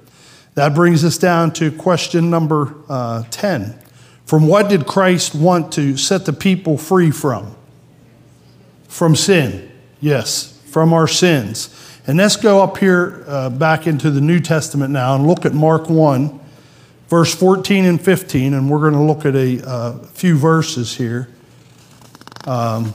That 0.55 0.73
brings 0.73 1.03
us 1.03 1.19
down 1.19 1.53
to 1.53 1.71
question 1.71 2.31
number 2.31 2.73
uh, 2.89 3.25
10. 3.29 3.77
From 4.25 4.47
what 4.47 4.67
did 4.67 4.87
Christ 4.87 5.35
want 5.35 5.73
to 5.73 5.95
set 5.95 6.25
the 6.25 6.33
people 6.33 6.79
free 6.79 7.11
from? 7.11 7.55
From 8.87 9.15
sin. 9.15 9.71
Yes, 10.01 10.59
from 10.65 10.91
our 10.91 11.07
sins. 11.07 11.69
And 12.07 12.17
let's 12.17 12.35
go 12.35 12.63
up 12.63 12.77
here 12.77 13.23
uh, 13.27 13.51
back 13.51 13.85
into 13.85 14.09
the 14.09 14.21
New 14.21 14.39
Testament 14.39 14.91
now 14.91 15.13
and 15.13 15.27
look 15.27 15.45
at 15.45 15.53
Mark 15.53 15.87
1, 15.87 16.39
verse 17.09 17.35
14 17.35 17.85
and 17.85 18.01
15. 18.03 18.55
And 18.55 18.71
we're 18.71 18.79
going 18.79 18.93
to 18.93 19.03
look 19.03 19.23
at 19.23 19.35
a 19.35 19.69
uh, 19.69 19.97
few 20.07 20.35
verses 20.35 20.95
here. 20.95 21.29
Um, 22.45 22.93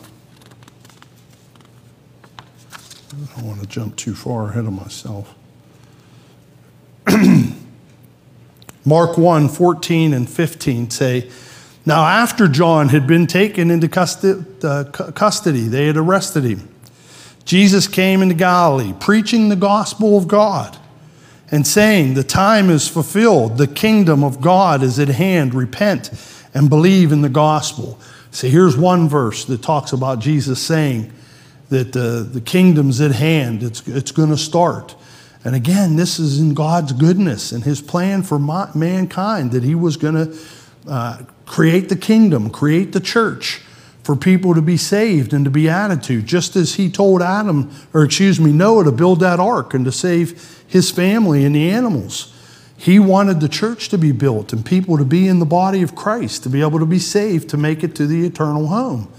I 2.73 3.37
don't 3.37 3.47
want 3.47 3.61
to 3.61 3.67
jump 3.67 3.97
too 3.97 4.15
far 4.15 4.51
ahead 4.51 4.65
of 4.67 4.73
myself. 4.73 5.35
Mark 8.85 9.19
1 9.19 9.49
14 9.49 10.15
and 10.15 10.31
15 10.31 10.91
say, 10.91 11.29
Now, 11.85 12.07
after 12.07 12.47
John 12.47 12.91
had 12.91 13.07
been 13.07 13.27
taken 13.27 13.71
into 13.71 13.89
uh, 14.63 14.85
custody, 15.13 15.63
they 15.63 15.87
had 15.87 15.97
arrested 15.97 16.45
him. 16.45 16.69
Jesus 17.45 17.89
came 17.89 18.23
into 18.23 18.35
Galilee, 18.35 18.95
preaching 19.01 19.49
the 19.49 19.57
gospel 19.57 20.17
of 20.17 20.29
God 20.29 20.79
and 21.51 21.67
saying, 21.67 22.15
The 22.15 22.23
time 22.23 22.71
is 22.71 22.87
fulfilled, 22.87 23.59
the 23.59 23.67
kingdom 23.67 24.23
of 24.23 24.41
God 24.41 24.83
is 24.83 25.01
at 25.01 25.09
hand. 25.09 25.55
Repent 25.55 26.11
and 26.55 26.69
believe 26.69 27.11
in 27.11 27.23
the 27.23 27.29
gospel. 27.29 27.99
So 28.31 28.49
here's 28.49 28.76
one 28.76 29.09
verse 29.09 29.45
that 29.47 29.62
talks 29.62 29.93
about 29.93 30.20
Jesus 30.20 30.62
saying 30.62 31.12
that 31.68 31.97
uh, 31.97 32.22
the 32.33 32.41
kingdom's 32.41 33.01
at 33.01 33.12
hand, 33.12 33.62
it's, 33.62 33.87
it's 33.89 34.12
going 34.12 34.31
to 34.31 34.37
start. 34.37 34.95
And 35.45 35.55
again, 35.55 35.97
this 35.97 36.18
is 36.18 36.39
in 36.41 36.55
God's 36.55 36.93
goodness 36.93 37.53
and 37.53 37.64
his 37.64 37.81
plan 37.81 38.22
for 38.22 38.39
mankind 38.39 39.53
that 39.53 39.62
he 39.62 39.74
was 39.74 39.97
going 39.97 40.14
to 40.14 40.39
uh, 40.89 41.22
create 41.47 41.89
the 41.89 41.97
kingdom, 41.97 42.51
create 42.51 42.93
the 42.93 43.01
church 43.01 43.62
for 44.03 44.16
people 44.16 44.55
to 44.55 44.62
be 44.62 44.76
saved 44.76 45.33
and 45.33 45.45
to 45.45 45.51
be 45.51 45.68
added 45.68 46.03
to, 46.05 46.22
just 46.22 46.57
as 46.57 46.74
he 46.74 46.91
told 46.91 47.22
Adam, 47.22 47.70
or 47.93 48.05
excuse 48.05 48.41
me, 48.41 48.53
Noah 48.53 48.85
to 48.85 48.93
build 48.93 49.20
that 49.20 49.41
ark 49.41 49.74
and 49.74 49.85
to 49.85 49.93
save 49.93 50.62
his 50.66 50.91
family 50.91 51.45
and 51.45 51.55
the 51.55 51.70
animals. 51.70 52.35
He 52.81 52.99
wanted 52.99 53.41
the 53.41 53.49
church 53.49 53.91
to 53.91 53.99
be 53.99 54.11
built 54.11 54.55
and 54.55 54.64
people 54.64 54.97
to 54.97 55.05
be 55.05 55.28
in 55.28 55.39
the 55.39 55.45
body 55.45 55.83
of 55.83 55.95
Christ, 55.95 56.45
to 56.45 56.49
be 56.49 56.62
able 56.62 56.78
to 56.78 56.87
be 56.87 56.99
saved, 56.99 57.51
to 57.51 57.59
make 57.59 57.85
it 57.85 57.95
to 57.97 58.07
the 58.07 58.26
eternal 58.26 58.68
home. 58.68 59.12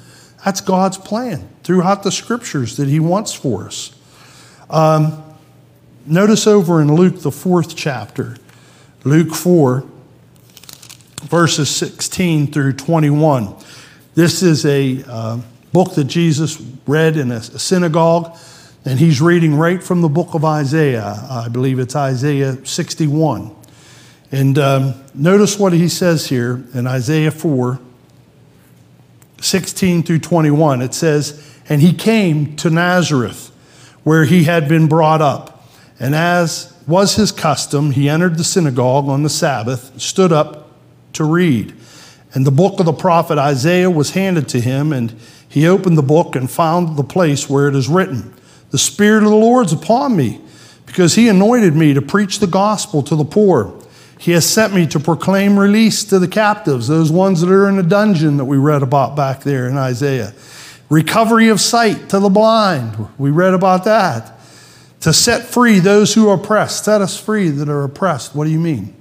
That's 0.43 0.61
God's 0.61 0.97
plan 0.97 1.47
throughout 1.63 2.01
the 2.01 2.11
scriptures 2.11 2.77
that 2.77 2.87
he 2.87 2.99
wants 2.99 3.33
for 3.33 3.65
us. 3.65 3.95
Um, 4.69 5.23
Notice 6.05 6.47
over 6.47 6.81
in 6.81 6.95
Luke, 6.95 7.21
the 7.21 7.31
fourth 7.31 7.75
chapter, 7.75 8.37
Luke 9.03 9.35
4, 9.35 9.85
verses 11.21 11.69
16 11.69 12.51
through 12.51 12.73
21. 12.73 13.55
This 14.15 14.41
is 14.41 14.65
a 14.65 15.03
uh, 15.07 15.39
book 15.71 15.93
that 15.93 16.05
Jesus 16.05 16.59
read 16.87 17.17
in 17.17 17.29
a 17.31 17.41
synagogue, 17.41 18.35
and 18.83 18.99
he's 18.99 19.21
reading 19.21 19.55
right 19.55 19.81
from 19.81 20.01
the 20.01 20.09
book 20.09 20.33
of 20.33 20.43
Isaiah. 20.43 21.27
I 21.29 21.49
believe 21.49 21.77
it's 21.77 21.95
Isaiah 21.95 22.65
61. 22.65 23.55
And 24.31 24.57
um, 24.57 24.95
notice 25.13 25.59
what 25.59 25.73
he 25.73 25.87
says 25.87 26.27
here 26.27 26.63
in 26.73 26.87
Isaiah 26.87 27.31
4, 27.31 27.79
16 29.39 30.03
through 30.03 30.19
21. 30.19 30.81
It 30.81 30.95
says, 30.95 31.59
And 31.69 31.81
he 31.81 31.93
came 31.93 32.55
to 32.57 32.71
Nazareth, 32.71 33.49
where 34.03 34.25
he 34.25 34.45
had 34.45 34.67
been 34.67 34.87
brought 34.87 35.21
up. 35.21 35.67
And 35.99 36.15
as 36.15 36.73
was 36.87 37.17
his 37.17 37.31
custom, 37.31 37.91
he 37.91 38.09
entered 38.09 38.37
the 38.37 38.43
synagogue 38.43 39.07
on 39.07 39.21
the 39.21 39.29
Sabbath, 39.29 40.01
stood 40.01 40.31
up 40.31 40.71
to 41.13 41.23
read. 41.23 41.75
And 42.33 42.47
the 42.47 42.51
book 42.51 42.79
of 42.79 42.87
the 42.87 42.93
prophet 42.93 43.37
Isaiah 43.37 43.91
was 43.91 44.11
handed 44.11 44.49
to 44.49 44.59
him, 44.59 44.91
and 44.91 45.13
he 45.47 45.67
opened 45.67 45.99
the 45.99 46.03
book 46.03 46.35
and 46.35 46.49
found 46.49 46.97
the 46.97 47.03
place 47.03 47.47
where 47.47 47.67
it 47.67 47.75
is 47.75 47.87
written 47.87 48.33
The 48.71 48.77
Spirit 48.77 49.23
of 49.23 49.29
the 49.29 49.35
Lord's 49.35 49.73
upon 49.73 50.15
me, 50.15 50.41
because 50.85 51.15
he 51.15 51.29
anointed 51.29 51.75
me 51.75 51.93
to 51.93 52.01
preach 52.01 52.39
the 52.39 52.47
gospel 52.47 53.03
to 53.03 53.15
the 53.15 53.23
poor. 53.23 53.77
He 54.17 54.31
has 54.31 54.45
sent 54.45 54.73
me 54.73 54.85
to 54.87 54.99
proclaim 54.99 55.57
release 55.57 56.03
to 56.05 56.19
the 56.19 56.27
captives, 56.27 56.87
those 56.87 57.11
ones 57.11 57.41
that 57.41 57.49
are 57.49 57.67
in 57.67 57.79
a 57.79 57.83
dungeon 57.83 58.37
that 58.37 58.45
we 58.45 58.57
read 58.57 58.83
about 58.83 59.15
back 59.15 59.41
there 59.41 59.67
in 59.67 59.77
Isaiah. 59.77 60.33
Recovery 60.89 61.49
of 61.49 61.59
sight 61.59 62.09
to 62.09 62.19
the 62.19 62.29
blind. 62.29 63.07
We 63.17 63.31
read 63.31 63.53
about 63.53 63.85
that 63.85 64.37
to 65.01 65.11
set 65.11 65.43
free 65.43 65.79
those 65.79 66.13
who 66.13 66.29
are 66.29 66.35
oppressed. 66.35 66.85
Set 66.85 67.01
us 67.01 67.19
free 67.19 67.49
that 67.49 67.67
are 67.67 67.83
oppressed. 67.83 68.35
What 68.35 68.45
do 68.45 68.51
you 68.51 68.59
mean? 68.59 68.93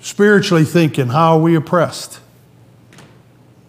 Spiritually 0.00 0.64
thinking, 0.64 1.08
how 1.08 1.36
are 1.36 1.40
we 1.40 1.56
oppressed? 1.56 2.20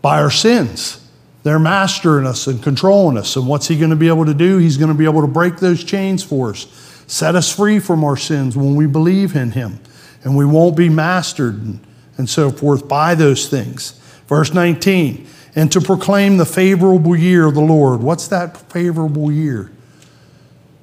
By 0.01 0.21
our 0.21 0.29
sins. 0.31 1.00
They're 1.43 1.59
mastering 1.59 2.27
us 2.27 2.47
and 2.47 2.61
controlling 2.61 3.17
us. 3.17 3.35
And 3.35 3.47
what's 3.47 3.67
He 3.67 3.77
going 3.77 3.89
to 3.89 3.95
be 3.95 4.07
able 4.07 4.25
to 4.25 4.33
do? 4.33 4.57
He's 4.57 4.77
going 4.77 4.91
to 4.91 4.97
be 4.97 5.05
able 5.05 5.21
to 5.21 5.27
break 5.27 5.57
those 5.57 5.83
chains 5.83 6.23
for 6.23 6.51
us, 6.51 6.67
set 7.07 7.35
us 7.35 7.53
free 7.53 7.79
from 7.79 8.03
our 8.03 8.17
sins 8.17 8.55
when 8.55 8.75
we 8.75 8.85
believe 8.85 9.35
in 9.35 9.51
Him. 9.51 9.79
And 10.23 10.37
we 10.37 10.45
won't 10.45 10.77
be 10.77 10.87
mastered 10.87 11.55
and, 11.55 11.79
and 12.17 12.29
so 12.29 12.51
forth 12.51 12.87
by 12.87 13.15
those 13.15 13.49
things. 13.49 13.91
Verse 14.27 14.53
19 14.53 15.27
and 15.55 15.71
to 15.71 15.81
proclaim 15.81 16.37
the 16.37 16.45
favorable 16.45 17.15
year 17.15 17.45
of 17.45 17.55
the 17.55 17.61
Lord. 17.61 18.01
What's 18.01 18.27
that 18.29 18.57
favorable 18.71 19.31
year? 19.31 19.71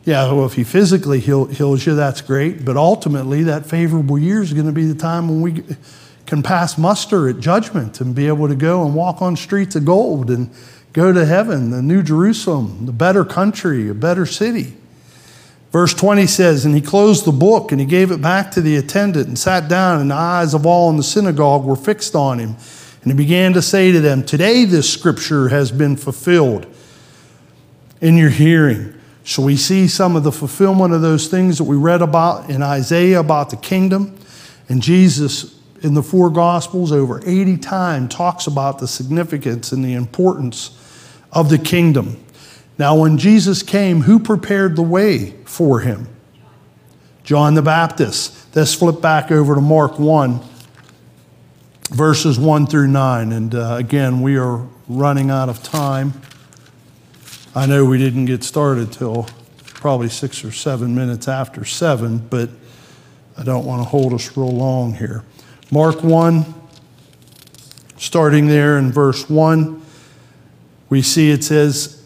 Yeah, 0.04 0.32
well, 0.32 0.46
if 0.46 0.54
he 0.54 0.64
physically 0.64 1.20
heals 1.20 1.86
you, 1.86 1.94
that's 1.94 2.22
great. 2.22 2.64
But 2.64 2.76
ultimately, 2.76 3.42
that 3.44 3.66
favorable 3.66 4.18
year 4.18 4.42
is 4.42 4.52
going 4.52 4.66
to 4.66 4.72
be 4.72 4.86
the 4.86 4.94
time 4.94 5.28
when 5.28 5.40
we 5.40 5.64
can 6.28 6.42
pass 6.42 6.78
muster 6.78 7.28
at 7.28 7.40
judgment 7.40 8.00
and 8.00 8.14
be 8.14 8.28
able 8.28 8.46
to 8.46 8.54
go 8.54 8.84
and 8.84 8.94
walk 8.94 9.20
on 9.20 9.34
streets 9.34 9.74
of 9.74 9.84
gold 9.84 10.30
and 10.30 10.50
go 10.92 11.12
to 11.12 11.24
heaven, 11.24 11.70
the 11.70 11.82
new 11.82 12.02
Jerusalem, 12.02 12.86
the 12.86 12.92
better 12.92 13.24
country, 13.24 13.88
a 13.88 13.94
better 13.94 14.26
city. 14.26 14.74
Verse 15.72 15.94
20 15.94 16.26
says, 16.26 16.64
And 16.64 16.74
he 16.74 16.80
closed 16.80 17.24
the 17.24 17.32
book 17.32 17.72
and 17.72 17.80
he 17.80 17.86
gave 17.86 18.10
it 18.10 18.20
back 18.20 18.50
to 18.52 18.60
the 18.60 18.76
attendant 18.76 19.26
and 19.26 19.38
sat 19.38 19.68
down, 19.68 20.00
and 20.00 20.10
the 20.10 20.14
eyes 20.14 20.54
of 20.54 20.66
all 20.66 20.90
in 20.90 20.96
the 20.96 21.02
synagogue 21.02 21.64
were 21.64 21.76
fixed 21.76 22.14
on 22.14 22.38
him. 22.38 22.56
And 23.02 23.12
he 23.12 23.16
began 23.16 23.54
to 23.54 23.62
say 23.62 23.90
to 23.92 24.00
them, 24.00 24.22
Today 24.22 24.64
this 24.64 24.92
scripture 24.92 25.48
has 25.48 25.72
been 25.72 25.96
fulfilled 25.96 26.66
in 28.00 28.16
your 28.16 28.30
hearing. 28.30 28.94
So 29.24 29.42
we 29.42 29.56
see 29.56 29.88
some 29.88 30.16
of 30.16 30.24
the 30.24 30.32
fulfillment 30.32 30.94
of 30.94 31.02
those 31.02 31.28
things 31.28 31.58
that 31.58 31.64
we 31.64 31.76
read 31.76 32.02
about 32.02 32.50
in 32.50 32.62
Isaiah 32.62 33.20
about 33.20 33.50
the 33.50 33.56
kingdom. 33.56 34.18
And 34.68 34.82
Jesus, 34.82 35.57
in 35.82 35.94
the 35.94 36.02
four 36.02 36.30
Gospels, 36.30 36.92
over 36.92 37.20
80 37.24 37.56
times, 37.58 38.14
talks 38.14 38.46
about 38.46 38.78
the 38.78 38.88
significance 38.88 39.72
and 39.72 39.84
the 39.84 39.94
importance 39.94 40.76
of 41.32 41.50
the 41.50 41.58
kingdom. 41.58 42.22
Now, 42.78 42.96
when 42.96 43.18
Jesus 43.18 43.62
came, 43.62 44.02
who 44.02 44.18
prepared 44.18 44.76
the 44.76 44.82
way 44.82 45.34
for 45.44 45.80
him? 45.80 46.08
John 47.24 47.54
the 47.54 47.62
Baptist. 47.62 48.54
Let's 48.54 48.74
flip 48.74 49.00
back 49.00 49.30
over 49.30 49.54
to 49.54 49.60
Mark 49.60 49.98
1 49.98 50.40
verses 51.90 52.38
1 52.38 52.66
through 52.66 52.88
9. 52.88 53.32
And 53.32 53.54
uh, 53.54 53.76
again, 53.78 54.20
we 54.20 54.36
are 54.36 54.66
running 54.88 55.30
out 55.30 55.48
of 55.48 55.62
time. 55.62 56.12
I 57.54 57.66
know 57.66 57.84
we 57.84 57.98
didn't 57.98 58.26
get 58.26 58.44
started 58.44 58.92
till 58.92 59.26
probably 59.64 60.08
six 60.08 60.44
or 60.44 60.52
seven 60.52 60.94
minutes 60.94 61.28
after 61.28 61.64
seven, 61.64 62.18
but 62.18 62.50
I 63.36 63.44
don't 63.44 63.64
want 63.64 63.82
to 63.82 63.88
hold 63.88 64.12
us 64.12 64.36
real 64.36 64.50
long 64.50 64.94
here. 64.94 65.24
Mark 65.70 66.02
1, 66.02 66.46
starting 67.98 68.46
there 68.46 68.78
in 68.78 68.90
verse 68.90 69.28
1, 69.28 69.82
we 70.88 71.02
see 71.02 71.30
it 71.30 71.44
says, 71.44 72.02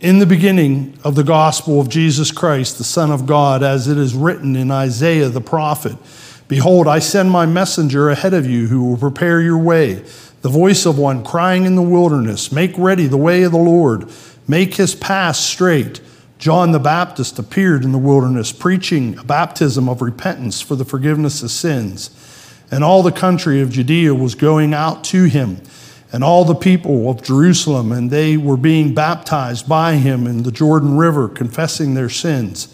In 0.00 0.20
the 0.20 0.26
beginning 0.26 0.98
of 1.04 1.16
the 1.16 1.22
gospel 1.22 1.82
of 1.82 1.90
Jesus 1.90 2.32
Christ, 2.32 2.78
the 2.78 2.84
Son 2.84 3.10
of 3.10 3.26
God, 3.26 3.62
as 3.62 3.88
it 3.88 3.98
is 3.98 4.14
written 4.14 4.56
in 4.56 4.70
Isaiah 4.70 5.28
the 5.28 5.42
prophet, 5.42 5.98
Behold, 6.48 6.88
I 6.88 6.98
send 6.98 7.30
my 7.30 7.44
messenger 7.44 8.08
ahead 8.08 8.32
of 8.32 8.46
you 8.46 8.68
who 8.68 8.88
will 8.88 8.96
prepare 8.96 9.42
your 9.42 9.58
way. 9.58 10.02
The 10.40 10.48
voice 10.48 10.86
of 10.86 10.98
one 10.98 11.24
crying 11.24 11.66
in 11.66 11.76
the 11.76 11.82
wilderness, 11.82 12.50
Make 12.50 12.72
ready 12.78 13.06
the 13.06 13.18
way 13.18 13.42
of 13.42 13.52
the 13.52 13.58
Lord, 13.58 14.10
make 14.48 14.76
his 14.76 14.94
path 14.94 15.36
straight. 15.36 16.00
John 16.44 16.72
the 16.72 16.78
Baptist 16.78 17.38
appeared 17.38 17.84
in 17.84 17.92
the 17.92 17.98
wilderness, 17.98 18.52
preaching 18.52 19.16
a 19.16 19.24
baptism 19.24 19.88
of 19.88 20.02
repentance 20.02 20.60
for 20.60 20.76
the 20.76 20.84
forgiveness 20.84 21.42
of 21.42 21.50
sins. 21.50 22.10
And 22.70 22.84
all 22.84 23.02
the 23.02 23.12
country 23.12 23.62
of 23.62 23.70
Judea 23.70 24.14
was 24.14 24.34
going 24.34 24.74
out 24.74 25.04
to 25.04 25.24
him, 25.24 25.62
and 26.12 26.22
all 26.22 26.44
the 26.44 26.54
people 26.54 27.08
of 27.08 27.22
Jerusalem, 27.22 27.92
and 27.92 28.10
they 28.10 28.36
were 28.36 28.58
being 28.58 28.92
baptized 28.92 29.66
by 29.66 29.94
him 29.94 30.26
in 30.26 30.42
the 30.42 30.52
Jordan 30.52 30.98
River, 30.98 31.30
confessing 31.30 31.94
their 31.94 32.10
sins. 32.10 32.68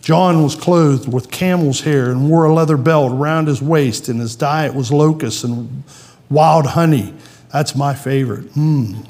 John 0.00 0.44
was 0.44 0.54
clothed 0.54 1.12
with 1.12 1.32
camel's 1.32 1.80
hair 1.80 2.12
and 2.12 2.30
wore 2.30 2.44
a 2.44 2.54
leather 2.54 2.76
belt 2.76 3.10
around 3.10 3.48
his 3.48 3.60
waist, 3.60 4.08
and 4.08 4.20
his 4.20 4.36
diet 4.36 4.72
was 4.72 4.92
locusts 4.92 5.42
and 5.42 5.82
wild 6.30 6.66
honey. 6.66 7.12
That's 7.52 7.74
my 7.74 7.92
favorite. 7.92 8.54
Mm. 8.54 9.04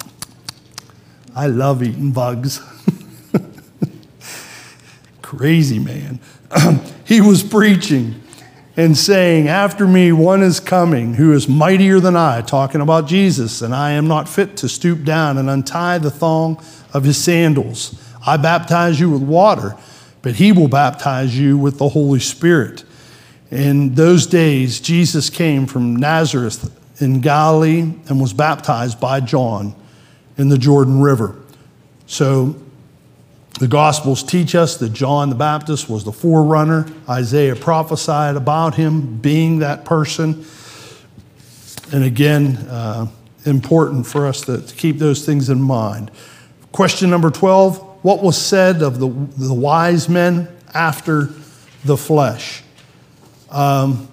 I 1.35 1.49
love 1.49 1.83
eating 1.83 2.13
bugs. 2.13 2.63
Crazy 5.27 5.81
man. 5.81 6.21
he 7.05 7.21
was 7.21 7.43
preaching 7.43 8.15
and 8.77 8.97
saying, 8.97 9.49
After 9.49 9.85
me, 9.85 10.13
one 10.13 10.41
is 10.41 10.61
coming 10.61 11.15
who 11.15 11.33
is 11.33 11.49
mightier 11.49 11.99
than 11.99 12.15
I, 12.15 12.43
talking 12.43 12.81
about 12.81 13.09
Jesus, 13.09 13.61
and 13.61 13.75
I 13.75 13.91
am 13.91 14.07
not 14.07 14.29
fit 14.29 14.57
to 14.59 14.69
stoop 14.69 15.03
down 15.03 15.37
and 15.37 15.51
untie 15.51 15.99
the 15.99 16.13
thong 16.13 16.63
of 16.95 17.03
his 17.03 17.19
sandals. 17.19 18.01
I 18.25 18.37
baptize 18.37 19.01
you 19.01 19.11
with 19.11 19.23
water, 19.23 19.75
but 20.23 20.37
he 20.37 20.53
will 20.53 20.69
baptize 20.69 21.37
you 21.37 21.59
with 21.59 21.79
the 21.79 21.89
Holy 21.89 22.21
Spirit. 22.21 22.85
In 23.51 23.97
those 23.97 24.29
days, 24.29 24.79
Jesus 24.79 25.29
came 25.29 25.67
from 25.67 25.97
Nazareth 25.97 26.73
in 27.03 27.21
Galilee 27.21 27.81
and 27.81 28.21
was 28.21 28.33
baptized 28.33 29.01
by 29.01 29.19
John 29.19 29.75
in 30.39 30.51
the 30.51 30.59
Jordan 30.59 31.01
River. 31.01 31.35
So 32.07 32.63
the 33.59 33.69
Gospels 33.69 34.23
teach 34.23 34.55
us 34.55 34.77
that 34.79 34.93
John 34.93 35.31
the 35.31 35.35
Baptist 35.35 35.89
was 35.89 36.05
the 36.05 36.13
forerunner. 36.13 36.87
Isaiah 37.09 37.57
prophesied 37.57 38.37
about 38.37 38.75
him 38.75 39.17
being 39.17 39.61
that 39.61 39.87
person. 39.87 40.45
And 41.91 42.05
again, 42.05 42.57
uh, 42.69 43.07
important 43.47 44.07
for 44.07 44.27
us 44.27 44.43
to, 44.43 44.61
to 44.61 44.75
keep 44.75 44.99
those 44.99 45.25
things 45.25 45.49
in 45.49 45.63
mind. 45.63 46.11
Question 46.73 47.09
number 47.09 47.31
12 47.31 47.79
What 48.05 48.23
was 48.23 48.37
said 48.37 48.83
of 48.83 48.99
the, 48.99 49.09
the 49.09 49.55
wise 49.55 50.09
men 50.09 50.49
after 50.75 51.31
the 51.85 51.97
flesh? 51.97 52.63
Um, 53.51 54.09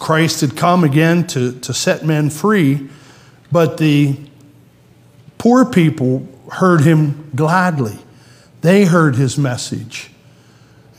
Christ 0.00 0.40
had 0.40 0.56
come 0.56 0.82
again 0.82 1.26
to, 1.28 1.60
to 1.60 1.72
set 1.72 2.04
men 2.04 2.30
free, 2.30 2.88
but 3.52 3.78
the 3.78 4.16
poor 5.38 5.64
people 5.64 6.26
heard 6.50 6.82
him 6.82 7.30
gladly. 7.34 7.98
They 8.60 8.84
heard 8.84 9.16
his 9.16 9.38
message. 9.38 10.10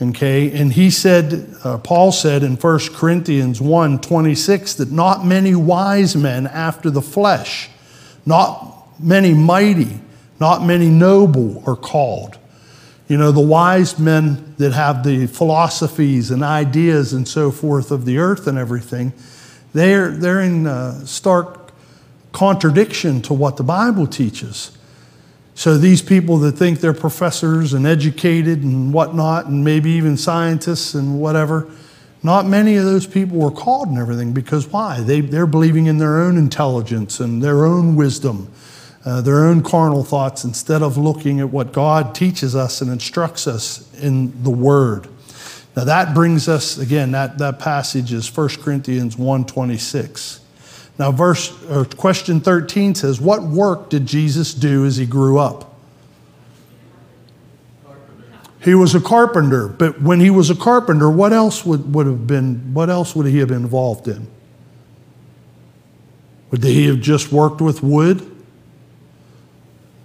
Okay, 0.00 0.50
and 0.50 0.72
he 0.72 0.90
said, 0.90 1.54
uh, 1.62 1.78
Paul 1.78 2.10
said 2.10 2.42
in 2.42 2.56
1 2.56 2.78
Corinthians 2.92 3.60
1 3.60 4.00
26 4.00 4.74
that 4.74 4.90
not 4.90 5.24
many 5.24 5.54
wise 5.54 6.16
men 6.16 6.48
after 6.48 6.90
the 6.90 7.02
flesh, 7.02 7.70
not 8.26 8.88
many 8.98 9.32
mighty, 9.32 10.00
not 10.40 10.64
many 10.64 10.88
noble 10.88 11.62
are 11.68 11.76
called. 11.76 12.36
You 13.06 13.16
know, 13.16 13.30
the 13.30 13.40
wise 13.40 13.98
men 13.98 14.54
that 14.58 14.72
have 14.72 15.04
the 15.04 15.26
philosophies 15.26 16.32
and 16.32 16.42
ideas 16.42 17.12
and 17.12 17.28
so 17.28 17.52
forth 17.52 17.92
of 17.92 18.04
the 18.04 18.18
earth 18.18 18.46
and 18.48 18.58
everything, 18.58 19.12
they're, 19.72 20.10
they're 20.10 20.40
in 20.40 20.66
uh, 20.66 21.04
stark 21.04 21.72
contradiction 22.32 23.22
to 23.22 23.34
what 23.34 23.56
the 23.56 23.62
Bible 23.62 24.06
teaches. 24.06 24.76
So 25.62 25.78
these 25.78 26.02
people 26.02 26.38
that 26.38 26.56
think 26.56 26.80
they're 26.80 26.92
professors 26.92 27.72
and 27.72 27.86
educated 27.86 28.64
and 28.64 28.92
whatnot, 28.92 29.46
and 29.46 29.62
maybe 29.62 29.92
even 29.92 30.16
scientists 30.16 30.94
and 30.94 31.20
whatever, 31.20 31.70
not 32.20 32.46
many 32.46 32.74
of 32.74 32.84
those 32.84 33.06
people 33.06 33.38
were 33.38 33.52
called 33.52 33.86
and 33.86 33.96
everything 33.96 34.32
because 34.32 34.66
why? 34.66 35.02
They, 35.02 35.20
they're 35.20 35.46
believing 35.46 35.86
in 35.86 35.98
their 35.98 36.18
own 36.18 36.36
intelligence 36.36 37.20
and 37.20 37.40
their 37.40 37.64
own 37.64 37.94
wisdom, 37.94 38.52
uh, 39.04 39.20
their 39.20 39.44
own 39.44 39.62
carnal 39.62 40.02
thoughts, 40.02 40.42
instead 40.42 40.82
of 40.82 40.98
looking 40.98 41.38
at 41.38 41.50
what 41.50 41.72
God 41.72 42.12
teaches 42.12 42.56
us 42.56 42.80
and 42.80 42.90
instructs 42.90 43.46
us 43.46 43.88
in 44.02 44.42
the 44.42 44.50
Word. 44.50 45.06
Now 45.76 45.84
that 45.84 46.12
brings 46.12 46.48
us, 46.48 46.76
again, 46.76 47.12
that, 47.12 47.38
that 47.38 47.60
passage 47.60 48.12
is 48.12 48.36
1 48.36 48.48
Corinthians 48.64 49.14
1.26. 49.14 50.41
Now, 51.02 51.10
verse 51.10 51.52
or 51.64 51.84
question 51.84 52.38
13 52.38 52.94
says, 52.94 53.20
What 53.20 53.42
work 53.42 53.90
did 53.90 54.06
Jesus 54.06 54.54
do 54.54 54.86
as 54.86 54.98
he 54.98 55.04
grew 55.04 55.36
up? 55.36 55.74
He 58.60 58.76
was 58.76 58.94
a 58.94 59.00
carpenter, 59.00 59.66
but 59.66 60.00
when 60.00 60.20
he 60.20 60.30
was 60.30 60.48
a 60.48 60.54
carpenter, 60.54 61.10
what 61.10 61.32
else 61.32 61.66
would, 61.66 61.92
would 61.92 62.06
have 62.06 62.28
been, 62.28 62.72
what 62.72 62.88
else 62.88 63.16
would 63.16 63.26
he 63.26 63.38
have 63.38 63.48
been 63.48 63.62
involved 63.62 64.06
in? 64.06 64.28
Would 66.52 66.62
he 66.62 66.86
have 66.86 67.00
just 67.00 67.32
worked 67.32 67.60
with 67.60 67.82
wood? 67.82 68.24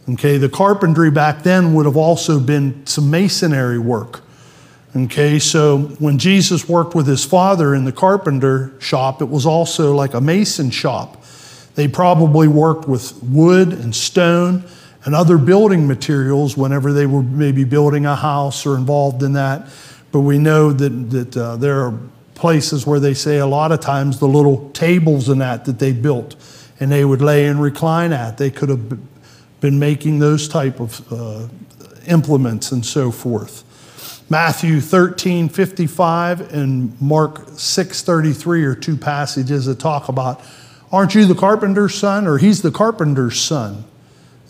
Okay, 0.09 0.39
the 0.39 0.49
carpentry 0.49 1.11
back 1.11 1.43
then 1.43 1.75
would 1.75 1.85
have 1.85 1.95
also 1.95 2.39
been 2.39 2.87
some 2.87 3.11
masonry 3.11 3.77
work. 3.77 4.23
Okay, 4.97 5.37
so 5.37 5.79
when 5.99 6.17
Jesus 6.17 6.67
worked 6.67 6.95
with 6.95 7.05
his 7.05 7.23
father 7.23 7.75
in 7.75 7.85
the 7.85 7.91
carpenter 7.91 8.73
shop, 8.79 9.21
it 9.21 9.29
was 9.29 9.45
also 9.45 9.93
like 9.93 10.15
a 10.15 10.21
mason 10.21 10.71
shop. 10.71 11.23
They 11.75 11.87
probably 11.87 12.47
worked 12.47 12.87
with 12.87 13.21
wood 13.21 13.73
and 13.73 13.95
stone 13.95 14.63
and 15.05 15.13
other 15.13 15.37
building 15.37 15.87
materials 15.87 16.57
whenever 16.57 16.93
they 16.93 17.05
were 17.05 17.21
maybe 17.21 17.63
building 17.63 18.07
a 18.07 18.15
house 18.15 18.65
or 18.65 18.75
involved 18.75 19.21
in 19.21 19.33
that. 19.33 19.69
But 20.11 20.21
we 20.21 20.39
know 20.39 20.71
that, 20.71 20.89
that 21.11 21.37
uh, 21.37 21.57
there 21.57 21.81
are 21.81 21.93
places 22.33 22.87
where 22.87 22.99
they 22.99 23.13
say 23.13 23.37
a 23.37 23.45
lot 23.45 23.71
of 23.71 23.79
times 23.79 24.17
the 24.17 24.27
little 24.27 24.71
tables 24.71 25.29
and 25.29 25.41
that 25.41 25.65
that 25.65 25.77
they 25.77 25.91
built 25.91 26.35
and 26.79 26.91
they 26.91 27.05
would 27.05 27.21
lay 27.21 27.45
and 27.45 27.61
recline 27.61 28.13
at. 28.13 28.39
They 28.39 28.49
could 28.49 28.69
have 28.69 28.97
been 29.61 29.77
making 29.77 30.17
those 30.17 30.47
type 30.47 30.79
of 30.79 31.13
uh, 31.13 31.47
implements 32.07 32.71
and 32.71 32.83
so 32.83 33.11
forth. 33.11 33.63
Matthew 34.29 34.81
13, 34.81 35.47
55 35.47 36.53
and 36.53 37.01
Mark 37.01 37.47
6, 37.53 38.01
33 38.01 38.65
are 38.65 38.75
two 38.75 38.97
passages 38.97 39.65
that 39.67 39.79
talk 39.79 40.09
about, 40.09 40.41
aren't 40.91 41.15
you 41.15 41.25
the 41.25 41.35
carpenter's 41.35 41.95
son? 41.95 42.27
Or 42.27 42.37
he's 42.37 42.61
the 42.61 42.71
carpenter's 42.71 43.39
son. 43.39 43.85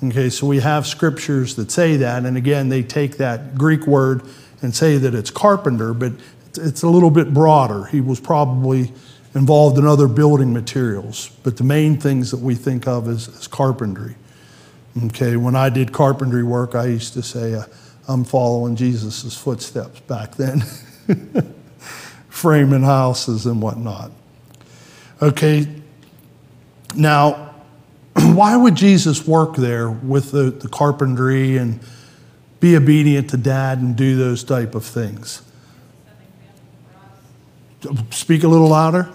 Okay, 0.03 0.29
so 0.29 0.47
we 0.47 0.59
have 0.59 0.87
scriptures 0.87 1.55
that 1.55 1.69
say 1.69 1.95
that. 1.97 2.25
And 2.25 2.37
again, 2.37 2.69
they 2.69 2.81
take 2.81 3.17
that 3.17 3.55
Greek 3.55 3.85
word 3.85 4.23
and 4.63 4.75
say 4.75 4.97
that 4.97 5.13
it's 5.13 5.29
carpenter, 5.29 5.93
but 5.93 6.13
it's 6.55 6.81
a 6.81 6.89
little 6.89 7.11
bit 7.11 7.31
broader. 7.31 7.85
He 7.85 8.01
was 8.01 8.19
probably 8.19 8.91
involved 9.35 9.77
in 9.77 9.85
other 9.85 10.07
building 10.07 10.53
materials, 10.53 11.29
but 11.43 11.57
the 11.57 11.63
main 11.63 11.99
things 11.99 12.31
that 12.31 12.39
we 12.39 12.55
think 12.55 12.87
of 12.87 13.07
is, 13.07 13.27
is 13.27 13.47
carpentry. 13.47 14.15
Okay, 15.05 15.35
when 15.35 15.55
I 15.55 15.69
did 15.69 15.93
carpentry 15.93 16.43
work, 16.43 16.73
I 16.73 16.87
used 16.87 17.13
to 17.13 17.21
say, 17.21 17.53
uh, 17.53 17.65
I'm 18.07 18.23
following 18.23 18.75
Jesus' 18.75 19.37
footsteps 19.37 19.99
back 20.01 20.35
then, 20.35 20.63
framing 22.29 22.83
houses 22.83 23.45
and 23.45 23.61
whatnot. 23.61 24.11
Okay, 25.21 25.67
now, 26.95 27.53
why 28.13 28.55
would 28.55 28.75
Jesus 28.75 29.27
work 29.27 29.55
there 29.55 29.89
with 29.89 30.31
the, 30.31 30.51
the 30.51 30.69
carpentry 30.69 31.57
and 31.57 31.79
be 32.59 32.75
obedient 32.75 33.29
to 33.31 33.37
dad 33.37 33.79
and 33.79 33.95
do 33.95 34.15
those 34.15 34.43
type 34.43 34.73
of 34.73 34.85
things? 34.85 35.41
Speak 38.11 38.43
a 38.43 38.47
little 38.47 38.69
louder. 38.69 39.09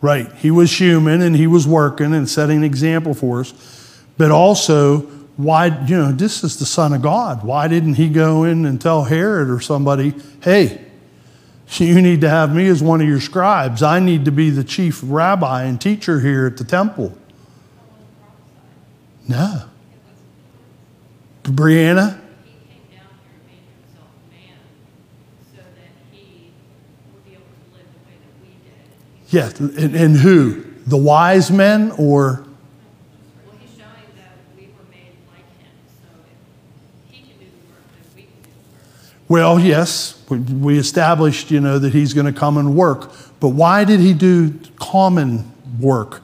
Right. 0.00 0.32
He 0.34 0.50
was 0.50 0.78
human 0.78 1.22
and 1.22 1.36
he 1.36 1.46
was 1.46 1.66
working 1.66 2.12
and 2.12 2.28
setting 2.28 2.58
an 2.58 2.64
example 2.64 3.14
for 3.14 3.40
us. 3.40 4.02
But 4.18 4.32
also, 4.32 5.08
why, 5.42 5.66
you 5.86 5.96
know, 5.96 6.12
this 6.12 6.44
is 6.44 6.58
the 6.58 6.66
Son 6.66 6.92
of 6.92 7.02
God. 7.02 7.44
Why 7.44 7.68
didn't 7.68 7.94
he 7.94 8.08
go 8.08 8.44
in 8.44 8.64
and 8.64 8.80
tell 8.80 9.04
Herod 9.04 9.50
or 9.50 9.60
somebody, 9.60 10.14
hey, 10.42 10.80
You 11.80 12.02
need 12.02 12.20
to 12.20 12.28
have 12.28 12.54
me 12.54 12.68
as 12.68 12.82
one 12.82 13.00
of 13.00 13.08
your 13.08 13.20
scribes. 13.20 13.82
I 13.82 13.98
need 13.98 14.26
to 14.26 14.30
be 14.30 14.50
the 14.50 14.62
chief 14.62 15.00
rabbi 15.02 15.62
and 15.64 15.80
teacher 15.80 16.20
here 16.20 16.46
at 16.46 16.58
the 16.58 16.64
temple. 16.64 17.16
No. 19.26 19.62
Brianna? 21.44 22.18
Yes. 29.28 29.58
And, 29.58 29.96
and 29.96 30.16
who? 30.16 30.62
The 30.86 30.98
wise 30.98 31.50
men 31.50 31.90
or? 31.92 32.44
Well, 33.46 33.56
he's 33.58 33.70
showing 33.70 33.86
that 34.16 34.36
we 34.54 34.66
were 34.66 34.84
made 34.90 35.16
like 35.30 35.48
him, 35.58 35.72
so 35.88 36.08
if 36.28 36.36
he 37.10 37.22
can 37.22 37.38
do 37.38 37.46
the 37.46 37.72
work, 37.72 37.80
then 37.96 38.04
we 38.14 38.22
can 38.24 38.42
do 38.42 38.50
the 38.50 38.76
work. 38.76 39.21
Well, 39.32 39.58
yes. 39.58 40.22
We, 40.28 40.78
established, 40.78 41.50
you 41.50 41.58
know, 41.58 41.78
that 41.78 41.94
he's 41.94 42.12
going 42.12 42.26
to 42.26 42.38
come 42.38 42.58
and 42.58 42.76
work. 42.76 43.10
But 43.40 43.48
why 43.48 43.82
did 43.82 43.98
he 43.98 44.12
do 44.12 44.60
common 44.76 45.50
work? 45.80 46.20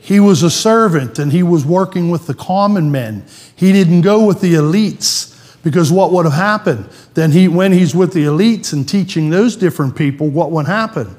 He 0.00 0.18
was 0.18 0.42
a 0.42 0.50
servant 0.50 1.20
and 1.20 1.30
he 1.30 1.44
was 1.44 1.64
working 1.64 2.10
with 2.10 2.26
the 2.26 2.34
common 2.34 2.90
men. 2.90 3.24
He 3.54 3.70
didn't 3.70 4.00
go 4.00 4.26
with 4.26 4.40
the 4.40 4.54
elites 4.54 5.62
because 5.62 5.92
what 5.92 6.10
would 6.10 6.24
have 6.24 6.34
happened? 6.34 6.90
Then 7.14 7.30
he, 7.30 7.46
when 7.46 7.70
he's 7.70 7.94
with 7.94 8.12
the 8.12 8.24
elites 8.24 8.72
and 8.72 8.88
teaching 8.88 9.30
those 9.30 9.54
different 9.54 9.94
people, 9.94 10.28
what 10.28 10.50
would 10.50 10.66
happen? 10.66 11.16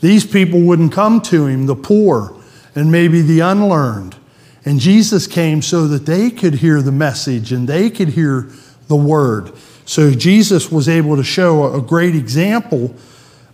These 0.00 0.24
people 0.24 0.62
wouldn't 0.62 0.92
come 0.92 1.20
to 1.24 1.44
him, 1.44 1.66
the 1.66 1.76
poor 1.76 2.34
and 2.74 2.90
maybe 2.90 3.20
the 3.20 3.40
unlearned. 3.40 4.16
And 4.64 4.80
Jesus 4.80 5.26
came 5.26 5.60
so 5.60 5.86
that 5.88 6.06
they 6.06 6.30
could 6.30 6.54
hear 6.54 6.80
the 6.80 6.90
message 6.90 7.52
and 7.52 7.68
they 7.68 7.90
could 7.90 8.08
hear 8.08 8.48
the 8.88 8.96
word. 8.96 9.52
So 9.86 10.12
Jesus 10.12 10.70
was 10.72 10.88
able 10.88 11.16
to 11.16 11.24
show 11.24 11.74
a 11.74 11.80
great 11.80 12.14
example 12.14 12.94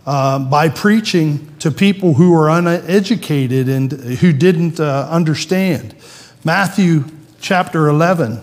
uh, 0.05 0.39
by 0.39 0.69
preaching 0.69 1.53
to 1.59 1.71
people 1.71 2.15
who 2.15 2.31
were 2.31 2.49
uneducated 2.49 3.69
and 3.69 3.91
who 3.91 4.33
didn't 4.33 4.79
uh, 4.79 5.07
understand. 5.09 5.93
Matthew 6.43 7.05
chapter 7.39 7.87
11, 7.87 8.41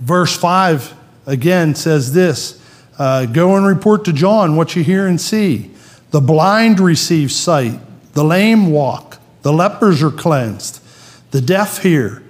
verse 0.00 0.36
5 0.36 0.94
again 1.26 1.74
says 1.74 2.12
this 2.12 2.60
uh, 2.98 3.26
Go 3.26 3.56
and 3.56 3.64
report 3.64 4.04
to 4.06 4.12
John 4.12 4.56
what 4.56 4.76
you 4.76 4.82
hear 4.82 5.06
and 5.06 5.20
see. 5.20 5.70
The 6.10 6.20
blind 6.20 6.80
receive 6.80 7.30
sight, 7.30 7.78
the 8.12 8.24
lame 8.24 8.70
walk, 8.70 9.18
the 9.42 9.52
lepers 9.52 10.02
are 10.02 10.10
cleansed, 10.10 10.82
the 11.30 11.40
deaf 11.40 11.78
hear, 11.78 12.22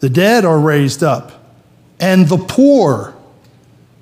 the 0.00 0.10
dead 0.10 0.44
are 0.44 0.58
raised 0.58 1.02
up, 1.02 1.39
and 2.00 2.26
the 2.28 2.38
poor, 2.38 3.14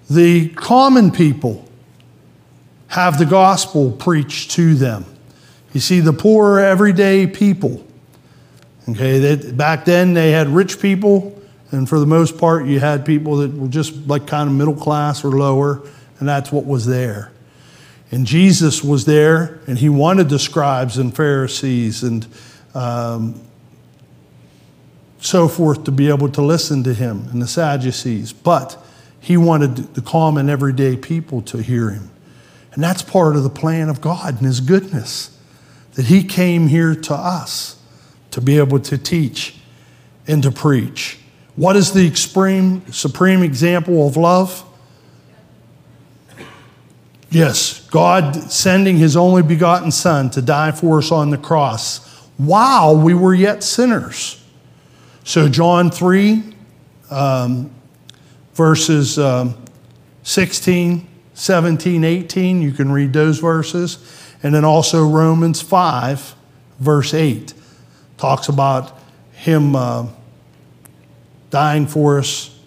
the 0.09 0.49
common 0.51 1.11
people, 1.11 1.69
have 2.87 3.19
the 3.19 3.27
gospel 3.27 3.91
preached 3.91 4.53
to 4.53 4.75
them. 4.75 5.05
You 5.75 5.81
see, 5.81 6.01
the 6.01 6.15
poor, 6.15 6.59
everyday 6.59 7.27
people. 7.27 7.85
Okay, 8.89 9.19
they, 9.19 9.53
back 9.53 9.85
then 9.85 10.15
they 10.15 10.31
had 10.31 10.49
rich 10.49 10.81
people, 10.81 11.39
and 11.71 11.87
for 11.87 12.01
the 12.01 12.07
most 12.07 12.39
part, 12.39 12.65
you 12.65 12.81
had 12.81 13.05
people 13.05 13.37
that 13.39 13.53
were 13.53 13.69
just 13.69 13.95
like 14.07 14.27
kind 14.27 14.49
of 14.49 14.55
middle 14.55 14.75
class 14.75 15.25
or 15.25 15.31
lower, 15.31 15.83
and 16.19 16.29
that's 16.29 16.51
what 16.51 16.65
was 16.65 16.87
there. 16.87 17.33
And 18.11 18.27
Jesus 18.27 18.83
was 18.83 19.05
there, 19.05 19.61
and 19.67 19.77
he 19.77 19.91
wanted 19.91 20.31
the 20.31 20.39
scribes 20.39 20.97
and 20.97 21.15
Pharisees 21.15 22.03
and 22.03 22.27
um, 22.75 23.39
so 25.21 25.49
forth 25.49 25.85
to 25.85 25.91
be 25.91 26.09
able 26.09 26.29
to 26.31 26.43
listen 26.43 26.83
to 26.85 26.95
him, 26.95 27.29
and 27.31 27.43
the 27.43 27.49
Sadducees. 27.49 28.33
But 28.33 28.83
he 29.21 29.37
wanted 29.37 29.95
the 29.95 30.03
common, 30.03 30.49
everyday 30.49 30.97
people 30.97 31.43
to 31.43 31.59
hear 31.59 31.91
him. 31.91 32.11
And 32.73 32.83
that's 32.83 33.03
part 33.03 33.37
of 33.37 33.43
the 33.43 33.51
plan 33.51 33.89
of 33.89 34.01
God 34.01 34.37
and 34.37 34.47
his 34.47 34.61
goodness, 34.61 35.37
that 35.95 36.07
he 36.07 36.23
came 36.23 36.69
here 36.69 36.95
to 36.95 37.15
us 37.15 37.81
to 38.31 38.41
be 38.41 38.59
able 38.59 38.79
to 38.81 38.97
teach 38.97 39.57
and 40.27 40.43
to 40.43 40.53
preach. 40.53 41.19
What 41.57 41.75
is 41.75 41.93
the 41.93 42.15
supreme, 42.15 42.87
supreme 42.93 43.43
example 43.43 44.07
of 44.07 44.17
love? 44.17 44.65
Yes, 47.31 47.87
God 47.89 48.37
sending 48.51 48.97
his 48.97 49.17
only 49.17 49.43
begotten 49.43 49.91
Son 49.91 50.31
to 50.31 50.41
die 50.41 50.71
for 50.71 50.99
us 50.99 51.11
on 51.11 51.31
the 51.31 51.39
cross 51.39 52.07
while 52.37 52.97
we 52.97 53.13
were 53.13 53.35
yet 53.35 53.65
sinners. 53.65 54.43
So, 55.29 55.47
John 55.47 55.91
3, 55.91 56.43
um, 57.11 57.71
verses 58.55 59.19
um, 59.19 59.63
16, 60.23 61.07
17, 61.35 62.03
18, 62.03 62.63
you 62.63 62.73
can 62.73 62.91
read 62.91 63.13
those 63.13 63.39
verses. 63.39 63.99
And 64.43 64.55
then 64.55 64.65
also 64.65 65.07
Romans 65.07 65.61
5, 65.61 66.35
verse 66.79 67.13
8, 67.13 67.53
talks 68.17 68.49
about 68.49 68.99
him 69.33 69.77
uh, 69.77 70.07
dying 71.51 71.87
for 71.87 72.19
us 72.19 72.59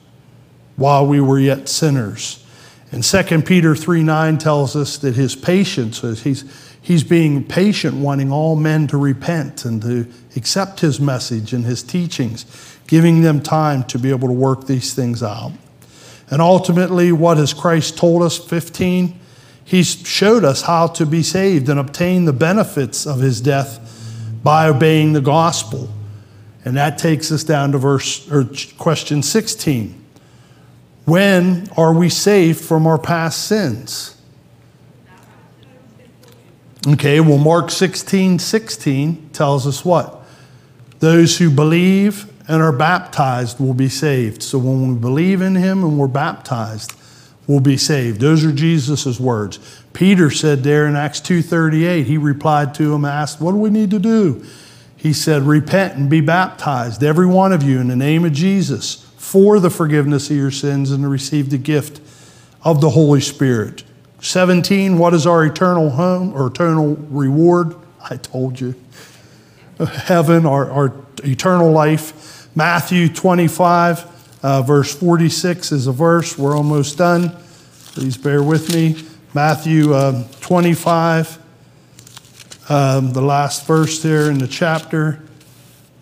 while 0.75 1.07
we 1.07 1.19
were 1.19 1.39
yet 1.39 1.67
sinners. 1.67 2.45
And 2.91 3.03
2 3.03 3.41
Peter 3.41 3.75
3 3.75 4.03
9 4.03 4.37
tells 4.37 4.75
us 4.75 4.99
that 4.99 5.15
his 5.15 5.35
patience 5.35 6.03
he's, 6.21 6.70
he's 6.81 7.03
being 7.03 7.43
patient, 7.43 7.95
wanting 7.95 8.31
all 8.31 8.55
men 8.55 8.87
to 8.87 8.97
repent 8.97 9.65
and 9.65 9.81
to 9.81 10.07
accept 10.35 10.79
his 10.79 10.99
message 10.99 11.53
and 11.53 11.65
his 11.65 11.83
teachings, 11.83 12.45
giving 12.87 13.21
them 13.21 13.41
time 13.41 13.83
to 13.85 13.99
be 13.99 14.09
able 14.09 14.27
to 14.27 14.33
work 14.33 14.65
these 14.65 14.93
things 14.93 15.21
out. 15.23 15.51
And 16.29 16.41
ultimately, 16.41 17.11
what 17.11 17.37
has 17.37 17.53
Christ 17.53 17.97
told 17.97 18.23
us? 18.23 18.37
15, 18.37 19.19
he's 19.63 20.07
showed 20.07 20.43
us 20.43 20.63
how 20.63 20.87
to 20.87 21.05
be 21.05 21.23
saved 21.23 21.69
and 21.69 21.79
obtain 21.79 22.25
the 22.25 22.33
benefits 22.33 23.05
of 23.05 23.19
his 23.19 23.41
death 23.41 23.79
by 24.43 24.67
obeying 24.67 25.13
the 25.13 25.21
gospel. 25.21 25.89
And 26.63 26.77
that 26.77 26.97
takes 26.97 27.31
us 27.31 27.43
down 27.43 27.71
to 27.73 27.77
verse 27.77 28.29
or 28.31 28.49
question 28.77 29.23
16. 29.23 29.97
When 31.05 31.67
are 31.75 31.93
we 31.93 32.09
saved 32.09 32.61
from 32.61 32.85
our 32.87 32.97
past 32.97 33.45
sins? 33.45 34.20
Okay, 36.87 37.19
well, 37.19 37.37
Mark 37.37 37.69
16 37.69 38.39
16 38.39 39.29
tells 39.33 39.67
us 39.67 39.85
what? 39.85 40.23
Those 40.99 41.37
who 41.37 41.51
believe 41.51 42.31
and 42.47 42.61
are 42.61 42.71
baptized 42.71 43.59
will 43.59 43.75
be 43.75 43.89
saved. 43.89 44.41
So 44.41 44.57
when 44.57 44.87
we 44.87 44.99
believe 44.99 45.41
in 45.41 45.55
him 45.55 45.83
and 45.83 45.99
we're 45.99 46.07
baptized, 46.07 46.93
we'll 47.45 47.59
be 47.59 47.77
saved. 47.77 48.19
Those 48.19 48.43
are 48.43 48.51
Jesus' 48.51 49.19
words. 49.19 49.59
Peter 49.93 50.31
said 50.31 50.63
there 50.63 50.87
in 50.87 50.95
Acts 50.95 51.21
2:38, 51.21 52.05
he 52.05 52.17
replied 52.17 52.73
to 52.75 52.95
him, 52.95 53.05
asked, 53.05 53.39
What 53.39 53.51
do 53.51 53.57
we 53.57 53.69
need 53.69 53.91
to 53.91 53.99
do? 53.99 54.43
He 54.97 55.13
said, 55.13 55.43
Repent 55.43 55.97
and 55.97 56.09
be 56.09 56.21
baptized, 56.21 57.03
every 57.03 57.27
one 57.27 57.53
of 57.53 57.61
you, 57.61 57.79
in 57.79 57.89
the 57.89 57.95
name 57.95 58.25
of 58.25 58.33
Jesus, 58.33 59.05
for 59.17 59.59
the 59.59 59.69
forgiveness 59.69 60.31
of 60.31 60.37
your 60.37 60.51
sins 60.51 60.89
and 60.89 61.03
to 61.03 61.09
receive 61.09 61.51
the 61.51 61.57
gift 61.59 62.01
of 62.63 62.81
the 62.81 62.91
Holy 62.91 63.21
Spirit. 63.21 63.83
17, 64.21 64.99
what 64.99 65.15
is 65.15 65.25
our 65.25 65.43
eternal 65.43 65.89
home 65.89 66.33
or 66.33 66.47
eternal 66.47 66.95
reward? 67.09 67.75
I 68.07 68.17
told 68.17 68.59
you. 68.59 68.75
Heaven, 69.79 70.45
our, 70.45 70.69
our 70.69 70.93
eternal 71.23 71.71
life. 71.71 72.47
Matthew 72.55 73.09
25, 73.09 74.39
uh, 74.43 74.61
verse 74.61 74.93
46 74.93 75.71
is 75.71 75.87
a 75.87 75.91
verse. 75.91 76.37
We're 76.37 76.55
almost 76.55 76.99
done. 76.99 77.35
Please 77.93 78.15
bear 78.15 78.43
with 78.43 78.73
me. 78.73 79.03
Matthew 79.33 79.95
um, 79.95 80.25
25, 80.41 81.39
um, 82.69 83.13
the 83.13 83.21
last 83.21 83.65
verse 83.65 84.03
there 84.03 84.29
in 84.29 84.37
the 84.37 84.47
chapter. 84.47 85.19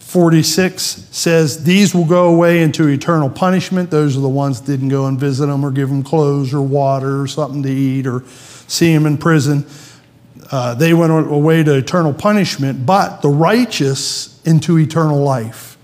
46 0.10 0.82
says, 1.12 1.64
These 1.66 1.93
will 1.93 2.03
go 2.03 2.34
away 2.34 2.64
into 2.64 2.88
eternal 2.88 3.30
punishment. 3.30 3.91
Those 3.91 4.18
are 4.18 4.22
the 4.22 4.28
ones 4.28 4.60
that 4.60 4.72
didn't 4.72 4.89
go 4.89 5.05
and 5.05 5.20
visit 5.20 5.45
them 5.45 5.64
or 5.64 5.70
give 5.70 5.88
them 5.88 6.01
clothes 6.01 6.51
or 6.51 6.64
water 6.64 7.22
or 7.22 7.28
something 7.28 7.62
to 7.62 7.70
eat 7.70 8.07
or 8.07 8.24
see 8.26 8.91
them 8.91 9.05
in 9.05 9.20
prison. 9.20 9.68
Uh, 10.51 10.74
they 10.74 10.95
went 10.95 11.12
away 11.12 11.62
to 11.62 11.76
eternal 11.76 12.12
punishment, 12.12 12.88
but 12.88 13.22
the 13.22 13.30
righteous 13.30 14.41
into 14.47 14.80
eternal 14.80 15.20
life. 15.20 15.78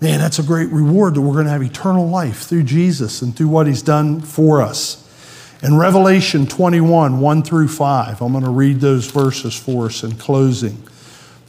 Man, 0.00 0.18
that's 0.18 0.40
a 0.40 0.42
great 0.42 0.70
reward 0.70 1.14
that 1.14 1.20
we're 1.20 1.34
going 1.34 1.44
to 1.44 1.52
have 1.52 1.62
eternal 1.62 2.08
life 2.08 2.40
through 2.40 2.64
Jesus 2.64 3.22
and 3.22 3.36
through 3.36 3.50
what 3.50 3.68
he's 3.68 3.82
done 3.82 4.20
for 4.20 4.60
us. 4.60 5.06
In 5.62 5.76
Revelation 5.76 6.44
21, 6.44 7.20
1 7.20 7.42
through 7.44 7.68
5, 7.68 8.20
I'm 8.20 8.32
going 8.32 8.42
to 8.42 8.50
read 8.50 8.80
those 8.80 9.08
verses 9.08 9.56
for 9.56 9.86
us 9.86 10.02
in 10.02 10.16
closing. 10.16 10.82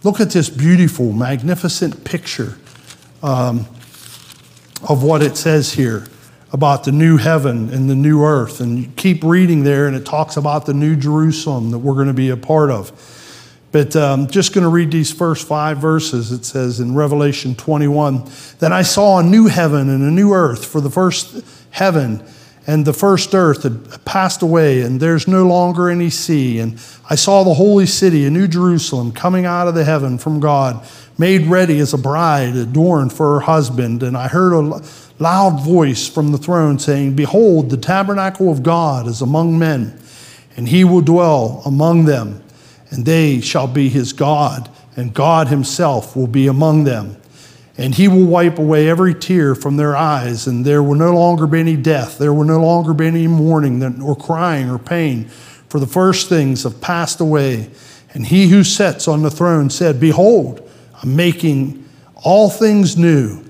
Look 0.03 0.19
at 0.19 0.31
this 0.31 0.49
beautiful, 0.49 1.11
magnificent 1.11 2.03
picture 2.03 2.57
um, 3.21 3.67
of 4.89 5.03
what 5.03 5.21
it 5.21 5.37
says 5.37 5.73
here 5.73 6.07
about 6.51 6.83
the 6.85 6.91
new 6.91 7.17
heaven 7.17 7.69
and 7.69 7.87
the 7.87 7.95
new 7.95 8.23
earth. 8.23 8.61
And 8.61 8.79
you 8.79 8.87
keep 8.95 9.23
reading 9.23 9.63
there, 9.63 9.85
and 9.85 9.95
it 9.95 10.03
talks 10.03 10.37
about 10.37 10.65
the 10.65 10.73
new 10.73 10.95
Jerusalem 10.95 11.69
that 11.69 11.77
we're 11.77 11.93
going 11.93 12.07
to 12.07 12.13
be 12.13 12.29
a 12.29 12.37
part 12.37 12.71
of. 12.71 12.91
But 13.71 13.95
um, 13.95 14.27
just 14.27 14.53
going 14.53 14.63
to 14.63 14.69
read 14.69 14.91
these 14.91 15.13
first 15.13 15.47
five 15.47 15.77
verses. 15.77 16.31
It 16.31 16.45
says 16.45 16.79
in 16.79 16.95
Revelation 16.95 17.53
21 17.53 18.27
Then 18.57 18.73
I 18.73 18.81
saw 18.81 19.19
a 19.19 19.23
new 19.23 19.47
heaven 19.47 19.87
and 19.87 20.03
a 20.03 20.11
new 20.11 20.33
earth, 20.33 20.65
for 20.65 20.81
the 20.81 20.89
first 20.89 21.45
heaven 21.69 22.25
and 22.67 22.85
the 22.85 22.93
first 22.93 23.33
earth 23.33 23.63
had 23.63 24.05
passed 24.05 24.41
away, 24.41 24.81
and 24.81 24.99
there's 24.99 25.27
no 25.27 25.47
longer 25.47 25.89
any 25.89 26.09
sea. 26.11 26.59
And 26.59 26.73
I 27.09 27.15
saw 27.15 27.43
the 27.43 27.55
holy 27.55 27.87
city, 27.87 28.25
a 28.25 28.29
new 28.29 28.47
Jerusalem, 28.47 29.11
coming 29.11 29.45
out 29.45 29.67
of 29.67 29.73
the 29.73 29.83
heaven 29.83 30.19
from 30.19 30.39
God, 30.39 30.85
made 31.17 31.47
ready 31.47 31.79
as 31.79 31.93
a 31.93 31.97
bride 31.97 32.55
adorned 32.55 33.13
for 33.13 33.33
her 33.33 33.39
husband. 33.41 34.03
And 34.03 34.15
I 34.15 34.27
heard 34.27 34.53
a 34.53 34.81
loud 35.17 35.63
voice 35.63 36.07
from 36.07 36.31
the 36.31 36.37
throne 36.37 36.77
saying, 36.77 37.15
Behold, 37.15 37.71
the 37.71 37.77
tabernacle 37.77 38.51
of 38.51 38.61
God 38.61 39.07
is 39.07 39.21
among 39.21 39.57
men, 39.57 39.99
and 40.55 40.67
he 40.69 40.83
will 40.83 41.01
dwell 41.01 41.63
among 41.65 42.05
them, 42.05 42.43
and 42.91 43.05
they 43.05 43.41
shall 43.41 43.67
be 43.67 43.89
his 43.89 44.13
God, 44.13 44.69
and 44.95 45.13
God 45.15 45.47
himself 45.47 46.15
will 46.15 46.27
be 46.27 46.45
among 46.45 46.83
them. 46.83 47.20
And 47.81 47.95
he 47.95 48.07
will 48.07 48.25
wipe 48.25 48.59
away 48.59 48.87
every 48.87 49.15
tear 49.15 49.55
from 49.55 49.75
their 49.75 49.95
eyes, 49.95 50.45
and 50.45 50.63
there 50.63 50.83
will 50.83 50.93
no 50.93 51.15
longer 51.15 51.47
be 51.47 51.61
any 51.61 51.75
death. 51.75 52.19
There 52.19 52.31
will 52.31 52.43
no 52.43 52.61
longer 52.61 52.93
be 52.93 53.07
any 53.07 53.25
mourning, 53.25 53.81
or 54.03 54.15
crying, 54.15 54.69
or 54.69 54.77
pain, 54.77 55.29
for 55.67 55.79
the 55.79 55.87
first 55.87 56.29
things 56.29 56.61
have 56.61 56.79
passed 56.79 57.19
away. 57.19 57.71
And 58.13 58.27
he 58.27 58.49
who 58.49 58.63
sits 58.63 59.07
on 59.07 59.23
the 59.23 59.31
throne 59.31 59.71
said, 59.71 59.99
Behold, 59.99 60.69
I'm 61.01 61.15
making 61.15 61.83
all 62.23 62.51
things 62.51 62.97
new. 62.97 63.43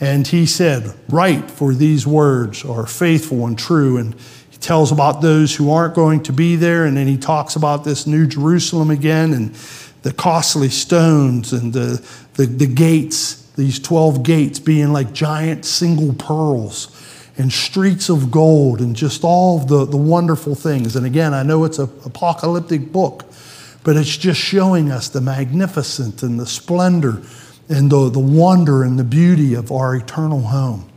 And 0.00 0.26
he 0.26 0.46
said, 0.46 0.94
Write, 1.10 1.50
for 1.50 1.74
these 1.74 2.06
words 2.06 2.64
are 2.64 2.86
faithful 2.86 3.46
and 3.46 3.58
true. 3.58 3.98
And 3.98 4.14
he 4.48 4.56
tells 4.56 4.92
about 4.92 5.20
those 5.20 5.54
who 5.54 5.70
aren't 5.70 5.94
going 5.94 6.22
to 6.22 6.32
be 6.32 6.56
there. 6.56 6.86
And 6.86 6.96
then 6.96 7.06
he 7.06 7.18
talks 7.18 7.54
about 7.54 7.84
this 7.84 8.06
new 8.06 8.26
Jerusalem 8.26 8.90
again 8.90 9.34
and 9.34 9.54
the 10.02 10.14
costly 10.14 10.70
stones 10.70 11.52
and 11.52 11.74
the, 11.74 12.02
the, 12.34 12.46
the 12.46 12.66
gates, 12.66 13.44
these 13.58 13.80
12 13.80 14.22
gates 14.22 14.60
being 14.60 14.92
like 14.92 15.12
giant 15.12 15.64
single 15.64 16.14
pearls 16.14 16.94
and 17.36 17.52
streets 17.52 18.08
of 18.08 18.30
gold 18.30 18.80
and 18.80 18.94
just 18.94 19.24
all 19.24 19.58
the, 19.58 19.84
the 19.84 19.96
wonderful 19.96 20.54
things. 20.54 20.94
And 20.94 21.04
again, 21.04 21.34
I 21.34 21.42
know 21.42 21.64
it's 21.64 21.80
an 21.80 21.90
apocalyptic 22.04 22.92
book, 22.92 23.24
but 23.82 23.96
it's 23.96 24.16
just 24.16 24.40
showing 24.40 24.92
us 24.92 25.08
the 25.08 25.20
magnificent 25.20 26.22
and 26.22 26.38
the 26.38 26.46
splendor 26.46 27.20
and 27.68 27.90
the, 27.90 28.08
the 28.08 28.20
wonder 28.20 28.84
and 28.84 28.96
the 28.96 29.04
beauty 29.04 29.54
of 29.54 29.72
our 29.72 29.96
eternal 29.96 30.42
home, 30.42 30.88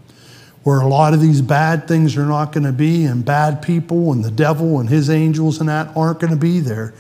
where 0.62 0.82
a 0.82 0.88
lot 0.88 1.16
of 1.16 1.20
these 1.20 1.42
bad 1.42 1.88
things 1.88 2.16
are 2.16 2.28
not 2.28 2.52
going 2.52 2.66
to 2.66 2.72
be, 2.72 3.06
and 3.06 3.26
bad 3.26 3.64
people 3.64 4.12
and 4.12 4.24
the 4.24 4.30
devil 4.30 4.80
and 4.80 4.88
his 4.88 5.10
angels 5.10 5.60
and 5.60 5.68
that 5.68 5.98
aren't 5.98 6.20
going 6.20 6.32
to 6.32 6.40
be 6.40 6.60
there. 6.60 6.94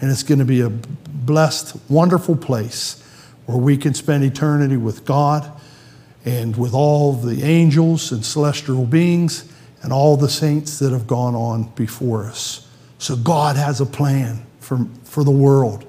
And 0.00 0.10
it's 0.10 0.24
going 0.24 0.40
to 0.40 0.44
be 0.44 0.60
a 0.60 0.70
blessed, 0.70 1.76
wonderful 1.88 2.34
place 2.34 3.00
where 3.46 3.58
we 3.58 3.76
can 3.76 3.94
spend 3.94 4.24
eternity 4.24 4.76
with 4.76 5.04
God 5.04 5.50
and 6.24 6.56
with 6.56 6.72
all 6.72 7.12
the 7.12 7.42
angels 7.42 8.10
and 8.10 8.24
celestial 8.24 8.86
beings 8.86 9.50
and 9.82 9.92
all 9.92 10.16
the 10.16 10.28
saints 10.28 10.78
that 10.78 10.92
have 10.92 11.06
gone 11.06 11.34
on 11.34 11.64
before 11.74 12.24
us. 12.24 12.66
So 12.98 13.16
God 13.16 13.56
has 13.56 13.80
a 13.80 13.86
plan 13.86 14.46
for, 14.60 14.86
for 15.04 15.24
the 15.24 15.30
world, 15.30 15.84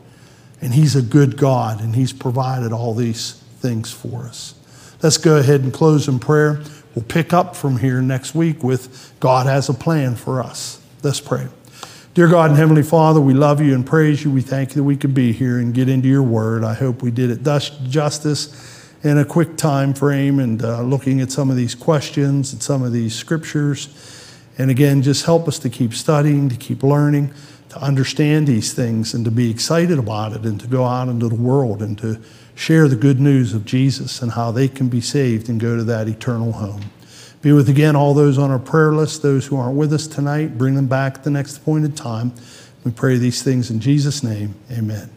and 0.62 0.74
He's 0.74 0.98
a 0.98 1.02
good 1.02 1.38
God, 1.38 1.80
and 1.80 1.96
He's 1.96 2.12
provided 2.12 2.74
all 2.74 2.94
these 2.94 3.34
things 3.60 3.92
for 3.92 4.26
us. 4.26 4.54
Let's 5.02 5.18
go 5.18 5.38
ahead 5.38 5.62
and 5.62 5.72
close 5.72 6.10
in 6.10 6.20
prayer. 6.20 6.62
We'll 6.94 7.06
pick 7.06 7.32
up 7.32 7.56
from 7.56 7.78
here 7.78 8.02
next 8.02 8.36
week 8.36 8.64
with 8.64 9.14
God 9.20 9.48
has 9.48 9.70
a 9.70 9.74
plan 9.74 10.16
for 10.16 10.44
us. 10.44 10.82
Let's 11.04 11.22
pray. 11.22 11.48
Dear 12.16 12.30
God 12.30 12.52
and 12.52 12.58
Heavenly 12.58 12.82
Father, 12.82 13.20
we 13.20 13.34
love 13.34 13.60
you 13.60 13.76
and 13.76 13.86
praise 13.86 14.24
you. 14.24 14.32
We 14.32 14.40
thank 14.40 14.70
you 14.70 14.76
that 14.76 14.84
we 14.86 14.96
could 14.96 15.14
be 15.14 15.34
here 15.34 15.60
and 15.60 15.74
get 15.74 15.90
into 15.90 16.08
your 16.08 16.24
word. 16.24 16.64
I 16.64 16.74
hope 16.74 17.02
we 17.02 17.12
did 17.12 17.30
it 17.30 17.44
thus 17.44 17.72
justice 17.90 18.90
in 19.04 19.18
a 19.18 19.26
quick 19.26 19.58
time 19.58 19.94
frame 19.94 20.40
and 20.40 20.64
uh, 20.64 20.82
looking 20.82 21.20
at 21.20 21.30
some 21.30 21.50
of 21.50 21.58
these 21.58 21.76
questions 21.76 22.54
and 22.54 22.64
some 22.64 22.84
of 22.84 22.94
these 22.94 23.14
scriptures. 23.14 24.34
And 24.58 24.72
again, 24.72 25.02
just 25.02 25.26
help 25.26 25.46
us 25.50 25.60
to 25.60 25.70
keep 25.70 25.94
studying, 25.94 26.48
to 26.48 26.56
keep 26.56 26.84
learning, 26.84 27.34
to 27.68 27.80
understand 27.84 28.48
these 28.48 28.72
things, 28.72 29.14
and 29.14 29.26
to 29.26 29.32
be 29.32 29.52
excited 29.52 30.00
about 30.00 30.32
it, 30.32 30.46
and 30.46 30.58
to 30.62 30.68
go 30.68 30.86
out 30.86 31.10
into 31.10 31.28
the 31.28 31.36
world 31.36 31.82
and 31.82 31.98
to 31.98 32.22
share 32.56 32.88
the 32.88 32.96
good 32.96 33.20
news 33.20 33.54
of 33.54 33.66
Jesus 33.66 34.22
and 34.22 34.32
how 34.32 34.52
they 34.52 34.70
can 34.70 34.88
be 34.88 35.02
saved 35.02 35.50
and 35.50 35.60
go 35.60 35.76
to 35.76 35.84
that 35.84 36.08
eternal 36.08 36.54
home. 36.54 36.92
Be 37.46 37.52
with 37.52 37.70
again 37.70 37.96
all 37.96 38.16
those 38.16 38.40
on 38.40 38.50
our 38.50 38.58
prayer 38.58 38.92
list, 38.92 39.22
those 39.22 39.46
who 39.46 39.56
aren't 39.56 39.78
with 39.78 39.94
us 39.94 40.08
tonight. 40.08 40.58
Bring 40.58 40.74
them 40.74 40.88
back 40.88 41.18
at 41.18 41.24
the 41.24 41.30
next 41.30 41.58
appointed 41.58 41.96
time. 41.96 42.34
We 42.84 42.90
pray 42.90 43.20
these 43.20 43.44
things 43.44 43.70
in 43.70 43.80
Jesus' 43.80 44.24
name. 44.24 44.56
Amen. 44.72 45.12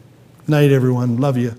Night, 0.46 0.70
everyone. 0.70 1.16
Love 1.16 1.38
you. 1.38 1.58